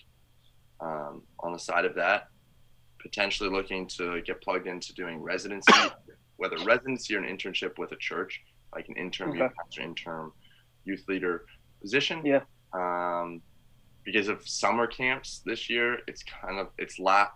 um, 0.80 1.22
on 1.40 1.52
the 1.52 1.58
side 1.58 1.84
of 1.84 1.94
that 1.96 2.22
potentially 3.02 3.50
looking 3.50 3.86
to 3.86 4.22
get 4.22 4.40
plugged 4.42 4.66
into 4.66 4.94
doing 4.94 5.20
residency 5.20 5.72
whether 6.36 6.56
residency 6.64 7.14
or 7.14 7.18
an 7.22 7.36
internship 7.36 7.72
with 7.78 7.92
a 7.92 7.96
church 8.00 8.40
like 8.74 8.88
an 8.88 8.96
intern 8.96 9.30
Okay. 9.30 9.38
youth 9.40 9.52
pastor 9.58 9.82
intern 9.82 10.30
youth 10.84 11.04
leader 11.08 11.44
position 11.82 12.22
Yeah. 12.24 12.40
um, 12.72 13.42
because 14.04 14.28
of 14.28 14.40
summer 14.46 14.86
camps 14.86 15.42
this 15.44 15.68
year 15.68 15.98
it's 16.08 16.22
kind 16.42 16.58
of 16.58 16.68
it's 16.78 16.98
last 16.98 17.32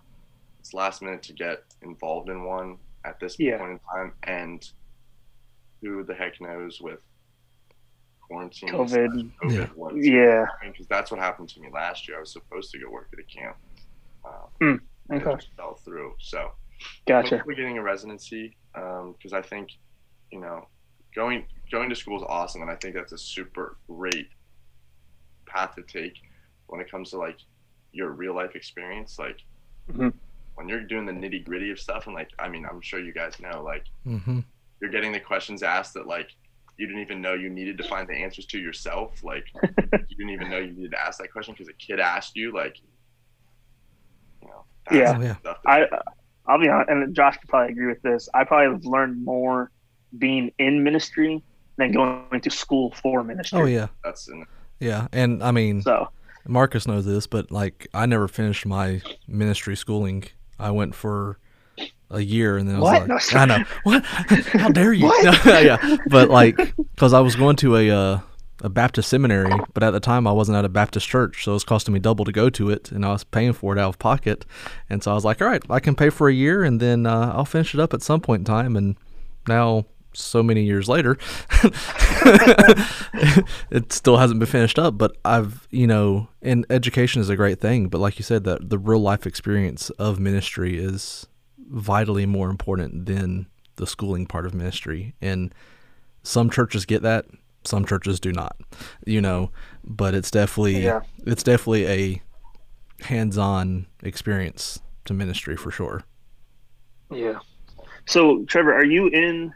it's 0.61 0.75
last 0.75 1.01
minute 1.03 1.23
to 1.25 1.33
get 1.33 1.63
involved 1.83 2.29
in 2.29 2.45
one 2.45 2.77
at 3.05 3.19
this 3.19 3.39
Yeah. 3.39 3.59
point 3.59 3.73
in 3.73 3.79
time 3.93 4.13
and 4.25 4.71
who 5.81 6.05
the 6.05 6.15
heck 6.15 6.39
knows 6.41 6.81
with 6.83 7.01
quarantine 8.21 8.69
COVID. 8.69 9.33
COVID 9.43 9.59
Yeah. 9.59 9.67
what 9.75 9.97
it's 9.97 10.07
Yeah. 10.07 10.45
because 10.63 10.87
that's 10.87 11.11
what 11.11 11.19
happened 11.19 11.49
to 11.51 11.61
me 11.61 11.71
last 11.73 12.07
year. 12.07 12.19
I 12.19 12.21
was 12.21 12.33
supposed 12.33 12.71
to 12.73 12.79
go 12.79 12.91
work 12.91 13.09
at 13.13 13.19
a 13.19 13.23
camp. 13.25 13.57
Um, 14.25 14.33
Mm, 14.61 14.81
and 15.09 15.23
okay. 15.23 15.33
It 15.33 15.37
just 15.41 15.53
fell 15.57 15.75
through. 15.77 16.15
So 16.21 16.53
Gotcha. 17.07 17.37
hopefully 17.37 17.57
getting 17.57 17.79
a 17.79 17.83
residency 17.83 18.57
because 18.75 19.33
I 19.33 19.43
think 19.43 19.71
you 20.31 20.41
know 20.41 20.69
going 21.15 21.47
going 21.73 21.89
to 21.89 21.97
school 21.97 22.17
is 22.19 22.23
awesome, 22.29 22.63
and 22.63 22.71
I 22.71 22.77
think 22.77 22.95
that's 22.95 23.13
a 23.13 23.19
super 23.19 23.79
great 23.87 24.29
path 25.47 25.75
to 25.77 25.83
take 25.83 26.21
when 26.67 26.81
it 26.81 26.91
comes 26.91 27.11
to 27.11 27.17
like 27.19 27.39
your 27.93 28.11
real 28.11 28.35
life 28.35 28.55
experience. 28.55 29.19
Like 29.19 29.41
Mhm. 29.91 30.13
When 30.61 30.69
you're 30.69 30.83
doing 30.83 31.07
the 31.07 31.13
nitty 31.13 31.45
gritty 31.45 31.71
of 31.71 31.79
stuff, 31.81 32.07
and 32.07 32.15
like 32.15 32.29
I 32.39 32.49
mean, 32.49 32.67
I'm 32.71 32.81
sure 32.83 33.01
you 33.01 33.13
guys 33.15 33.41
know, 33.41 33.63
like 33.65 33.85
Mm-hmm. 34.07 34.41
you're 34.83 34.91
getting 34.91 35.13
the 35.13 35.21
questions 35.21 35.63
asked 35.63 35.95
that 35.95 36.07
like 36.07 36.29
you 36.77 36.87
didn't 36.87 37.03
even 37.03 37.21
know 37.21 37.35
you 37.35 37.51
needed 37.51 37.77
to 37.79 37.85
find 37.85 38.07
the 38.09 38.15
answers 38.15 38.47
to 38.47 38.59
yourself. 38.59 39.25
Like 39.25 39.45
you 39.65 40.17
didn't 40.17 40.31
even 40.31 40.51
know 40.51 40.59
you 40.59 40.73
needed 40.73 40.93
to 40.93 41.01
ask 41.01 41.19
that 41.21 41.33
question 41.33 41.55
because 41.55 41.69
a 41.69 41.75
kid 41.75 41.99
asked 42.01 42.37
you. 42.37 42.53
Like, 42.55 42.77
you 44.43 44.49
know, 44.49 44.65
Yeah. 44.91 45.17
Oh, 45.19 45.23
yeah. 45.23 45.37
stuff 45.39 45.59
that- 45.65 45.71
I 45.93 45.99
I'll 46.47 46.59
be 46.61 46.69
honest, 46.69 46.91
and 46.91 47.15
Josh 47.15 47.37
could 47.39 47.49
probably 47.49 47.73
agree 47.73 47.87
with 47.87 48.03
this. 48.03 48.29
I 48.35 48.45
probably 48.45 48.73
have 48.75 48.85
learned 48.85 49.25
more 49.25 49.71
being 50.19 50.51
in 50.59 50.83
ministry 50.83 51.43
than 51.77 51.93
going 51.93 52.41
to 52.41 52.51
school 52.51 52.93
for 53.03 53.23
ministry. 53.23 53.61
Oh 53.61 53.65
yeah, 53.67 53.89
that's 54.03 54.29
in, 54.29 54.45
yeah. 54.81 55.07
And 55.13 55.43
I 55.45 55.51
mean, 55.53 55.83
So 55.83 56.09
Marcus 56.49 56.89
knows 56.89 57.05
this, 57.05 57.27
but 57.27 57.53
like 57.53 57.87
I 57.95 58.07
never 58.07 58.27
finished 58.27 58.67
my 58.67 59.01
ministry 59.29 59.77
schooling. 59.77 60.25
I 60.61 60.71
went 60.71 60.95
for 60.95 61.39
a 62.11 62.21
year 62.21 62.57
and 62.57 62.69
then 62.69 62.77
I 62.77 62.79
was 62.81 62.85
What? 62.85 63.09
like, 63.09 63.33
No, 63.33 63.39
I 63.41 63.45
know 63.47 63.65
what? 63.85 64.05
How 64.05 64.69
dare 64.69 64.93
you? 64.93 65.05
What? 65.07 65.45
yeah, 65.65 65.97
but 66.09 66.29
like 66.29 66.57
because 66.95 67.13
I 67.13 67.21
was 67.21 67.37
going 67.37 67.57
to 67.57 67.77
a 67.77 67.91
uh, 67.91 68.21
a 68.63 68.69
Baptist 68.69 69.09
seminary, 69.09 69.53
but 69.73 69.83
at 69.83 69.93
the 69.93 70.01
time 70.01 70.27
I 70.27 70.33
wasn't 70.33 70.59
at 70.59 70.65
a 70.67 70.69
Baptist 70.69 71.09
church, 71.09 71.45
so 71.45 71.53
it 71.53 71.55
was 71.55 71.65
costing 71.65 71.95
me 71.95 72.01
double 72.01 72.27
to 72.27 72.33
go 72.33 72.51
to 72.51 72.69
it, 72.69 72.93
and 72.93 73.07
I 73.07 73.13
was 73.13 73.25
paying 73.25 73.55
for 73.55 73.75
it 73.75 73.79
out 73.79 73.89
of 73.89 73.99
pocket. 73.99 74.45
And 74.91 75.03
so 75.03 75.13
I 75.13 75.15
was 75.15 75.25
like, 75.25 75.41
all 75.41 75.49
right, 75.49 75.63
I 75.71 75.81
can 75.81 75.95
pay 75.95 76.11
for 76.11 76.29
a 76.29 76.33
year, 76.35 76.63
and 76.63 76.79
then 76.79 77.07
uh, 77.07 77.33
I'll 77.35 77.47
finish 77.47 77.73
it 77.73 77.81
up 77.81 77.95
at 77.95 78.03
some 78.03 78.21
point 78.21 78.41
in 78.41 78.45
time. 78.45 78.77
And 78.77 78.97
now, 79.49 79.87
so 80.13 80.43
many 80.43 80.63
years 80.65 80.89
later, 80.89 81.17
it 83.71 83.93
still 83.93 84.17
hasn't 84.19 84.41
been 84.41 84.47
finished 84.49 84.79
up. 84.79 84.99
But 84.99 85.17
I've, 85.25 85.67
you 85.71 85.87
know, 85.87 86.29
and 86.43 86.67
education 86.71 87.21
is 87.21 87.29
a 87.29 87.37
great 87.37 87.61
thing, 87.61 87.89
but 87.89 87.99
like 88.01 88.19
you 88.19 88.23
said, 88.23 88.45
that 88.45 88.71
the 88.71 88.79
real 88.79 89.01
life 89.01 89.27
experience 89.27 89.91
of 89.91 90.19
ministry 90.19 90.79
is 90.79 91.27
vitally 91.69 92.27
more 92.27 92.51
important 92.51 93.07
than 93.07 93.47
the 93.77 93.87
schooling 93.87 94.27
part 94.27 94.47
of 94.47 94.55
ministry. 94.55 95.15
And 95.21 95.55
some 96.23 96.51
churches 96.51 96.85
get 96.85 97.03
that, 97.03 97.27
some 97.65 97.85
churches 97.85 98.21
do 98.21 98.33
not. 98.33 98.57
You 99.07 99.21
know, 99.21 99.51
but 99.85 100.15
it's 100.15 100.31
definitely 100.31 100.83
Yeah. 100.85 101.01
it's 101.27 101.43
definitely 101.43 101.87
a 101.87 102.23
hands-on 103.05 103.87
experience 104.03 104.81
to 105.07 105.15
ministry 105.15 105.57
for 105.57 105.71
sure. 105.71 106.05
yeah. 107.11 107.39
So 108.07 108.45
Trevor, 108.47 108.75
are 108.75 108.85
you 108.85 109.07
in 109.09 109.53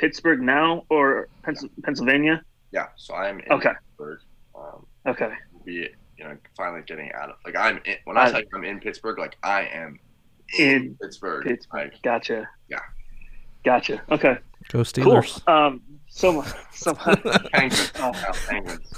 Pittsburgh 0.00 0.40
now 0.40 0.84
or 0.88 1.28
Pens- 1.42 1.66
Pennsylvania? 1.84 2.42
yeah. 2.72 2.86
So 2.96 3.14
I'm 3.14 3.40
in 3.40 3.52
Okay. 3.52 3.72
Pittsburgh. 3.88 4.20
Um, 4.54 4.86
Okay. 5.06 5.30
be 5.64 5.88
you 6.16 6.24
know 6.24 6.36
finally 6.56 6.82
getting 6.86 7.10
out 7.12 7.30
of 7.30 7.36
like 7.44 7.56
I'm 7.56 7.78
in, 7.84 7.96
when 8.04 8.16
I, 8.16 8.24
I- 8.24 8.30
tell 8.32 8.42
I'm 8.54 8.64
in 8.64 8.80
Pittsburgh, 8.80 9.18
like 9.18 9.36
I 9.42 9.62
am 9.66 9.98
In 10.58 10.96
Pittsburgh. 11.00 11.44
Pittsburgh. 11.44 11.92
Like 11.92 12.02
Gotcha. 12.02 12.48
Yeah. 12.68 12.78
Gotcha. 13.64 14.02
Okay. 14.10 14.38
Go 14.68 14.78
Cool. 14.78 14.84
Steelers. 14.84 15.46
Um. 15.48 15.82
So 16.08 16.32
much. 16.32 16.48
So 16.72 16.92
much. 17.06 17.22
penguins. 17.52 17.92
Oh. 18.00 18.10
Yeah, 18.14 18.32
penguins. 18.48 18.88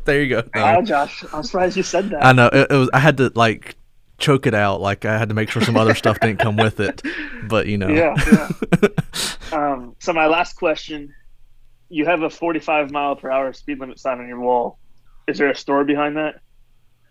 there 0.04 0.22
you 0.22 0.28
go. 0.30 0.42
Wow, 0.54 0.80
Josh. 0.82 1.22
I'm 1.32 1.42
surprised 1.42 1.76
you 1.76 1.82
said 1.82 2.08
that. 2.10 2.24
I 2.24 2.32
know 2.32 2.46
it, 2.52 2.68
it 2.70 2.74
was. 2.74 2.88
I 2.94 2.98
had 3.00 3.16
to 3.18 3.30
like 3.34 3.76
choke 4.18 4.46
it 4.46 4.54
out. 4.54 4.80
Like 4.80 5.04
I 5.04 5.18
had 5.18 5.28
to 5.28 5.34
make 5.34 5.50
sure 5.50 5.62
some 5.62 5.76
other 5.76 5.94
stuff 5.94 6.18
didn't 6.20 6.38
come 6.38 6.56
with 6.56 6.80
it. 6.80 7.02
But 7.48 7.66
you 7.66 7.78
know. 7.78 7.88
Yeah, 7.88 8.14
yeah. 8.32 8.88
Um, 9.52 9.94
so 10.00 10.12
my 10.12 10.26
last 10.26 10.54
question: 10.54 11.14
You 11.88 12.04
have 12.06 12.22
a 12.22 12.28
45 12.30 12.90
mile 12.90 13.14
per 13.14 13.30
hour 13.30 13.52
speed 13.52 13.78
limit 13.78 13.98
sign 14.00 14.18
on 14.18 14.26
your 14.26 14.40
wall. 14.40 14.78
Is 15.28 15.38
there 15.38 15.48
a 15.48 15.54
story 15.54 15.84
behind 15.84 16.16
that? 16.16 16.40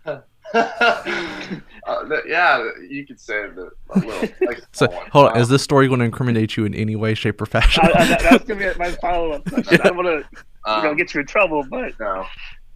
uh, 0.54 2.08
th- 2.10 2.24
yeah, 2.28 2.70
you 2.90 3.06
could 3.06 3.20
say 3.20 3.44
that 3.48 3.70
a 3.90 4.00
little. 4.00 4.30
Like, 4.48 4.62
so 4.74 4.88
hold 5.12 5.30
on. 5.30 5.36
Um, 5.38 5.42
Is 5.42 5.50
this 5.50 5.64
story 5.64 5.88
going 5.88 6.00
to 6.00 6.06
incriminate 6.06 6.58
you 6.58 6.66
in 6.66 6.76
any 6.76 6.96
way, 6.96 7.14
shape, 7.14 7.42
or 7.42 7.46
fashion? 7.46 7.84
I, 7.86 7.88
I, 7.88 8.06
that- 8.06 8.22
that's 8.22 8.44
gonna 8.46 8.74
be 8.74 8.78
my 8.80 8.92
follow 8.92 9.32
up 9.32 9.46
question. 9.46 9.80
I 9.82 9.88
don't 9.88 9.98
want 9.98 10.08
to, 10.08 10.28
you 10.78 10.84
know, 10.84 10.96
get 10.96 11.14
you 11.14 11.22
in 11.22 11.28
trouble, 11.28 11.64
but 11.70 11.98
No. 12.00 12.26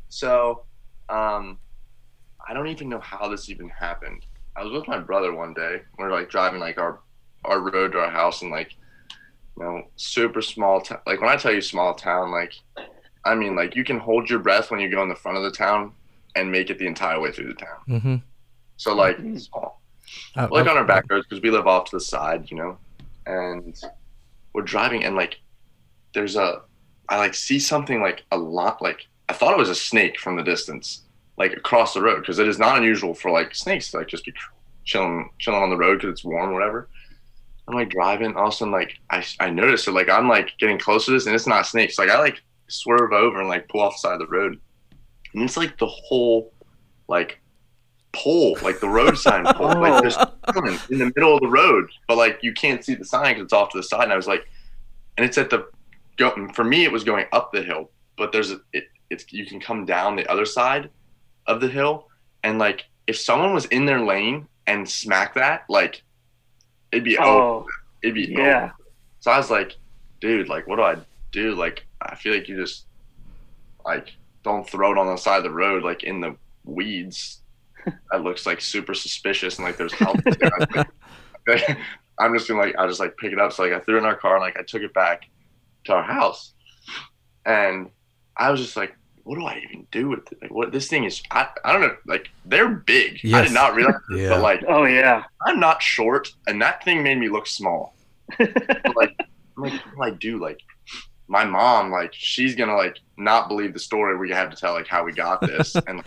So, 0.08 0.64
um, 1.10 1.60
I 2.50 2.54
don't 2.54 2.68
even 2.68 2.90
know 2.90 3.00
how 3.00 3.30
this 3.30 3.48
even 3.50 3.70
happened. 3.70 4.26
I 4.56 4.64
was 4.64 4.74
with 4.74 4.88
my 4.88 4.98
brother 5.00 5.34
one 5.34 5.54
day. 5.54 5.82
We 5.98 6.04
were 6.04 6.12
like 6.12 6.30
driving 6.30 6.60
like 6.60 6.80
our 6.80 7.00
our 7.46 7.60
road 7.62 7.92
to 7.94 8.00
our 8.00 8.10
house 8.10 8.42
and 8.42 8.52
like 8.52 8.76
you 9.56 9.64
know 9.64 9.84
super 9.96 10.42
small 10.42 10.82
town. 10.82 11.00
Like 11.06 11.22
when 11.22 11.30
I 11.30 11.36
tell 11.38 11.54
you 11.54 11.62
small 11.62 11.94
town, 11.94 12.32
like 12.32 12.54
I 13.24 13.36
mean 13.36 13.56
like 13.56 13.76
you 13.76 13.84
can 13.84 14.00
hold 14.00 14.30
your 14.30 14.40
breath 14.40 14.72
when 14.72 14.80
you 14.80 14.90
go 14.90 15.04
in 15.04 15.10
the 15.10 15.16
front 15.16 15.38
of 15.38 15.44
the 15.44 15.52
town 15.52 15.94
and 16.36 16.52
make 16.52 16.72
it 16.72 16.80
the 16.80 16.88
entire 16.88 17.20
way 17.20 17.32
through 17.32 17.50
the 17.50 17.54
town. 17.54 17.78
mm-hmm. 17.88 18.16
So 18.78 18.96
like 18.96 19.18
Mhm. 19.18 19.40
small 19.40 19.80
like 20.36 20.68
on 20.68 20.76
our 20.78 20.86
back 20.86 21.06
roads 21.10 21.28
because 21.30 21.44
we 21.44 21.52
live 21.52 21.68
off 21.68 21.86
to 21.92 21.98
the 21.98 22.02
side, 22.02 22.50
you 22.50 22.58
know, 22.58 22.78
and 23.28 23.80
we're 24.54 24.64
driving 24.64 25.04
and 25.04 25.16
like 25.16 25.38
there's 26.16 26.36
a 26.36 26.64
I 27.10 27.18
like 27.18 27.36
see 27.36 27.60
something 27.60 28.02
like 28.02 28.24
a 28.32 28.38
lot 28.38 28.82
like 28.82 29.06
I 29.30 29.34
thought 29.34 29.54
it 29.54 29.58
was 29.60 29.70
a 29.70 29.76
snake 29.76 30.20
from 30.20 30.36
the 30.36 30.44
distance 30.44 31.04
like 31.40 31.54
across 31.54 31.94
the 31.94 32.02
road 32.02 32.20
because 32.20 32.38
it 32.38 32.48
is 32.48 32.60
not 32.60 32.78
unusual 32.78 33.14
for 33.14 33.32
like 33.32 33.56
snakes 33.56 33.90
to 33.92 33.98
like 33.98 34.08
just 34.08 34.26
be 34.26 34.34
chilling 34.84 35.30
chilling 35.40 35.64
on 35.64 35.70
the 35.70 35.78
road 35.78 35.96
because 35.96 36.12
it's 36.12 36.24
warm 36.24 36.54
whatever. 36.54 36.90
I'm 37.68 37.76
like 37.76 37.90
driving, 37.90 38.36
all 38.36 38.48
of 38.48 38.54
a 38.54 38.56
sudden 38.56 38.74
like 38.74 38.98
I 39.10 39.26
I 39.40 39.50
noticed 39.50 39.88
it 39.88 39.94
like 39.94 40.10
I'm 40.10 40.28
like 40.28 40.52
getting 40.60 40.78
close 40.78 41.06
to 41.06 41.12
this 41.12 41.26
and 41.26 41.34
it's 41.34 41.48
not 41.48 41.66
snakes. 41.66 41.98
Like 41.98 42.10
I 42.10 42.20
like 42.20 42.42
swerve 42.68 43.14
over 43.14 43.40
and 43.40 43.48
like 43.48 43.70
pull 43.70 43.82
off 43.82 43.94
the 43.94 44.00
side 44.00 44.14
of 44.14 44.20
the 44.20 44.28
road, 44.28 44.60
and 45.34 45.44
it's 45.44 45.56
like 45.56 45.78
the 45.80 45.88
whole 45.88 46.52
like 47.08 47.40
pole, 48.12 48.58
like 48.62 48.82
the 48.82 48.90
road 48.90 49.18
sign 49.18 49.46
pole, 49.56 49.80
like 49.80 50.02
there's 50.02 50.18
oh. 50.18 50.34
coming 50.52 50.78
in 50.90 51.00
the 51.00 51.12
middle 51.16 51.36
of 51.36 51.42
the 51.42 51.48
road, 51.48 51.90
but 52.10 52.18
like 52.18 52.40
you 52.42 52.54
can't 52.54 52.84
see 52.84 52.96
the 52.96 53.06
sign 53.06 53.36
because 53.36 53.44
it's 53.44 53.54
off 53.54 53.70
to 53.70 53.78
the 53.78 53.84
side. 53.84 54.04
And 54.04 54.14
I 54.14 54.18
was 54.18 54.28
like, 54.28 54.46
and 55.18 55.26
it's 55.26 55.38
at 55.38 55.50
the 55.50 55.70
go 56.18 56.50
for 56.54 56.66
me. 56.66 56.84
It 56.84 56.92
was 56.92 57.06
going 57.06 57.28
up 57.32 57.54
the 57.54 57.64
hill, 57.64 57.92
but 58.18 58.34
there's 58.34 58.52
a 58.52 58.60
it, 58.74 58.86
it's 59.10 59.32
you 59.32 59.46
can 59.46 59.62
come 59.62 59.86
down 59.86 60.18
the 60.18 60.30
other 60.30 60.46
side 60.46 60.90
of 61.50 61.60
the 61.60 61.68
hill, 61.68 62.08
and 62.44 62.58
like 62.60 62.86
if 63.08 63.18
someone 63.20 63.54
was 63.54 63.66
in 63.66 63.86
their 63.86 64.00
lane 64.02 64.48
and 64.68 64.88
smacked 64.88 65.36
that, 65.36 65.64
like 65.68 66.04
it'd 66.92 67.04
be 67.04 67.18
Oh, 67.18 67.58
over. 67.60 67.70
It'd 68.04 68.16
be 68.16 68.34
over. 68.36 68.42
yeah. 68.44 68.72
So 69.20 69.32
I 69.32 69.38
was 69.38 69.50
like, 69.52 69.76
dude, 70.22 70.48
like, 70.48 70.66
what 70.68 70.78
do 70.78 70.84
I 70.84 70.96
do? 71.32 71.54
Like, 71.56 71.86
I 72.02 72.16
feel 72.16 72.34
like 72.34 72.48
you 72.48 72.56
just, 72.56 72.86
like, 73.86 74.14
don't 74.44 74.68
throw 74.68 74.92
it 74.94 74.98
on 74.98 75.08
the 75.08 75.18
side 75.18 75.38
of 75.38 75.44
the 75.44 75.52
road, 75.52 75.84
like, 75.84 76.04
in 76.04 76.22
the 76.22 76.36
weeds. 76.64 77.42
that 78.12 78.24
looks, 78.24 78.46
like, 78.46 78.62
super 78.62 78.94
suspicious 78.94 79.58
and, 79.58 79.66
like, 79.66 79.76
there's 79.78 79.92
help 79.94 80.18
there. 80.24 80.88
Like- 81.48 81.78
I'm 82.20 82.34
just 82.38 82.48
gonna, 82.48 82.62
like, 82.62 82.76
I 82.78 82.88
just, 82.88 83.00
like, 83.02 83.18
pick 83.18 83.34
it 83.34 83.40
up. 83.40 83.52
So, 83.54 83.64
like, 83.64 83.74
I 83.74 83.80
threw 83.82 83.96
it 83.96 84.00
in 84.00 84.06
our 84.06 84.16
car 84.16 84.36
and, 84.36 84.42
like, 84.42 84.58
I 84.58 84.64
took 84.64 84.82
it 84.82 84.94
back 84.94 85.24
to 85.86 85.94
our 85.94 86.04
house. 86.04 86.54
And 87.46 87.90
I 88.38 88.52
was 88.52 88.62
just 88.62 88.78
like, 88.78 88.96
what 89.30 89.38
do 89.38 89.46
I 89.46 89.62
even 89.64 89.86
do 89.92 90.10
with 90.10 90.32
it? 90.32 90.40
Like, 90.42 90.50
what, 90.52 90.72
this 90.72 90.88
thing 90.88 91.04
is, 91.04 91.22
I, 91.30 91.48
I 91.64 91.72
don't 91.72 91.82
know, 91.82 91.96
like, 92.08 92.30
they're 92.46 92.68
big. 92.68 93.20
I 93.32 93.44
did 93.44 93.52
not 93.54 93.76
realize 93.76 93.94
this, 94.10 94.22
Yeah. 94.22 94.30
but, 94.30 94.42
like, 94.42 94.64
Oh 94.68 94.86
yeah. 94.86 95.22
I'm 95.46 95.60
not 95.60 95.84
short, 95.84 96.30
and 96.48 96.60
that 96.64 96.84
thing 96.84 97.04
made 97.04 97.20
me 97.20 97.30
look 97.30 97.46
small. 97.46 97.94
Like, 98.40 99.16
I'm 99.56 99.64
like, 99.64 99.74
what 99.86 99.96
do 99.96 100.02
I 100.02 100.10
do? 100.12 100.40
Like, 100.40 100.60
my 101.28 101.46
mom, 101.46 101.92
like, 101.92 102.12
she's 102.12 102.56
gonna 102.56 102.76
like 102.76 102.98
not 103.18 103.48
believe 103.50 103.74
the 103.74 103.80
story 103.80 104.18
we 104.18 104.32
have 104.32 104.50
to 104.50 104.56
tell, 104.58 104.74
like 104.74 104.88
how 104.88 105.04
we 105.04 105.12
got 105.12 105.42
this, 105.42 105.76
and 105.88 105.98
like, 105.98 106.06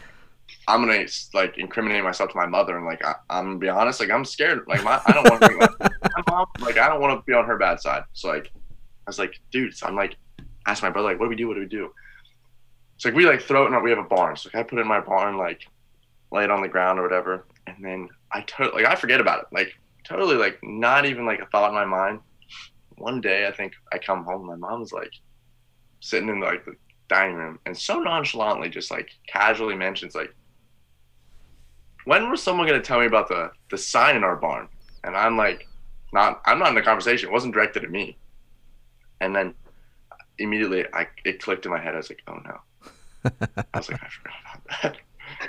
I'm 0.67 0.81
gonna 0.85 1.07
like 1.33 1.59
incriminate 1.59 2.03
myself 2.03 2.31
to 2.33 2.37
my 2.37 2.47
mother, 2.47 2.77
and 2.77 2.85
like 2.87 3.05
I, 3.05 3.15
I'm 3.31 3.45
gonna 3.45 3.59
be 3.59 3.69
honest, 3.69 4.01
like 4.01 4.11
I'm 4.11 4.25
scared. 4.25 4.65
Like 4.67 4.83
my, 4.83 5.01
I 5.07 5.13
don't 5.13 5.31
want 5.31 5.43
to, 5.43 5.57
like, 5.59 5.81
my 5.81 6.23
mom, 6.29 6.47
like 6.59 6.77
I 6.77 6.89
don't 6.89 7.01
want 7.01 7.17
to 7.21 7.25
be 7.25 7.35
on 7.35 7.45
her 7.45 7.57
bad 7.57 7.79
side. 7.81 8.03
So 8.15 8.29
like, 8.29 8.51
I 8.57 9.11
was 9.11 9.21
like, 9.21 9.35
dude, 9.53 9.77
so 9.77 9.87
I'm 9.87 9.95
like, 9.95 10.17
ask 10.67 10.83
my 10.83 10.91
brother, 10.91 11.09
like, 11.11 11.21
what 11.21 11.27
do 11.27 11.31
we 11.31 11.37
do? 11.37 11.47
What 11.47 11.55
do 11.55 11.61
we 11.61 11.67
do? 11.67 11.93
It's 13.03 13.07
like 13.07 13.17
we 13.17 13.27
like 13.27 13.43
throw 13.43 13.65
it, 13.65 13.73
and 13.73 13.83
we 13.83 13.91
have 13.91 13.99
a 13.99 14.05
barn, 14.05 14.37
so 14.37 14.49
I 14.55 14.63
put 14.63 14.79
it 14.79 14.83
in 14.83 14.87
my 14.87 15.01
barn, 15.01 15.37
like, 15.37 15.67
lay 16.31 16.45
it 16.45 16.53
on 16.53 16.63
the 16.63 16.69
ground 16.69 17.01
or 17.01 17.03
whatever, 17.03 17.49
and 17.67 17.85
then 17.85 18.09
I 18.31 18.43
totally, 18.43 18.85
like, 18.85 18.93
I 18.93 18.95
forget 18.95 19.21
about 19.21 19.41
it, 19.41 19.47
like, 19.51 19.73
totally, 20.05 20.37
like, 20.37 20.61
not 20.63 21.05
even 21.05 21.27
like 21.27 21.41
a 21.41 21.47
thought 21.47 21.71
in 21.71 21.75
my 21.75 21.85
mind. 21.85 22.21
One 22.99 23.21
day, 23.21 23.49
I 23.49 23.51
think 23.51 23.73
I 23.93 23.99
come 23.99 24.23
home, 24.25 24.47
my 24.47 24.55
mom's 24.55 24.93
like 24.93 25.11
sitting 25.99 26.29
in 26.29 26.39
like 26.39 26.65
the 26.65 26.77
dining 27.09 27.35
room, 27.35 27.59
and 27.67 27.77
so 27.77 27.99
nonchalantly, 27.99 28.69
just 28.69 28.93
like 28.93 29.11
casually 29.27 29.75
mentions 29.75 30.15
like, 30.15 30.33
when 32.05 32.31
was 32.31 32.41
someone 32.41 32.69
gonna 32.69 32.81
tell 32.81 33.01
me 33.01 33.07
about 33.07 33.27
the 33.27 33.51
the 33.73 33.79
sign 33.79 34.15
in 34.15 34.23
our 34.23 34.37
barn? 34.37 34.69
And 35.03 35.17
I'm 35.17 35.37
like, 35.37 35.67
not, 36.13 36.41
I'm 36.47 36.61
not 36.61 36.69
in 36.69 36.77
the 36.77 36.83
conversation. 36.83 37.31
It 37.31 37.33
wasn't 37.33 37.55
directed 37.55 37.83
at 37.83 37.91
me. 37.91 38.17
And 39.21 39.35
then 39.35 39.55
immediately, 40.39 40.85
I 40.93 41.09
it 41.25 41.43
clicked 41.43 41.67
in 41.67 41.73
my 41.73 41.81
head. 41.81 41.95
I 41.95 41.97
was 41.97 42.09
like, 42.09 42.23
oh 42.29 42.39
no. 42.45 42.59
I 43.25 43.65
was 43.75 43.91
like, 43.91 44.03
I 44.03 44.09
forgot 44.09 44.35
about 44.45 44.83
that. 44.83 44.97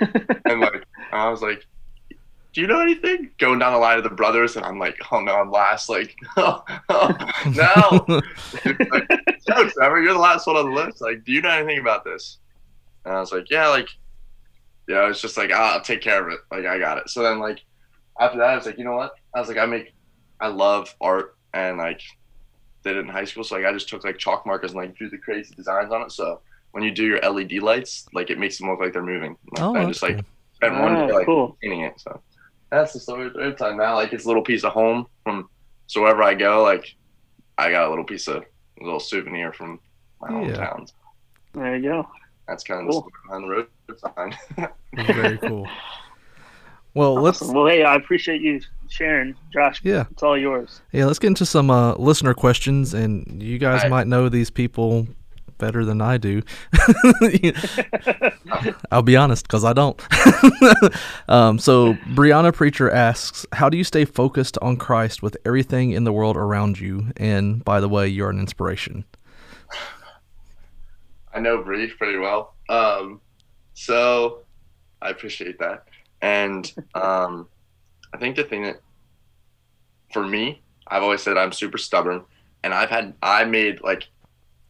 and 0.46 0.60
like 0.60 0.84
I 1.12 1.28
was 1.28 1.42
like, 1.42 1.66
"Do 2.52 2.60
you 2.60 2.66
know 2.66 2.80
anything?" 2.80 3.30
Going 3.38 3.58
down 3.58 3.72
the 3.72 3.78
line 3.78 3.98
of 3.98 4.04
the 4.04 4.10
brothers, 4.10 4.56
and 4.56 4.64
I'm 4.64 4.78
like, 4.78 4.98
"Oh 5.12 5.20
no, 5.20 5.34
I'm 5.34 5.50
last." 5.50 5.88
Like, 5.88 6.16
oh, 6.36 6.64
no, 6.88 8.04
like, 8.08 8.24
no, 9.48 9.68
Trevor, 9.68 10.02
you're 10.02 10.14
the 10.14 10.18
last 10.18 10.46
one 10.46 10.56
on 10.56 10.70
the 10.70 10.74
list. 10.74 11.00
Like, 11.00 11.24
do 11.24 11.32
you 11.32 11.42
know 11.42 11.50
anything 11.50 11.80
about 11.80 12.04
this? 12.04 12.38
And 13.04 13.14
I 13.14 13.20
was 13.20 13.32
like, 13.32 13.50
"Yeah, 13.50 13.68
like, 13.68 13.88
yeah." 14.88 15.08
It's 15.08 15.20
just 15.20 15.36
like 15.36 15.50
"Ah, 15.52 15.74
I'll 15.74 15.80
take 15.80 16.00
care 16.00 16.26
of 16.26 16.32
it. 16.32 16.40
Like, 16.50 16.66
I 16.66 16.78
got 16.78 16.98
it. 16.98 17.08
So 17.10 17.22
then, 17.22 17.38
like, 17.38 17.60
after 18.20 18.38
that, 18.38 18.50
I 18.50 18.56
was 18.56 18.66
like, 18.66 18.78
you 18.78 18.84
know 18.84 18.96
what? 18.96 19.14
I 19.34 19.40
was 19.40 19.48
like, 19.48 19.58
I 19.58 19.66
make, 19.66 19.94
I 20.40 20.48
love 20.48 20.94
art, 21.00 21.36
and 21.52 21.78
like, 21.78 22.00
did 22.82 22.96
it 22.96 23.00
in 23.00 23.08
high 23.08 23.24
school. 23.24 23.44
So 23.44 23.56
like, 23.56 23.64
I 23.64 23.72
just 23.72 23.88
took 23.88 24.04
like 24.04 24.18
chalk 24.18 24.46
markers 24.46 24.72
and 24.72 24.80
like 24.80 24.96
drew 24.96 25.08
the 25.08 25.18
crazy 25.18 25.54
designs 25.54 25.92
on 25.92 26.02
it. 26.02 26.12
So 26.12 26.40
when 26.74 26.82
you 26.82 26.90
do 26.90 27.04
your 27.04 27.20
LED 27.20 27.52
lights, 27.62 28.04
like 28.12 28.30
it 28.30 28.38
makes 28.38 28.58
them 28.58 28.68
look 28.68 28.80
like 28.80 28.92
they're 28.92 29.02
moving. 29.02 29.36
Like, 29.52 29.62
Oh, 29.62 29.74
I 29.76 29.84
just 29.86 30.02
like 30.02 30.16
cool. 30.16 30.24
spent 30.54 30.74
one 30.80 30.96
Oh, 30.96 31.06
day 31.06 31.12
like 31.12 31.26
cool. 31.26 31.56
painting 31.62 31.82
it. 31.82 32.00
So 32.00 32.20
that's 32.70 32.92
the 32.92 32.98
story 33.00 33.26
of 33.28 33.32
third 33.34 33.56
time 33.56 33.76
now. 33.76 33.94
Like 33.94 34.12
it's 34.12 34.24
a 34.24 34.28
little 34.28 34.42
piece 34.42 34.64
of 34.64 34.72
home 34.72 35.06
from 35.22 35.48
so 35.86 36.00
wherever 36.02 36.22
I 36.22 36.34
go, 36.34 36.62
like 36.64 36.84
I 37.58 37.70
got 37.70 37.86
a 37.86 37.90
little 37.90 38.04
piece 38.04 38.26
of 38.28 38.42
a 38.80 38.84
little 38.84 38.98
souvenir 39.00 39.52
from 39.52 39.78
my 40.20 40.28
Yeah. 40.30 40.56
hometown. 40.56 40.92
There 41.52 41.76
you 41.76 41.82
go. 41.90 42.08
That's 42.48 42.64
kind 42.64 42.80
of 42.80 42.90
Cool. 42.92 43.02
the 43.02 43.08
story 43.28 43.46
behind 43.46 44.36
the 44.56 44.66
road 44.66 44.68
sign. 44.98 45.08
Very 45.14 45.38
cool. 45.38 45.68
Well, 46.94 47.14
let's 47.14 47.40
Awesome. 47.42 47.54
Well, 47.54 47.66
hey, 47.66 47.82
I 47.84 47.94
appreciate 47.96 48.40
you 48.40 48.60
sharing, 48.88 49.34
Josh. 49.52 49.80
yeah 49.84 50.04
It's 50.10 50.22
all 50.22 50.36
yours. 50.38 50.80
yeah 50.92 51.04
let's 51.06 51.18
get 51.18 51.28
into 51.28 51.46
some 51.46 51.70
uh, 51.70 51.94
listener 51.94 52.34
questions, 52.34 52.94
and 52.94 53.42
you 53.42 53.58
guys 53.58 53.76
Alright. 53.84 53.90
might 53.90 54.06
know 54.08 54.28
these 54.28 54.50
people 54.50 55.06
better 55.58 55.84
than 55.84 56.00
I 56.00 56.18
do. 56.18 56.42
I'll 58.90 59.02
be 59.02 59.16
honest, 59.16 59.46
because 59.46 59.64
I 59.64 59.72
don't. 59.72 60.00
um, 61.28 61.58
so 61.58 61.94
Brianna 62.14 62.54
Preacher 62.54 62.90
asks, 62.90 63.46
"How 63.52 63.68
do 63.68 63.76
you 63.76 63.84
stay 63.84 64.04
focused 64.04 64.58
on 64.62 64.76
Christ 64.76 65.22
with 65.22 65.36
everything 65.44 65.92
in 65.92 66.04
the 66.04 66.12
world 66.12 66.36
around 66.36 66.80
you?" 66.80 67.12
And 67.16 67.64
by 67.64 67.80
the 67.80 67.88
way, 67.88 68.08
you're 68.08 68.30
an 68.30 68.38
inspiration. 68.38 69.04
I 71.34 71.40
know 71.40 71.62
Bree 71.62 71.88
pretty 71.88 72.18
well. 72.18 72.54
Um, 72.68 73.20
so 73.74 74.40
I 75.02 75.10
appreciate 75.10 75.58
that. 75.58 75.84
And 76.22 76.72
um, 76.94 77.48
I 78.12 78.18
think 78.18 78.36
the 78.36 78.44
thing 78.44 78.62
that 78.62 78.80
for 80.12 80.26
me, 80.26 80.62
I've 80.86 81.02
always 81.02 81.22
said 81.22 81.36
I'm 81.36 81.52
super 81.52 81.76
stubborn, 81.76 82.22
and 82.62 82.72
I've 82.72 82.88
had 82.88 83.14
I 83.22 83.44
made 83.44 83.80
like 83.82 84.08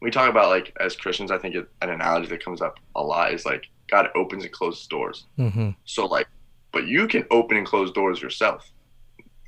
we 0.05 0.11
talk 0.11 0.30
about 0.30 0.50
like 0.50 0.76
as 0.80 0.96
Christians. 0.96 1.30
I 1.30 1.38
think 1.38 1.55
it, 1.57 1.66
an 1.82 1.90
analogy 1.90 2.28
that 2.28 2.44
comes 2.44 2.61
up 2.62 2.74
a 2.94 3.02
lot 3.02 3.32
is 3.32 3.44
like 3.46 3.64
God 3.90 4.09
opens 4.14 4.44
and 4.44 4.52
closes 4.52 4.86
doors. 4.86 5.26
hmm 5.36 5.70
So 5.84 6.07
like, 6.07 6.28
but 6.72 6.86
you 6.86 7.09
can 7.09 7.24
open 7.30 7.57
and 7.57 7.66
close 7.66 7.90
doors 7.92 8.22
yourself. 8.22 8.70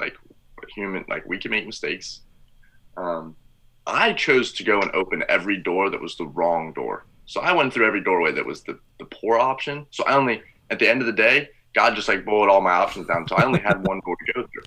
Like 0.01 0.15
human, 0.75 1.05
like 1.09 1.25
we 1.27 1.39
can 1.39 1.51
make 1.51 1.67
mistakes. 1.67 2.23
Um, 2.97 3.37
I 3.87 4.15
chose 4.15 4.53
to 4.55 4.65
go 4.65 4.81
and 4.81 4.91
open 4.95 5.25
every 5.29 5.59
door 5.59 5.91
that 5.91 6.01
was 6.01 6.17
the 6.17 6.27
wrong 6.27 6.73
door. 6.73 7.07
So 7.27 7.41
I 7.41 7.53
went 7.53 7.73
through 7.73 7.87
every 7.87 8.03
doorway 8.03 8.33
that 8.33 8.47
was 8.47 8.63
the, 8.65 8.79
the 8.99 9.07
poor 9.07 9.39
option. 9.39 9.87
So 9.91 10.05
I 10.05 10.17
only, 10.17 10.43
at 10.71 10.79
the 10.79 10.89
end 10.89 11.01
of 11.03 11.07
the 11.07 11.13
day, 11.13 11.49
God 11.75 11.95
just 11.95 12.09
like 12.09 12.25
boiled 12.25 12.49
all 12.49 12.61
my 12.61 12.73
options 12.73 13.07
down. 13.07 13.29
So 13.29 13.37
I 13.37 13.45
only 13.45 13.61
had 13.61 13.83
one 13.83 14.01
door 14.05 14.17
to 14.27 14.33
go 14.33 14.41
through. 14.43 14.63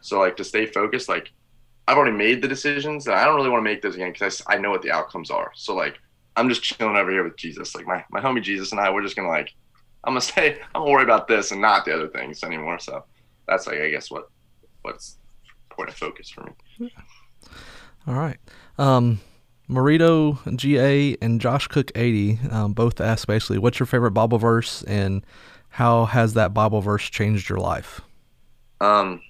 So 0.00 0.20
like 0.20 0.36
to 0.36 0.44
stay 0.44 0.66
focused, 0.66 1.08
like 1.08 1.30
I've 1.86 1.96
already 1.96 2.16
made 2.16 2.40
the 2.42 2.48
decisions 2.48 3.06
and 3.06 3.14
I 3.14 3.24
don't 3.24 3.36
really 3.36 3.50
want 3.50 3.64
to 3.64 3.70
make 3.70 3.82
those 3.82 3.94
again 3.94 4.12
because 4.12 4.42
I, 4.46 4.54
I 4.54 4.58
know 4.58 4.70
what 4.70 4.82
the 4.82 4.90
outcomes 4.90 5.30
are. 5.30 5.50
So 5.54 5.74
like 5.74 5.98
I'm 6.36 6.48
just 6.48 6.62
chilling 6.62 6.96
over 6.96 7.10
here 7.10 7.24
with 7.24 7.36
Jesus. 7.36 7.74
Like 7.74 7.86
my, 7.86 8.04
my 8.10 8.20
homie 8.20 8.42
Jesus 8.42 8.72
and 8.72 8.80
I, 8.80 8.90
we're 8.90 9.02
just 9.02 9.16
to 9.16 9.26
like, 9.26 9.52
I'm 10.04 10.14
to 10.14 10.20
say, 10.20 10.58
I'm 10.74 10.84
to 10.84 10.90
worry 10.90 11.04
about 11.04 11.28
this 11.28 11.52
and 11.52 11.60
not 11.60 11.84
the 11.84 11.94
other 11.94 12.08
things 12.08 12.42
anymore. 12.42 12.78
So 12.78 13.04
that's 13.46 13.66
like, 13.66 13.78
I 13.78 13.90
guess 13.90 14.10
what, 14.10 14.28
what's 14.82 15.18
point 15.70 15.88
of 15.88 15.96
focus 15.96 16.30
for 16.30 16.54
me. 16.78 16.92
All 18.06 18.14
right. 18.14 18.38
Um, 18.78 19.20
Marito 19.66 20.38
GA 20.54 21.16
and 21.22 21.40
Josh 21.40 21.68
Cook 21.68 21.90
80 21.94 22.38
um, 22.50 22.72
both 22.72 23.00
asked 23.00 23.26
basically, 23.26 23.58
what's 23.58 23.78
your 23.78 23.86
favorite 23.86 24.12
Bible 24.12 24.38
verse 24.38 24.82
and 24.84 25.24
how 25.70 26.04
has 26.04 26.34
that 26.34 26.52
Bible 26.52 26.80
verse 26.80 27.08
changed 27.08 27.48
your 27.48 27.58
life? 27.58 28.00
Um, 28.80 29.22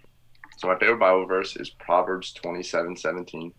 so 0.64 0.68
my 0.68 0.78
favorite 0.78 0.98
Bible 0.98 1.26
verse 1.26 1.56
is 1.56 1.68
Proverbs 1.68 2.32
27, 2.32 2.96
17. 2.96 3.52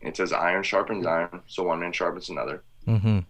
It 0.00 0.16
says, 0.16 0.32
iron 0.32 0.64
sharpens 0.64 1.06
iron, 1.06 1.42
so 1.46 1.62
one 1.62 1.78
man 1.78 1.92
sharpens 1.92 2.28
another. 2.28 2.64
Mm-hmm. 2.88 3.18
The 3.18 3.24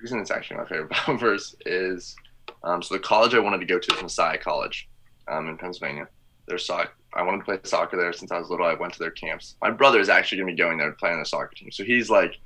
reason 0.00 0.18
it's 0.18 0.32
actually 0.32 0.56
my 0.56 0.64
favorite 0.64 0.90
Bible 1.06 1.16
verse 1.16 1.54
is, 1.66 2.16
um, 2.64 2.82
so 2.82 2.94
the 2.94 3.00
college 3.00 3.32
I 3.32 3.38
wanted 3.38 3.60
to 3.60 3.66
go 3.66 3.78
to 3.78 3.94
is 3.94 4.02
Messiah 4.02 4.38
College 4.38 4.88
um, 5.28 5.48
in 5.48 5.56
Pennsylvania. 5.56 6.08
There's 6.48 6.66
soccer. 6.66 6.90
I 7.12 7.22
wanted 7.22 7.38
to 7.38 7.44
play 7.44 7.58
soccer 7.62 7.96
there 7.96 8.12
since 8.12 8.32
I 8.32 8.40
was 8.40 8.50
little. 8.50 8.66
I 8.66 8.74
went 8.74 8.92
to 8.94 8.98
their 8.98 9.12
camps. 9.12 9.54
My 9.62 9.70
brother 9.70 10.00
is 10.00 10.08
actually 10.08 10.38
going 10.38 10.48
to 10.48 10.54
be 10.54 10.58
going 10.58 10.76
there 10.76 10.90
to 10.90 10.96
play 10.96 11.10
on 11.10 11.20
the 11.20 11.24
soccer 11.24 11.54
team. 11.54 11.70
So 11.70 11.84
he's 11.84 12.10
like, 12.10 12.40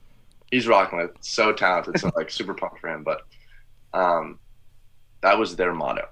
he's 0.50 0.66
rocking 0.66 1.00
it. 1.00 1.16
So 1.20 1.54
talented. 1.54 1.98
So 1.98 2.10
like 2.16 2.30
super 2.30 2.52
pumped 2.52 2.80
for 2.80 2.88
him. 2.88 3.02
But 3.02 3.22
um, 3.94 4.38
that 5.22 5.38
was 5.38 5.56
their 5.56 5.72
motto. 5.72 6.06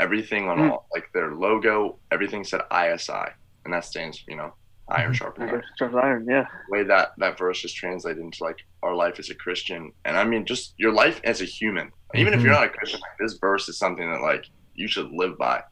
Everything 0.00 0.48
on 0.48 0.58
Mm. 0.58 0.70
all, 0.70 0.88
like 0.92 1.10
their 1.12 1.32
logo, 1.34 1.98
everything 2.10 2.44
said 2.44 2.62
ISI. 2.70 3.32
And 3.64 3.72
that 3.72 3.84
stands, 3.84 4.24
you 4.26 4.36
know, 4.36 4.54
iron 4.88 5.12
Mhm. 5.12 5.16
sharpens 5.16 5.50
iron 5.80 5.94
Iron, 5.94 6.26
yeah. 6.28 6.42
the 6.68 6.72
way 6.72 6.82
that 6.82 7.12
that 7.18 7.38
verse 7.38 7.64
is 7.64 7.72
translated 7.72 8.20
into 8.22 8.42
like 8.42 8.58
our 8.82 8.94
life 8.94 9.18
as 9.18 9.30
a 9.30 9.34
Christian, 9.34 9.92
and 10.04 10.16
I 10.16 10.24
mean 10.24 10.44
just 10.44 10.74
your 10.76 10.92
life 10.92 11.20
as 11.24 11.40
a 11.40 11.44
human. 11.44 11.92
Even 12.14 12.34
if 12.34 12.42
you're 12.42 12.52
not 12.52 12.64
a 12.64 12.68
Christian, 12.68 13.00
like, 13.00 13.16
this 13.18 13.34
verse 13.38 13.68
is 13.68 13.78
something 13.78 14.10
that 14.10 14.20
like 14.20 14.44
you 14.74 14.88
should 14.88 15.10
live 15.12 15.38
by. 15.38 15.62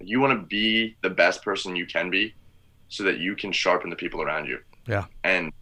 You 0.00 0.20
want 0.20 0.38
to 0.40 0.46
be 0.46 0.96
the 1.02 1.10
best 1.10 1.42
person 1.44 1.74
you 1.76 1.86
can 1.86 2.10
be, 2.10 2.34
so 2.88 3.02
that 3.04 3.18
you 3.18 3.34
can 3.34 3.50
sharpen 3.52 3.90
the 3.90 3.96
people 3.96 4.22
around 4.22 4.46
you. 4.46 4.60
Yeah. 4.86 5.06
And 5.24 5.52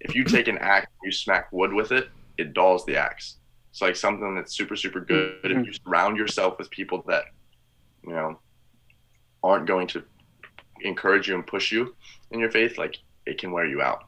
if 0.00 0.14
you 0.14 0.24
take 0.24 0.48
an 0.48 0.58
axe, 0.58 0.90
you 1.04 1.12
smack 1.12 1.52
wood 1.52 1.72
with 1.72 1.92
it, 1.92 2.08
it 2.36 2.52
dulls 2.52 2.84
the 2.84 2.96
axe. 2.96 3.36
It's 3.70 3.80
like 3.80 3.94
something 3.96 4.34
that's 4.34 4.52
super 4.56 4.74
super 4.74 5.00
good. 5.00 5.38
If 5.44 5.64
you 5.66 5.72
surround 5.72 6.16
yourself 6.16 6.58
with 6.58 6.68
people 6.70 7.02
that, 7.06 7.26
you 8.06 8.12
know, 8.12 8.38
aren't 9.42 9.66
going 9.66 9.86
to 9.88 10.02
encourage 10.82 11.28
you 11.28 11.34
and 11.34 11.46
push 11.46 11.72
you 11.72 11.94
in 12.30 12.40
your 12.40 12.50
faith, 12.50 12.78
like 12.78 12.98
it 13.26 13.38
can 13.38 13.52
wear 13.52 13.66
you 13.66 13.82
out. 13.82 14.04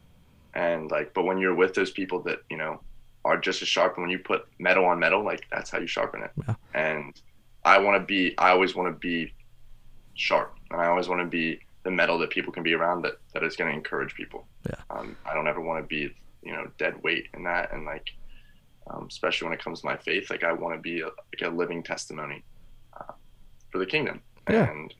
And 0.55 0.91
like, 0.91 1.15
but 1.15 1.25
when 1.25 1.39
you're 1.39 1.55
with 1.55 1.75
those 1.75 1.91
people 1.91 2.21
that, 2.23 2.41
you 2.51 2.57
know, 2.57 2.81
are 3.25 3.39
just 3.39 3.63
as 3.63 3.69
sharp, 3.69 3.97
and 3.97 4.03
when 4.03 4.11
you 4.11 4.19
put 4.19 4.47
metal 4.59 4.85
on 4.85 4.99
metal, 4.99 5.25
like 5.25 5.47
that's 5.51 5.71
how 5.71 5.79
you 5.79 5.87
sharpen 5.87 6.23
it. 6.23 6.31
Yeah. 6.47 6.55
And 6.75 7.21
I 7.65 7.79
want 7.79 8.01
to 8.01 8.05
be. 8.05 8.37
I 8.37 8.51
always 8.51 8.75
want 8.75 8.93
to 8.93 8.99
be 8.99 9.33
sharp, 10.15 10.57
and 10.71 10.81
I 10.81 10.87
always 10.87 11.09
want 11.09 11.21
to 11.21 11.27
be 11.27 11.61
the 11.85 11.91
metal 11.91 12.19
that 12.19 12.31
people 12.31 12.53
can 12.53 12.63
be 12.63 12.75
around 12.75 13.03
that 13.03 13.15
that 13.33 13.43
is 13.43 13.57
going 13.57 13.71
to 13.71 13.77
encourage 13.77 14.15
people. 14.15 14.47
Yeah. 14.69 14.77
Um, 14.91 15.17
I 15.25 15.35
don't 15.35 15.47
ever 15.47 15.61
want 15.61 15.83
to 15.83 15.87
be 15.87 16.13
you 16.43 16.53
know 16.53 16.69
dead 16.79 17.01
weight 17.03 17.29
in 17.35 17.45
that, 17.45 17.73
and 17.73 17.85
like 17.85 18.11
um, 18.91 19.07
especially 19.09 19.47
when 19.47 19.55
it 19.55 19.63
comes 19.63 19.81
to 19.81 19.87
my 19.87 19.97
faith, 19.97 20.29
like 20.29 20.43
I 20.43 20.53
want 20.53 20.75
to 20.75 20.81
be 20.81 21.01
a, 21.03 21.07
like 21.07 21.43
a 21.43 21.49
living 21.49 21.83
testimony 21.83 22.43
for 23.73 23.79
the 23.79 23.87
kingdom. 23.87 24.21
Yeah. 24.49 24.71
And 24.71 24.95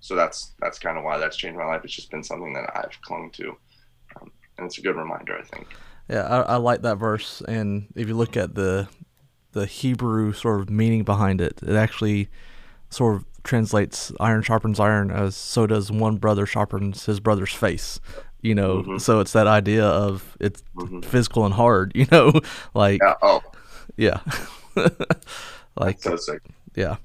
so 0.00 0.14
that's 0.14 0.52
that's 0.60 0.78
kind 0.78 0.96
of 0.96 1.04
why 1.04 1.18
that's 1.18 1.36
changed 1.36 1.58
my 1.58 1.66
life. 1.66 1.82
It's 1.84 1.94
just 1.94 2.10
been 2.10 2.22
something 2.22 2.52
that 2.54 2.70
I've 2.74 2.98
clung 3.02 3.30
to, 3.32 3.56
um, 4.20 4.30
and 4.56 4.66
it's 4.66 4.78
a 4.78 4.82
good 4.82 4.96
reminder, 4.96 5.36
I 5.38 5.42
think. 5.42 5.66
Yeah, 6.08 6.22
I, 6.22 6.40
I 6.40 6.56
like 6.56 6.82
that 6.82 6.96
verse, 6.96 7.42
and 7.48 7.86
if 7.96 8.08
you 8.08 8.14
look 8.14 8.36
at 8.36 8.54
the 8.54 8.88
the 9.52 9.66
Hebrew 9.66 10.32
sort 10.32 10.60
of 10.60 10.70
meaning 10.70 11.02
behind 11.04 11.40
it, 11.40 11.60
it 11.62 11.74
actually 11.76 12.28
sort 12.90 13.16
of 13.16 13.24
translates 13.42 14.12
"iron 14.20 14.42
sharpens 14.42 14.78
iron" 14.78 15.10
as 15.10 15.34
"so 15.36 15.66
does 15.66 15.90
one 15.90 16.16
brother 16.16 16.44
sharpens 16.46 17.06
his 17.06 17.20
brother's 17.20 17.52
face." 17.54 18.00
You 18.42 18.54
know, 18.54 18.82
Mhm. 18.82 19.00
so 19.00 19.20
it's 19.20 19.32
that 19.32 19.46
idea 19.46 19.86
of 19.86 20.36
it's 20.38 20.62
Mhm. 20.76 21.02
physical 21.04 21.46
and 21.46 21.54
hard. 21.54 21.92
You 21.96 22.06
know, 22.12 22.32
like 22.74 23.00
Yeah. 23.02 23.14
Oh, 23.22 23.42
yeah, 23.96 24.20
like 25.76 26.02
so 26.02 26.16
yeah. 26.74 26.96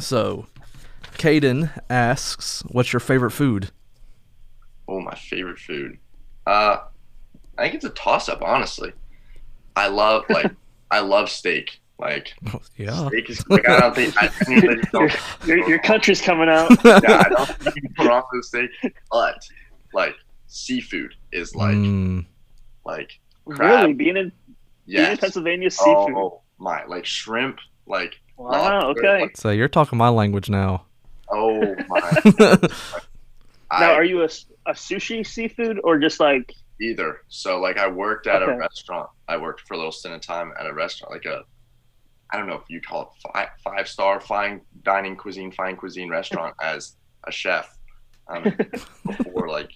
So, 0.00 0.46
Caden 1.18 1.70
asks, 1.90 2.62
"What's 2.68 2.92
your 2.92 3.00
favorite 3.00 3.30
food?" 3.32 3.70
Oh, 4.86 5.00
my 5.00 5.14
favorite 5.14 5.58
food. 5.58 5.98
Uh, 6.46 6.78
I 7.58 7.62
think 7.62 7.74
it's 7.74 7.84
a 7.84 7.90
toss 7.90 8.28
up. 8.28 8.40
Honestly, 8.42 8.92
I 9.76 9.88
love 9.88 10.24
like 10.30 10.52
I 10.90 11.00
love 11.00 11.28
steak. 11.30 11.80
Like 11.98 12.32
yeah, 12.76 13.08
steak 13.08 13.28
is 13.28 13.44
like 13.48 13.68
I 13.68 13.80
don't 13.80 13.94
think 13.94 14.14
I 14.16 14.30
genuinely 14.46 14.84
don't. 14.92 15.12
Your, 15.44 15.68
your 15.68 15.78
country's 15.80 16.20
coming 16.20 16.48
out. 16.48 16.70
yeah, 16.84 17.24
I 17.26 17.28
don't 17.28 17.48
think 17.48 17.74
you 17.74 17.82
can 17.82 17.94
put 17.96 18.06
on 18.06 18.22
the 18.32 18.42
steak, 18.42 18.70
but 19.10 19.42
like 19.92 20.14
seafood 20.46 21.14
is 21.32 21.54
like 21.56 21.74
Mm, 21.74 22.24
like 22.84 23.18
crab. 23.46 23.80
Really, 23.80 23.92
being 23.94 24.16
in, 24.16 24.32
being 24.86 25.10
in. 25.10 25.16
Pennsylvania, 25.18 25.70
seafood. 25.70 26.14
Oh 26.14 26.42
my, 26.58 26.84
like 26.84 27.04
shrimp, 27.04 27.58
like 27.86 28.20
wow. 28.38 28.88
Okay. 28.90 29.28
so 29.34 29.50
you're 29.50 29.68
talking 29.68 29.98
my 29.98 30.08
language 30.08 30.48
now. 30.48 30.84
oh 31.30 31.74
my. 31.88 32.58
Now, 33.70 33.92
are 33.92 34.04
you 34.04 34.22
a, 34.22 34.28
a 34.64 34.72
sushi 34.72 35.26
seafood 35.26 35.78
or 35.84 35.98
just 35.98 36.20
like 36.20 36.54
either. 36.80 37.20
So 37.28 37.60
like 37.60 37.76
I 37.76 37.86
worked 37.88 38.26
at 38.26 38.42
Okay. 38.42 38.50
a 38.52 38.56
restaurant. 38.56 39.10
I 39.28 39.36
worked 39.36 39.60
for 39.62 39.74
a 39.74 39.76
little 39.76 39.92
stint 39.92 40.14
of 40.14 40.22
time 40.22 40.52
at 40.58 40.64
a 40.66 40.72
restaurant, 40.72 41.12
like 41.12 41.26
a 41.26 41.42
I 42.30 42.38
don't 42.38 42.46
know 42.46 42.54
if 42.54 42.62
you 42.70 42.80
call 42.80 43.02
it 43.02 43.08
five 43.34 43.48
five 43.62 43.86
star 43.88 44.20
fine 44.20 44.62
dining 44.84 45.16
cuisine, 45.16 45.52
fine 45.52 45.76
cuisine 45.76 46.08
restaurant 46.08 46.54
as 46.62 46.96
a 47.26 47.30
chef. 47.32 47.76
Um, 48.26 48.54
before 49.06 49.48
like 49.50 49.70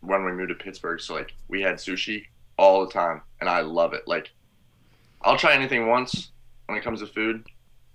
when 0.00 0.24
we 0.24 0.32
moved 0.32 0.50
to 0.50 0.54
Pittsburgh, 0.54 1.00
so 1.00 1.14
like 1.14 1.32
we 1.48 1.62
had 1.62 1.76
sushi 1.76 2.24
all 2.58 2.84
the 2.84 2.92
time, 2.92 3.22
and 3.40 3.48
I 3.48 3.60
love 3.62 3.94
it. 3.94 4.02
Like 4.06 4.28
I'll 5.22 5.38
try 5.38 5.54
anything 5.54 5.86
once 5.86 6.30
when 6.66 6.76
it 6.76 6.84
comes 6.84 7.00
to 7.00 7.06
food. 7.06 7.46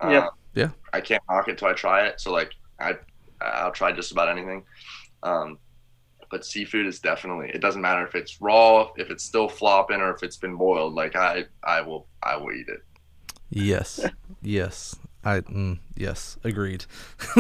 Uh, 0.04 0.10
Yeah. 0.12 0.28
Yeah. 0.56 0.70
I 0.94 1.02
can't 1.02 1.24
knock 1.30 1.48
it 1.48 1.58
till 1.58 1.68
I 1.70 1.74
try 1.74 2.06
it. 2.06 2.20
So 2.22 2.32
like 2.32 2.52
I 2.80 2.94
I'll 3.42 3.72
try 3.72 3.92
just 3.92 4.12
about 4.12 4.30
anything. 4.30 4.64
Um, 5.24 5.58
but 6.30 6.46
seafood 6.46 6.86
is 6.88 7.00
definitely 7.00 7.50
it 7.54 7.62
doesn't 7.62 7.82
matter 7.82 8.06
if 8.08 8.16
it's 8.16 8.42
raw 8.42 8.90
if 8.98 9.10
it's 9.12 9.24
still 9.24 9.48
flopping 9.48 10.02
or 10.02 10.14
if 10.16 10.24
it's 10.24 10.38
been 10.38 10.56
boiled 10.56 10.96
like 10.96 11.16
i 11.16 11.46
i 11.64 11.80
will 11.80 12.08
i 12.24 12.36
will 12.36 12.52
eat 12.52 12.68
it 12.68 12.80
Yes, 13.52 14.04
yes, 14.42 14.96
I 15.24 15.42
mm, 15.42 15.78
yes 15.96 16.38
agreed. 16.44 16.86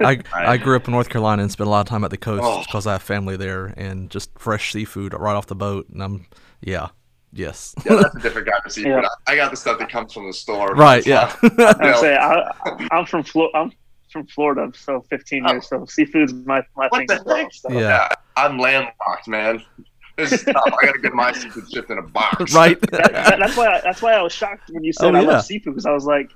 I 0.00 0.18
I 0.34 0.56
grew 0.56 0.74
up 0.74 0.88
in 0.88 0.92
North 0.92 1.08
Carolina 1.08 1.42
and 1.42 1.52
spent 1.52 1.68
a 1.68 1.70
lot 1.70 1.82
of 1.82 1.86
time 1.86 2.02
at 2.02 2.10
the 2.10 2.16
coast 2.16 2.42
Oh. 2.44 2.62
because 2.66 2.84
I 2.84 2.92
have 2.92 3.02
family 3.02 3.36
there, 3.36 3.66
and 3.76 4.10
just 4.10 4.36
fresh 4.40 4.72
seafood 4.72 5.14
right 5.14 5.34
off 5.36 5.46
the 5.46 5.54
boat. 5.54 5.88
And 5.90 6.02
I'm 6.02 6.26
yeah, 6.60 6.88
yes, 7.32 7.74
yeah 7.86 7.96
that's 7.96 8.14
a 8.16 8.20
different 8.20 8.48
kind 8.48 8.60
of 8.64 8.72
seafood 8.72 9.02
Yeah. 9.02 9.08
I, 9.26 9.32
I 9.32 9.36
got 9.36 9.50
the 9.50 9.56
stuff 9.56 9.78
that 9.78 9.88
comes 9.90 10.12
from 10.12 10.26
the 10.26 10.32
store 10.32 10.68
right, 10.74 11.04
yeah, 11.06 11.34
not- 11.42 11.80
I 11.84 12.00
say 12.00 12.16
I, 12.16 12.52
I'm 12.92 13.06
from 13.06 13.22
Flo- 13.24 13.50
I'm 13.54 13.72
from 14.10 14.26
Florida, 14.26 14.70
so 14.76 15.00
15 15.08 15.46
Oh. 15.46 15.52
years. 15.52 15.68
So 15.68 15.86
seafood's 15.86 16.32
my 16.34 16.62
my 16.76 16.88
What 16.88 16.98
thing. 16.98 17.06
the 17.08 17.14
as 17.14 17.24
well, 17.24 17.36
heck? 17.36 17.52
so. 17.54 17.70
Yeah. 17.72 17.80
yeah 17.80 18.08
i'm 18.36 18.58
landlocked 18.58 19.26
man 19.28 19.62
this 20.16 20.32
is 20.32 20.42
tough 20.44 20.56
i 20.66 20.86
gotta 20.86 20.98
get 21.00 21.14
my 21.14 21.32
seafood 21.40 21.70
shipped 21.72 21.90
in 21.90 21.98
a 21.98 22.02
box 22.02 22.54
right. 22.54 22.78
That- 22.90 23.12
that- 23.12 23.38
that's 23.38 23.56
why 23.56 23.66
I, 23.76 23.80
that's 23.80 24.02
why 24.02 24.12
I 24.12 24.22
was 24.22 24.32
shocked 24.32 24.70
when 24.70 24.84
you 24.84 24.92
said 24.92 25.14
Oh, 25.14 25.18
I 25.18 25.22
yeah. 25.22 25.28
love 25.28 25.44
seafood 25.44 25.74
because 25.74 25.86
I 25.86 25.92
was 25.92 26.04
like, 26.04 26.30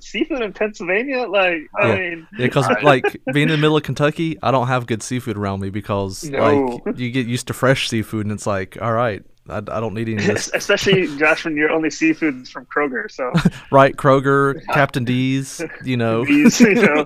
seafood 0.00 0.40
in 0.42 0.52
Pennsylvania, 0.52 1.26
like 1.26 1.62
I 1.78 1.88
Yeah. 1.88 1.94
mean, 1.96 2.28
Yeah, 2.38 2.46
because 2.46 2.68
Right. 2.68 2.84
like 2.84 3.20
being 3.32 3.48
in 3.48 3.52
the 3.52 3.56
middle 3.56 3.76
of 3.76 3.82
Kentucky, 3.82 4.38
I 4.42 4.50
don't 4.52 4.68
have 4.68 4.86
good 4.86 5.02
seafood 5.02 5.36
around 5.36 5.60
me 5.60 5.70
because 5.70 6.22
No. 6.24 6.80
like 6.86 6.96
you 6.98 7.10
get 7.10 7.26
used 7.26 7.46
to 7.48 7.54
fresh 7.54 7.88
seafood, 7.88 8.24
and 8.26 8.32
it's 8.32 8.46
like, 8.46 8.76
all 8.80 8.92
right, 8.92 9.24
I, 9.48 9.58
I 9.58 9.60
don't 9.60 9.94
need 9.94 10.08
any 10.08 10.18
of 10.18 10.26
this. 10.34 10.50
especially 10.54 11.14
Josh 11.18 11.44
when 11.44 11.56
your 11.56 11.70
only 11.70 11.90
seafood 11.90 12.42
is 12.42 12.50
from 12.50 12.66
Kroger, 12.66 13.10
so 13.10 13.32
right, 13.70 13.94
Kroger, 13.94 14.64
Captain 14.72 15.04
D's, 15.04 15.60
you 15.84 15.96
know. 15.96 16.24
these, 16.24 16.60
you 16.60 16.74
know, 16.74 17.04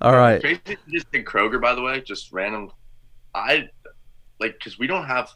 All 0.00 0.12
right, 0.16 0.40
Crazy 0.40 0.78
just 0.88 1.08
think 1.08 1.28
Kroger, 1.28 1.60
by 1.60 1.74
the 1.74 1.82
way, 1.82 2.00
just 2.00 2.32
random. 2.32 2.70
I 3.34 3.68
like 4.40 4.54
because 4.58 4.78
we 4.78 4.86
don't 4.86 5.06
have 5.06 5.30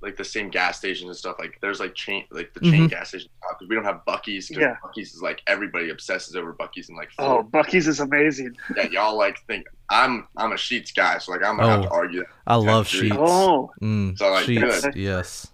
like 0.00 0.16
the 0.16 0.24
same 0.24 0.48
gas 0.48 0.78
stations 0.78 1.08
and 1.08 1.16
stuff. 1.16 1.36
Like 1.38 1.58
there's 1.60 1.80
like 1.80 1.94
chain, 1.94 2.24
like 2.30 2.54
the 2.54 2.60
chain 2.60 2.86
gas 2.86 3.08
stations 3.08 3.30
because 3.50 3.68
we 3.68 3.74
don't 3.74 3.84
have 3.84 4.00
Buc-ee's. 4.06 4.48
Because 4.48 4.60
Yeah. 4.62 4.76
Buc-ee's 4.84 5.14
is 5.14 5.22
like 5.22 5.42
everybody 5.46 5.90
obsesses 5.90 6.36
over 6.36 6.54
Buc-ee's 6.54 6.88
and 6.88 6.96
like 6.98 7.08
oh, 7.18 7.42
Florida. 7.42 7.48
Buc-ee's 7.70 7.88
is 7.88 8.00
amazing. 8.00 8.54
yeah, 8.76 8.88
y'all 8.90 9.16
like 9.16 9.38
think 9.46 9.66
I'm 9.90 10.28
I'm 10.36 10.52
a 10.52 10.56
Sheetz 10.56 10.94
guy, 10.94 11.18
so 11.18 11.32
like 11.32 11.42
I'm 11.44 11.56
gonna 11.56 11.68
have 11.68 11.82
to 11.82 11.88
Oh. 11.90 11.94
argue 11.96 12.20
that. 12.20 12.26
I 12.46 12.54
love 12.56 12.86
Sheetz. 12.86 13.16
Oh, 13.18 13.70
Mm, 13.82 14.16
So, 14.18 14.30
like, 14.30 14.46
Sheetz, 14.46 14.82
good. 14.84 14.96
yes. 14.96 15.48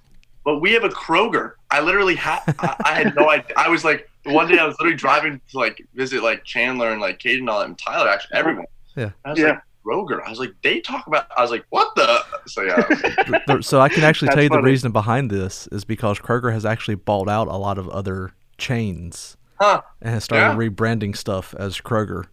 But 0.44 0.58
we 0.60 0.72
have 0.72 0.84
a 0.84 0.90
Kroger. 0.90 1.52
I 1.70 1.80
literally 1.80 2.14
had 2.16 2.40
I, 2.58 2.76
I 2.84 2.94
had 3.02 3.16
no 3.16 3.30
idea. 3.30 3.54
I 3.56 3.68
was 3.68 3.82
like 3.84 4.10
one 4.24 4.46
day 4.48 4.58
I 4.58 4.66
was 4.66 4.76
literally 4.78 4.96
driving 4.96 5.40
to 5.52 5.58
like 5.58 5.82
visit 5.94 6.22
like 6.22 6.44
Chandler 6.44 6.92
and 6.92 7.00
like 7.00 7.18
Caden 7.18 7.38
and 7.40 7.50
all 7.50 7.60
that 7.60 7.68
and 7.68 7.78
Tyler 7.78 8.08
actually 8.10 8.36
everyone. 8.36 8.66
Yeah. 8.94 9.10
I 9.24 9.30
was 9.30 9.38
Yeah. 9.38 9.46
like 9.48 9.60
Kroger. 9.84 10.20
I 10.24 10.30
was 10.30 10.38
like 10.38 10.54
they 10.62 10.80
talk 10.80 11.06
about. 11.06 11.26
I 11.36 11.42
was 11.42 11.50
like 11.50 11.64
what 11.70 11.94
the. 11.96 12.24
So 12.46 12.62
yeah. 12.62 12.76
The- 12.88 13.42
the- 13.46 13.62
so 13.62 13.80
I 13.80 13.88
can 13.88 14.04
actually 14.04 14.28
tell 14.28 14.42
you 14.42 14.48
the 14.48 14.62
reason 14.62 14.92
behind 14.92 15.30
this 15.30 15.66
is 15.72 15.84
because 15.84 16.18
Kroger 16.18 16.52
has 16.52 16.64
actually 16.64 16.94
bought 16.96 17.28
out 17.28 17.48
a 17.48 17.56
lot 17.56 17.78
of 17.78 17.88
other 17.88 18.32
chains 18.58 19.36
Huh. 19.60 19.82
and 20.02 20.10
has 20.14 20.24
started 20.24 20.60
Yeah. 20.60 20.68
rebranding 20.68 21.16
stuff 21.16 21.54
as 21.58 21.80
Kroger. 21.80 22.26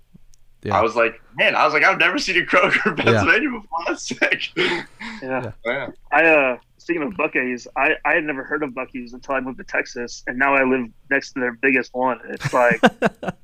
Yeah. 0.64 0.78
I 0.78 0.82
was 0.82 0.96
like, 0.96 1.20
man, 1.36 1.56
I 1.56 1.66
was 1.66 1.74
like, 1.74 1.84
I've 1.84 1.98
never 1.98 2.18
seen 2.20 2.38
a 2.42 2.46
Kroger 2.46 2.86
in 2.88 2.96
Pennsylvania 2.96 3.50
before. 3.50 3.80
That's 3.88 4.08
sick. 4.08 4.50
yeah. 4.56 4.84
Yeah. 5.22 5.52
yeah. 5.66 5.88
I 6.12 6.26
uh 6.26 6.58
speaking 6.78 7.04
of 7.04 7.14
Buc-ee's, 7.14 7.68
I 7.76 7.96
I 8.06 8.14
had 8.16 8.24
never 8.26 8.44
heard 8.44 8.64
of 8.64 8.72
Buc-ee's 8.72 9.14
until 9.14 9.36
I 9.36 9.40
moved 9.40 9.58
to 9.60 9.64
Texas, 9.64 10.24
and 10.28 10.38
now 10.38 10.54
I 10.56 10.64
live 10.64 10.88
next 11.10 11.34
to 11.34 11.40
their 11.40 11.54
biggest 11.54 11.94
one. 11.94 12.20
It's 12.30 12.54
like 12.54 12.80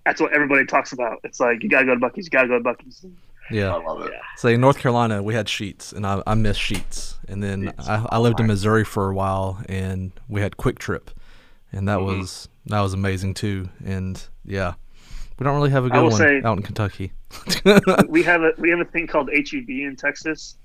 that's 0.05 0.19
what 0.21 0.33
everybody 0.33 0.65
talks 0.65 0.91
about. 0.91 1.19
It's 1.23 1.39
like 1.39 1.61
you 1.63 1.69
gotta 1.69 1.85
go 1.85 1.93
to 1.95 1.99
Buc-ee's, 1.99 2.25
you 2.25 2.29
gotta 2.31 2.47
go 2.47 2.57
to 2.59 2.63
Buc-ee's. 2.63 3.05
Yeah. 3.51 3.75
I 3.75 3.83
love 3.83 4.01
it. 4.05 4.11
Yeah. 4.13 4.19
So 4.37 4.49
in 4.49 4.61
North 4.61 4.77
Carolina, 4.79 5.23
we 5.23 5.33
had 5.33 5.47
Sheetz, 5.47 5.93
and 5.93 6.05
I, 6.05 6.21
I 6.27 6.33
miss 6.35 6.57
Sheetz. 6.57 7.15
And 7.27 7.41
then 7.43 7.73
I, 7.79 8.05
I 8.11 8.17
lived 8.19 8.39
in 8.39 8.47
Missouri 8.47 8.83
for 8.85 9.09
a 9.09 9.13
while, 9.13 9.61
and 9.67 10.11
we 10.27 10.41
had 10.41 10.57
QuikTrip, 10.57 11.07
and 11.71 11.87
that 11.87 11.99
Mhm. 11.99 12.05
was 12.19 12.49
that 12.67 12.81
was 12.81 12.93
amazing 12.93 13.33
too. 13.33 13.69
And 13.85 14.21
yeah, 14.45 14.73
we 15.39 15.43
don't 15.43 15.55
really 15.55 15.69
have 15.71 15.85
a 15.85 15.89
good 15.89 16.01
will 16.01 16.09
one 16.09 16.17
say- 16.17 16.41
out 16.43 16.57
in 16.57 16.63
Kentucky. 16.63 17.11
we 18.07 18.23
have 18.23 18.41
a 18.41 18.51
we 18.57 18.69
have 18.69 18.79
a 18.79 18.85
thing 18.85 19.07
called 19.07 19.29
HEB 19.33 19.69
in 19.69 19.95
Texas, 19.97 20.57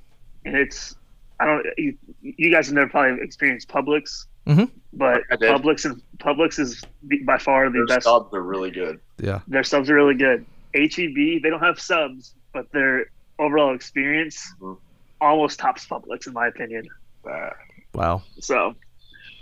and 0.44 0.56
it's 0.56 0.94
I 1.40 1.46
don't 1.46 1.66
you, 1.78 1.96
you 2.20 2.50
guys 2.52 2.66
have 2.66 2.74
never 2.74 2.88
probably 2.88 3.22
experienced 3.24 3.68
Publix, 3.68 4.26
Mhm. 4.46 4.70
but 4.92 5.22
Publix 5.40 5.84
and 5.84 6.00
Publix 6.18 6.58
is 6.60 6.80
by 7.24 7.38
far 7.38 7.66
the 7.68 7.78
Their 7.78 7.86
best. 7.86 8.04
subs 8.04 8.32
are 8.34 8.42
really 8.42 8.70
good. 8.70 9.00
yeah, 9.18 9.40
Their 9.48 9.64
subs 9.64 9.90
are 9.90 9.94
really 9.94 10.14
good. 10.14 10.44
HEB 10.74 11.42
they 11.42 11.50
don't 11.50 11.60
have 11.62 11.80
subs, 11.80 12.34
but 12.52 12.70
their 12.72 13.06
overall 13.38 13.74
experience 13.74 14.54
Mhm. 14.60 14.76
almost 15.20 15.58
tops 15.58 15.86
Publix 15.86 16.26
in 16.26 16.32
my 16.32 16.46
opinion. 16.48 16.86
That. 17.24 17.54
wow. 17.94 18.22
So, 18.40 18.74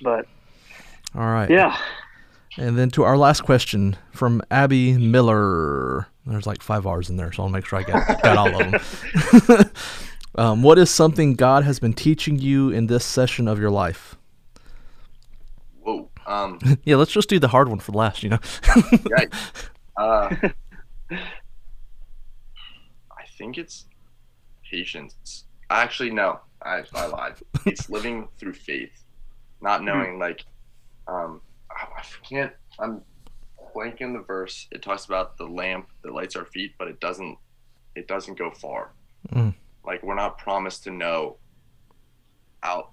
but 0.02 0.26
All 1.14 1.22
right. 1.26 1.48
yeah, 1.50 1.76
And 2.58 2.76
then 2.78 2.90
to 2.90 3.04
our 3.04 3.16
last 3.16 3.42
question 3.42 3.96
from 4.12 4.42
Abby 4.50 4.96
Miller. 4.98 6.06
There's 6.26 6.46
like 6.46 6.62
five 6.62 6.86
R's 6.86 7.08
in 7.10 7.16
there, 7.16 7.32
so 7.32 7.42
I'll 7.44 7.48
make 7.48 7.64
sure 7.64 7.78
I 7.78 7.82
got, 7.82 8.22
got 8.22 8.36
all 8.36 8.60
of 8.60 8.70
them. 8.70 9.70
um, 10.36 10.62
what 10.62 10.78
is 10.78 10.90
something 10.90 11.34
God 11.34 11.64
has 11.64 11.80
been 11.80 11.94
teaching 11.94 12.38
you 12.38 12.68
in 12.70 12.86
this 12.86 13.04
session 13.04 13.48
of 13.48 13.58
your 13.58 13.70
life? 13.70 14.16
Whoa. 15.82 16.08
Um. 16.26 16.58
Yeah, 16.84 16.96
let's 16.96 17.10
just 17.12 17.28
do 17.30 17.38
the 17.38 17.48
hard 17.48 17.68
one 17.68 17.80
for 17.80 17.92
last, 17.92 18.22
you 18.22 18.28
know? 18.30 18.38
yeah. 19.08 19.24
Uh. 19.96 20.36
I 23.40 23.42
think 23.42 23.56
it's 23.56 23.86
patience. 24.70 25.44
Actually, 25.70 26.10
no. 26.10 26.40
I 26.62 26.82
I 26.94 27.06
lied. 27.06 27.36
It's 27.64 27.88
living 27.96 28.28
through 28.38 28.52
faith, 28.52 28.92
not 29.62 29.82
knowing 29.82 30.18
like, 30.18 30.44
um, 31.08 31.40
I 31.70 32.02
can't. 32.28 32.52
I'm 32.78 33.00
blanking 33.74 34.12
the 34.12 34.22
verse. 34.26 34.66
It 34.70 34.82
talks 34.82 35.06
about 35.06 35.38
the 35.38 35.46
lamp 35.46 35.88
that 36.02 36.12
lights 36.12 36.36
our 36.36 36.44
feet, 36.44 36.74
but 36.78 36.86
it 36.88 37.00
doesn't. 37.00 37.38
It 37.96 38.06
doesn't 38.08 38.36
go 38.36 38.50
far. 38.50 38.92
Mm. 39.32 39.54
Like 39.86 40.02
we're 40.02 40.14
not 40.14 40.36
promised 40.36 40.84
to 40.84 40.90
know 40.90 41.38
out 42.62 42.90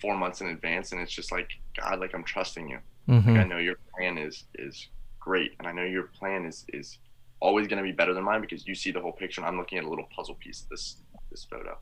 four 0.00 0.16
months 0.16 0.40
in 0.40 0.48
advance, 0.48 0.90
and 0.90 1.00
it's 1.00 1.12
just 1.12 1.30
like 1.30 1.48
God, 1.80 2.00
like 2.00 2.12
I'm 2.12 2.24
trusting 2.24 2.68
you. 2.68 2.78
hmm 3.06 3.30
Like 3.30 3.40
I 3.40 3.44
know 3.44 3.58
your 3.58 3.76
plan 3.96 4.18
is 4.18 4.46
is 4.56 4.88
great, 5.20 5.52
and 5.60 5.68
I 5.68 5.72
know 5.72 5.84
your 5.84 6.08
plan 6.08 6.44
is 6.44 6.64
is 6.72 6.98
always 7.40 7.66
going 7.68 7.82
to 7.82 7.88
be 7.88 7.92
better 7.92 8.14
than 8.14 8.24
mine 8.24 8.40
because 8.40 8.66
you 8.66 8.74
see 8.74 8.90
the 8.90 9.00
whole 9.00 9.12
picture. 9.12 9.40
And 9.40 9.48
I'm 9.48 9.58
looking 9.58 9.78
at 9.78 9.84
a 9.84 9.88
little 9.88 10.06
puzzle 10.14 10.36
piece 10.40 10.62
of 10.62 10.68
this 10.70 11.02
this 11.30 11.46
photo, 11.50 11.76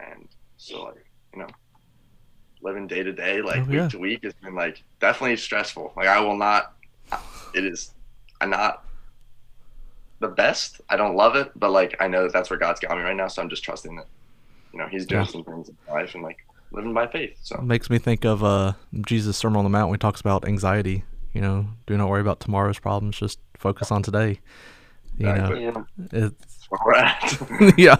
and 0.00 0.28
so 0.56 0.84
like 0.84 1.06
you 1.34 1.40
know, 1.40 1.48
living 2.62 2.86
day 2.86 3.02
to 3.02 3.12
day, 3.12 3.42
like 3.42 3.62
Oh, 3.62 3.70
week 3.70 3.78
yeah. 3.78 3.88
to 3.88 3.98
week, 3.98 4.20
has 4.24 4.34
been 4.42 4.54
like 4.54 4.82
definitely 5.00 5.36
stressful. 5.36 5.92
Like 5.96 6.08
I 6.08 6.20
will 6.20 6.36
not. 6.36 6.72
It 7.54 7.64
is. 7.64 7.92
I'm 8.40 8.50
not 8.50 8.82
the 10.20 10.28
best. 10.28 10.80
I 10.88 10.96
don't 10.96 11.16
love 11.16 11.36
it, 11.36 11.52
but 11.56 11.70
like 11.70 11.96
I 12.00 12.08
know 12.08 12.22
that 12.24 12.32
that's 12.32 12.50
where 12.50 12.58
God's 12.58 12.80
got 12.80 12.96
me 12.96 13.02
right 13.02 13.16
now. 13.16 13.28
So 13.28 13.42
I'm 13.42 13.48
just 13.50 13.64
trusting 13.64 13.94
that, 13.96 14.06
you 14.72 14.78
know, 14.78 14.86
He's 14.90 15.06
doing 15.06 15.24
Yeah. 15.24 15.30
some 15.30 15.44
things 15.44 15.68
in 15.68 15.76
my 15.86 16.00
life 16.00 16.14
and 16.14 16.22
like 16.22 16.38
living 16.70 16.94
by 16.94 17.06
faith. 17.08 17.36
So 17.42 17.60
makes 17.60 17.90
me 17.90 17.98
think 17.98 18.24
of 18.24 18.42
uh 18.42 18.72
Jesus' 19.06 19.36
Sermon 19.36 19.58
on 19.58 19.64
the 19.64 19.70
Mount 19.70 19.88
when 19.90 19.96
he 19.96 20.00
talks 20.00 20.20
about 20.20 20.46
anxiety. 20.46 21.04
You 21.32 21.40
know, 21.40 21.66
do 21.86 21.96
not 21.96 22.08
worry 22.08 22.20
about 22.20 22.40
tomorrow's 22.40 22.78
problems. 22.78 23.18
Just 23.18 23.40
focus 23.56 23.90
on 23.90 24.02
today. 24.02 24.40
You 25.18 25.28
Exactly. 25.28 25.64
know, 25.66 25.86
Yeah. 26.12 26.18
it's 26.26 26.36
that's 26.46 26.70
where 26.70 26.80
we're 26.86 26.94
at. 26.94 27.78
yeah, 27.78 27.96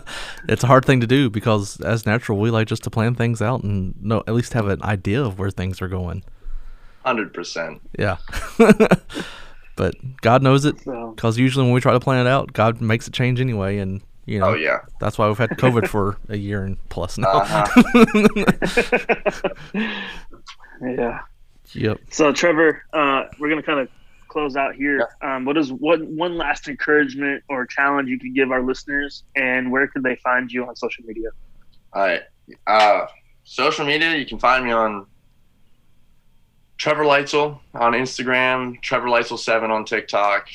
it's 0.49 0.65
a 0.65 0.67
hard 0.67 0.85
thing 0.85 1.01
to 1.01 1.07
do 1.07 1.29
because 1.31 1.81
as 1.83 2.07
natural, 2.07 2.39
we 2.39 2.51
like 2.51 2.67
just 2.69 2.83
to 2.85 2.91
plan 2.91 3.15
things 3.15 3.41
out 3.43 3.63
and 3.63 3.95
know 4.03 4.23
at 4.27 4.35
least 4.35 4.53
have 4.55 4.67
an 4.69 4.83
idea 4.83 5.23
of 5.23 5.39
where 5.39 5.51
things 5.51 5.83
are 5.83 5.89
going. 5.89 6.25
Hundred 7.05 7.35
percent. 7.35 7.83
Yeah, 7.99 8.17
but 9.77 9.95
God 10.21 10.43
knows 10.43 10.65
it 10.65 10.81
So 10.83 11.13
because 11.15 11.37
usually 11.39 11.65
when 11.65 11.75
we 11.75 11.81
try 11.81 11.93
to 11.93 12.01
plan 12.01 12.27
it 12.27 12.29
out, 12.31 12.53
God 12.53 12.81
makes 12.81 13.07
it 13.09 13.13
change 13.15 13.41
anyway, 13.41 13.79
and 13.79 14.01
you 14.25 14.39
know 14.39 14.51
Oh 14.51 14.55
yeah. 14.55 14.79
that's 15.01 15.19
why 15.19 15.27
we've 15.29 15.37
had 15.39 15.51
COVID 15.51 15.89
for 15.89 16.17
a 16.29 16.37
year 16.37 16.63
and 16.65 16.77
plus 16.89 17.19
now. 17.19 17.29
Uh-huh. 17.29 17.67
yeah. 20.83 21.21
yep. 21.75 21.99
So 22.11 22.33
Trevor, 22.33 22.85
uh, 22.93 23.25
we're 23.39 23.49
gonna 23.49 23.63
kind 23.63 23.81
of 23.81 23.89
close 24.33 24.57
out 24.57 24.75
here. 24.75 25.09
Um, 25.21 25.45
what 25.45 25.57
is 25.57 25.73
what 25.73 26.03
one 26.03 26.37
last 26.37 26.69
encouragement 26.69 27.45
or 27.49 27.67
challenge 27.67 28.09
you 28.09 28.19
could 28.19 28.35
give 28.35 28.51
our 28.51 28.63
listeners, 28.63 29.25
and 29.37 29.71
where 29.71 29.87
could 29.87 30.03
they 30.03 30.17
find 30.17 30.51
you 30.51 30.67
on 30.67 30.75
social 30.75 31.05
media? 31.05 31.29
All 31.93 32.03
right. 32.03 32.23
Uh, 32.67 33.07
social 33.45 33.85
media, 33.85 34.17
you 34.17 34.27
can 34.27 34.39
find 34.39 34.65
me 34.65 34.73
on 34.73 35.07
Trevor 36.79 37.05
Leitzel 37.05 37.61
on 37.75 37.93
Instagram, 37.93 38.81
Trevor 38.83 39.09
Leitzel7 39.09 39.69
on 39.69 39.85
TikTok, 39.85 40.49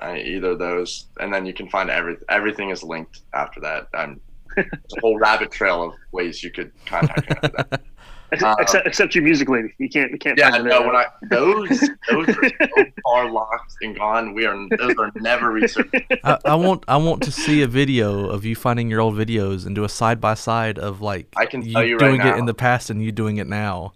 uh, 0.00 0.14
either 0.14 0.50
of 0.50 0.58
those. 0.58 1.06
And 1.18 1.32
then 1.32 1.46
you 1.46 1.54
can 1.54 1.68
find 1.68 1.90
every, 1.90 2.16
everything 2.28 2.70
is 2.70 2.82
linked 2.82 3.22
after 3.32 3.60
that. 3.60 3.88
I'm 3.94 4.20
it's 4.56 4.96
a 4.96 5.00
whole 5.00 5.18
rabbit 5.20 5.50
trail 5.50 5.82
of 5.82 5.94
ways 6.12 6.42
you 6.42 6.50
could 6.50 6.72
contact 6.86 7.44
me 7.44 7.78
after 8.32 8.44
that. 8.44 8.44
Ex- 8.44 8.44
Uh, 8.44 8.54
except, 8.60 8.86
except 8.86 9.14
your 9.14 9.24
music 9.24 9.48
lady, 9.48 9.72
you 9.78 9.88
can't. 9.88 10.10
You 10.10 10.18
can't. 10.18 10.38
Yeah, 10.38 10.50
no, 10.58 10.82
when 10.82 10.94
I 10.96 11.06
those 11.30 11.68
those 12.10 12.28
are 12.28 12.48
so 12.48 12.84
far 13.04 13.30
locked 13.30 13.74
and 13.82 13.96
gone. 13.96 14.34
We 14.34 14.44
are 14.46 14.54
those 14.76 14.94
are 14.98 15.10
never 15.16 15.50
researched. 15.50 15.94
I, 16.24 16.38
I 16.44 16.54
want 16.54 16.84
I 16.88 16.96
want 16.96 17.22
to 17.24 17.32
see 17.32 17.62
a 17.62 17.66
video 17.66 18.28
of 18.28 18.44
you 18.44 18.54
finding 18.54 18.90
your 18.90 19.00
old 19.00 19.14
videos 19.14 19.66
and 19.66 19.74
do 19.74 19.84
a 19.84 19.88
side 19.88 20.20
by 20.20 20.34
side 20.34 20.78
of 20.78 21.00
like 21.00 21.26
I 21.36 21.46
can 21.46 21.62
you 21.62 21.72
tell 21.72 21.84
you 21.84 21.96
right 21.96 22.08
doing 22.08 22.20
it 22.20 22.24
now. 22.24 22.36
in 22.36 22.44
the 22.46 22.54
past 22.54 22.90
and 22.90 23.02
you 23.02 23.12
doing 23.12 23.38
it 23.38 23.46
now. 23.46 23.92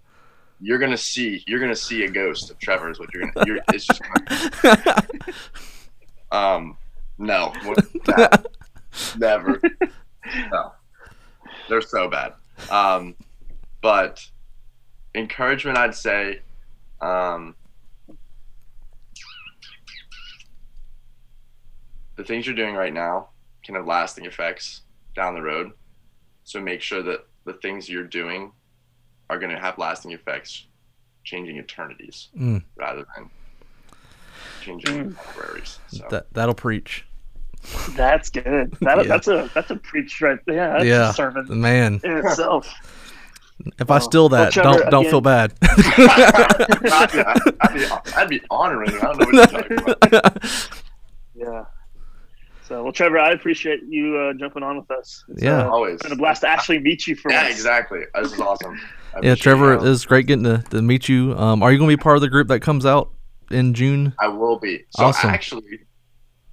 You're 0.61 0.79
gonna 0.79 0.97
see 0.97 1.43
you're 1.47 1.59
gonna 1.61 1.75
see 1.75 2.05
a 2.05 2.11
ghost 2.11 2.51
of 2.51 2.59
Trevor 2.61 2.89
is 2.91 2.99
what 3.01 3.09
you're 3.13 3.31
gonna. 3.33 3.47
You're, 3.47 3.59
it's 3.73 3.85
just 3.87 4.01
gonna, 4.63 5.07
um 6.33 6.77
no 7.19 7.53
that- 8.07 8.47
never 9.19 9.61
no 10.51 10.73
they're 11.69 11.81
so 11.81 12.09
bad 12.09 12.35
um 12.71 13.15
but 13.83 14.25
encouragement 15.15 15.77
i'd 15.77 15.95
say 15.95 16.41
um 17.03 17.55
the 22.17 22.25
things 22.25 22.47
you're 22.47 22.55
doing 22.57 22.75
right 22.75 22.93
now 22.95 23.29
can 23.65 23.75
have 23.75 23.87
lasting 23.87 24.25
effects 24.25 24.83
down 25.15 25.35
the 25.35 25.43
road 25.43 25.71
so 26.45 26.61
make 26.61 26.81
sure 26.81 27.03
that 27.03 27.27
the 27.45 27.53
things 27.55 27.89
you're 27.89 28.05
doing 28.05 28.53
are 29.31 29.39
going 29.39 29.51
to 29.55 29.59
have 29.61 29.77
lasting 29.79 30.13
effects 30.13 30.67
changing 31.25 31.57
eternities 31.59 32.29
Mm, 32.39 32.63
rather 32.77 33.05
than 33.17 33.31
changing 34.61 35.15
temporaries 35.15 35.79
so 35.89 36.05
that 36.11 36.27
that'll 36.33 36.55
preach, 36.55 37.05
That's 37.97 38.31
good. 38.31 38.77
That, 38.81 38.97
Yeah. 39.03 39.03
That's 39.09 39.29
a 39.29 39.51
that's 39.55 39.71
a 39.71 39.77
preach 39.77 40.21
right 40.21 40.39
there. 40.47 40.57
Yeah, 40.57 40.73
that's 40.73 40.85
Yeah. 40.85 41.11
a 41.11 41.13
sermon 41.15 41.61
man. 41.61 42.01
in 42.05 42.19
itself. 42.19 42.73
If 43.79 43.91
I 43.91 43.97
Oh. 43.97 43.99
steal 44.01 44.29
Well, 44.29 44.45
that, 44.45 44.53
Trevor, 44.53 44.79
don't 44.81 44.91
don't 44.91 45.05
feel 45.11 45.21
bad. 45.21 45.53
I'd, 45.63 47.13
be, 47.13 47.21
I'd, 47.61 47.75
be, 47.75 48.13
I'd 48.17 48.29
be 48.29 48.41
honoring 48.51 48.91
you. 48.93 48.99
I 48.99 49.03
don't 49.03 49.19
know 49.19 49.25
what 49.27 49.35
you're 49.71 49.79
talking 49.79 49.79
about. 50.11 50.45
Yeah. 51.35 51.65
So, 52.69 52.83
well, 52.85 52.93
Trevor, 52.93 53.19
I 53.19 53.33
appreciate 53.33 53.81
you 53.89 54.17
uh, 54.17 54.33
jumping 54.39 54.63
on 54.63 54.77
with 54.77 54.91
us. 54.93 55.25
It's, 55.29 55.43
Yeah. 55.43 55.63
uh, 55.67 55.71
Always. 55.71 55.95
it's 55.95 56.03
been 56.05 56.13
a 56.13 56.17
blast 56.17 56.43
to 56.43 56.49
actually 56.49 56.79
meet 56.79 57.07
you 57.07 57.17
for 57.17 57.33
Yeah, 57.33 57.43
once. 57.45 57.55
exactly. 57.57 58.01
This 58.15 58.33
is 58.35 58.41
awesome. 58.41 58.79
I 59.15 59.21
yeah, 59.23 59.35
Trevor, 59.35 59.73
you. 59.73 59.79
it 59.81 59.83
was 59.83 60.05
great 60.05 60.27
getting 60.27 60.45
to, 60.45 60.59
to 60.71 60.81
meet 60.83 61.09
you. 61.09 61.35
Um, 61.37 61.63
are 61.63 61.73
you 61.73 61.79
gonna 61.79 61.89
be 61.89 61.97
part 61.97 62.17
of 62.17 62.21
the 62.23 62.29
group 62.29 62.49
that 62.49 62.61
comes 62.61 62.87
out 62.87 63.11
in 63.51 63.75
June? 63.75 64.15
I 64.21 64.29
will 64.29 64.59
be. 64.59 64.85
So 64.91 65.05
Awesome. 65.07 65.31
actually, 65.31 65.81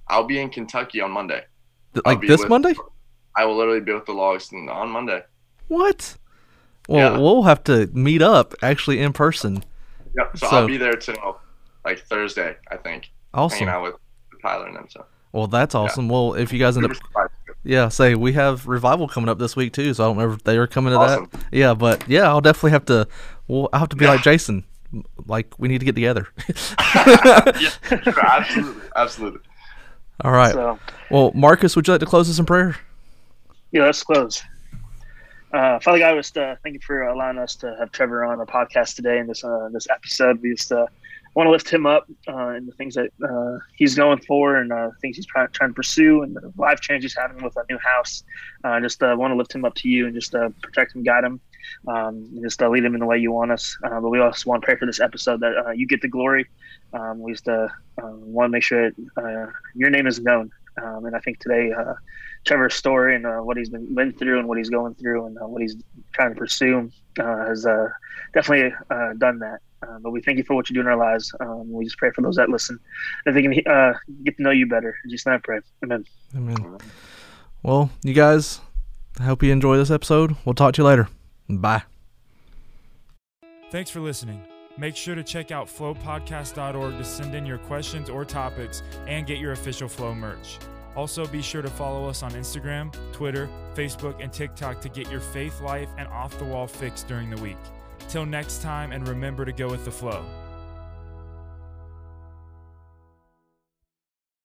I'll 0.08 0.24
be 0.24 0.40
in 0.40 0.50
Kentucky 0.50 1.00
on 1.00 1.10
Monday. 1.12 1.42
Th- 1.94 2.04
Like 2.04 2.20
this 2.22 2.40
with- 2.40 2.48
Monday? 2.48 2.74
I 3.36 3.44
will 3.44 3.56
literally 3.56 3.80
be 3.80 3.92
with 3.92 4.06
the 4.06 4.12
Logston 4.12 4.68
on 4.74 4.90
Monday. 4.90 5.22
What? 5.68 6.16
Well, 6.88 7.12
Yeah. 7.12 7.18
we'll 7.18 7.42
have 7.44 7.62
to 7.64 7.88
meet 7.92 8.22
up 8.22 8.54
actually 8.62 9.00
in 9.00 9.12
person. 9.12 9.64
Yep. 10.16 10.38
So, 10.38 10.46
So- 10.48 10.56
I'll 10.56 10.66
be 10.66 10.76
there 10.76 10.94
till 10.94 11.38
like 11.84 12.00
Thursday, 12.06 12.56
I 12.70 12.76
think, 12.76 13.10
Awesome. 13.32 13.58
hanging 13.58 13.74
out 13.74 13.82
with 13.84 13.94
Tyler 14.42 14.66
and 14.66 14.76
them. 14.76 14.86
So 14.90 15.04
Well, 15.32 15.46
that's 15.46 15.74
awesome. 15.74 16.08
Well, 16.08 16.34
if 16.34 16.52
you 16.52 16.58
guys 16.58 16.76
end 16.76 16.86
up, 16.86 17.30
yeah, 17.62 17.88
say 17.88 18.14
we 18.16 18.32
have 18.32 18.66
revival 18.66 19.06
coming 19.06 19.28
up 19.28 19.38
this 19.38 19.54
week 19.54 19.72
too. 19.72 19.94
So 19.94 20.04
I 20.04 20.06
don't 20.08 20.18
know 20.18 20.32
if 20.32 20.42
they 20.44 20.56
are 20.58 20.66
coming 20.66 20.92
to 20.92 20.98
Awesome. 20.98 21.28
that. 21.32 21.40
Yeah, 21.52 21.74
but 21.74 22.02
yeah, 22.08 22.28
I'll 22.28 22.40
definitely 22.40 22.72
have 22.72 22.84
to. 22.86 23.06
Well, 23.46 23.68
I'll 23.72 23.80
have 23.80 23.88
to 23.90 23.96
be 23.96 24.04
Yeah. 24.06 24.12
like 24.12 24.22
Jason. 24.22 24.64
Like 25.26 25.54
we 25.58 25.68
need 25.68 25.78
to 25.78 25.84
get 25.84 25.94
together. 25.94 26.26
yeah, 27.06 27.52
sure, 27.82 28.26
absolutely, 28.26 28.82
absolutely. 28.96 29.40
All 30.24 30.32
right. 30.32 30.52
So, 30.52 30.78
Well, 31.10 31.30
Marcus, 31.34 31.76
would 31.76 31.86
you 31.86 31.94
like 31.94 32.00
to 32.00 32.06
close 32.06 32.28
us 32.28 32.38
in 32.38 32.44
prayer? 32.46 32.76
yeah, 33.72 33.84
let's 33.84 34.02
close. 34.02 34.42
Uh, 35.52 35.80
Father 35.80 35.98
God, 35.98 36.14
just 36.14 36.38
uh, 36.38 36.54
thank 36.62 36.74
you 36.74 36.80
for 36.80 37.02
allowing 37.02 37.36
us 37.36 37.56
to 37.56 37.74
have 37.80 37.90
Trevor 37.90 38.24
on 38.24 38.38
our 38.38 38.46
podcast 38.46 38.94
today 38.94 39.18
in 39.18 39.26
this 39.26 39.42
uh, 39.42 39.68
this 39.72 39.88
episode. 39.90 40.40
We 40.40 40.54
just 40.54 40.70
uh, 40.70 40.86
want 41.34 41.48
to 41.48 41.50
lift 41.50 41.68
him 41.68 41.86
up 41.86 42.06
uh, 42.28 42.50
and 42.50 42.68
the 42.68 42.72
things 42.72 42.94
that 42.94 43.10
uh, 43.24 43.58
he's 43.74 43.96
going 43.96 44.20
for 44.20 44.56
and 44.56 44.72
uh, 44.72 44.90
things 45.00 45.16
he's 45.16 45.26
trying, 45.26 45.48
trying 45.50 45.70
to 45.70 45.74
pursue 45.74 46.22
and 46.22 46.36
the 46.36 46.52
life 46.56 46.80
change 46.80 47.02
he's 47.02 47.16
having 47.16 47.42
with 47.42 47.56
a 47.56 47.64
new 47.68 47.78
house. 47.78 48.22
Uh, 48.62 48.78
just 48.78 49.02
uh, 49.02 49.14
want 49.18 49.32
to 49.32 49.36
lift 49.36 49.52
him 49.52 49.64
up 49.64 49.74
to 49.74 49.88
you 49.88 50.06
and 50.06 50.14
just 50.14 50.34
uh, 50.36 50.50
protect 50.62 50.94
him, 50.94 51.02
guide 51.02 51.24
him, 51.24 51.40
um, 51.88 52.28
and 52.32 52.42
just 52.42 52.62
uh, 52.62 52.68
lead 52.68 52.84
him 52.84 52.94
in 52.94 53.00
the 53.00 53.06
way 53.06 53.18
you 53.18 53.32
want 53.32 53.50
us. 53.50 53.76
Uh, 53.82 54.00
but 54.00 54.10
we 54.10 54.20
also 54.20 54.48
want 54.48 54.62
to 54.62 54.66
pray 54.66 54.76
for 54.76 54.86
this 54.86 55.00
episode 55.00 55.40
that 55.40 55.52
uh, 55.66 55.70
you 55.70 55.84
get 55.84 56.00
the 56.00 56.08
glory. 56.08 56.46
Um, 56.92 57.20
we 57.20 57.32
just 57.32 57.48
uh, 57.48 57.66
uh, 58.00 58.10
want 58.12 58.50
to 58.50 58.52
make 58.52 58.62
sure 58.62 58.90
that 58.90 59.10
uh, 59.16 59.50
your 59.74 59.90
name 59.90 60.06
is 60.06 60.20
known. 60.20 60.52
Um, 60.80 61.04
and 61.06 61.16
I 61.16 61.20
think 61.20 61.40
today, 61.40 61.72
uh, 61.72 61.94
Trevor's 62.44 62.74
story 62.74 63.16
and 63.16 63.26
uh, 63.26 63.38
what 63.38 63.56
he's 63.56 63.68
been, 63.68 63.94
been 63.94 64.12
through 64.12 64.38
and 64.38 64.48
what 64.48 64.58
he's 64.58 64.70
going 64.70 64.94
through 64.94 65.26
and 65.26 65.38
uh, 65.38 65.46
what 65.46 65.62
he's 65.62 65.76
trying 66.12 66.32
to 66.32 66.38
pursue 66.38 66.90
uh, 67.18 67.46
has 67.46 67.66
uh, 67.66 67.88
definitely 68.32 68.74
uh, 68.90 69.12
done 69.18 69.38
that. 69.40 69.60
Uh, 69.82 69.98
but 70.00 70.10
we 70.10 70.20
thank 70.20 70.38
you 70.38 70.44
for 70.44 70.54
what 70.54 70.68
you 70.68 70.74
do 70.74 70.80
in 70.80 70.86
our 70.86 70.96
lives. 70.96 71.32
Um, 71.40 71.70
we 71.70 71.84
just 71.84 71.96
pray 71.96 72.10
for 72.14 72.22
those 72.22 72.36
that 72.36 72.48
listen 72.48 72.78
that 73.24 73.32
they 73.32 73.42
can 73.42 73.54
uh, 73.66 73.94
get 74.24 74.36
to 74.36 74.42
know 74.42 74.50
you 74.50 74.66
better. 74.66 74.96
In 75.04 75.10
Jesus' 75.10 75.26
name 75.26 75.36
I 75.36 75.38
pray. 75.38 75.60
Amen. 75.82 76.04
Amen. 76.36 76.78
Well, 77.62 77.90
you 78.02 78.14
guys, 78.14 78.60
I 79.18 79.24
hope 79.24 79.42
you 79.42 79.52
enjoy 79.52 79.76
this 79.76 79.90
episode. 79.90 80.36
We'll 80.44 80.54
talk 80.54 80.74
to 80.74 80.82
you 80.82 80.86
later. 80.86 81.08
Bye. 81.48 81.82
Thanks 83.70 83.90
for 83.90 84.00
listening. 84.00 84.42
Make 84.76 84.96
sure 84.96 85.14
to 85.14 85.22
check 85.22 85.50
out 85.50 85.66
flowpodcast.org 85.66 86.96
to 86.96 87.04
send 87.04 87.34
in 87.34 87.44
your 87.44 87.58
questions 87.58 88.08
or 88.08 88.24
topics 88.24 88.82
and 89.06 89.26
get 89.26 89.38
your 89.38 89.52
official 89.52 89.88
Flow 89.88 90.14
merch. 90.14 90.58
Also, 90.96 91.26
be 91.26 91.40
sure 91.40 91.62
to 91.62 91.70
follow 91.70 92.08
us 92.08 92.22
on 92.22 92.32
Instagram, 92.32 92.92
Twitter, 93.12 93.48
Facebook, 93.74 94.22
and 94.22 94.32
TikTok 94.32 94.80
to 94.80 94.88
get 94.88 95.10
your 95.10 95.20
faith 95.20 95.60
life 95.60 95.88
and 95.98 96.08
off 96.08 96.36
the 96.38 96.44
wall 96.44 96.66
fix 96.66 97.02
during 97.02 97.30
the 97.30 97.40
week. 97.40 97.58
Till 98.08 98.26
next 98.26 98.60
time, 98.62 98.92
and 98.92 99.06
remember 99.06 99.44
to 99.44 99.52
go 99.52 99.68
with 99.68 99.84
the 99.84 99.90
flow. 99.90 100.24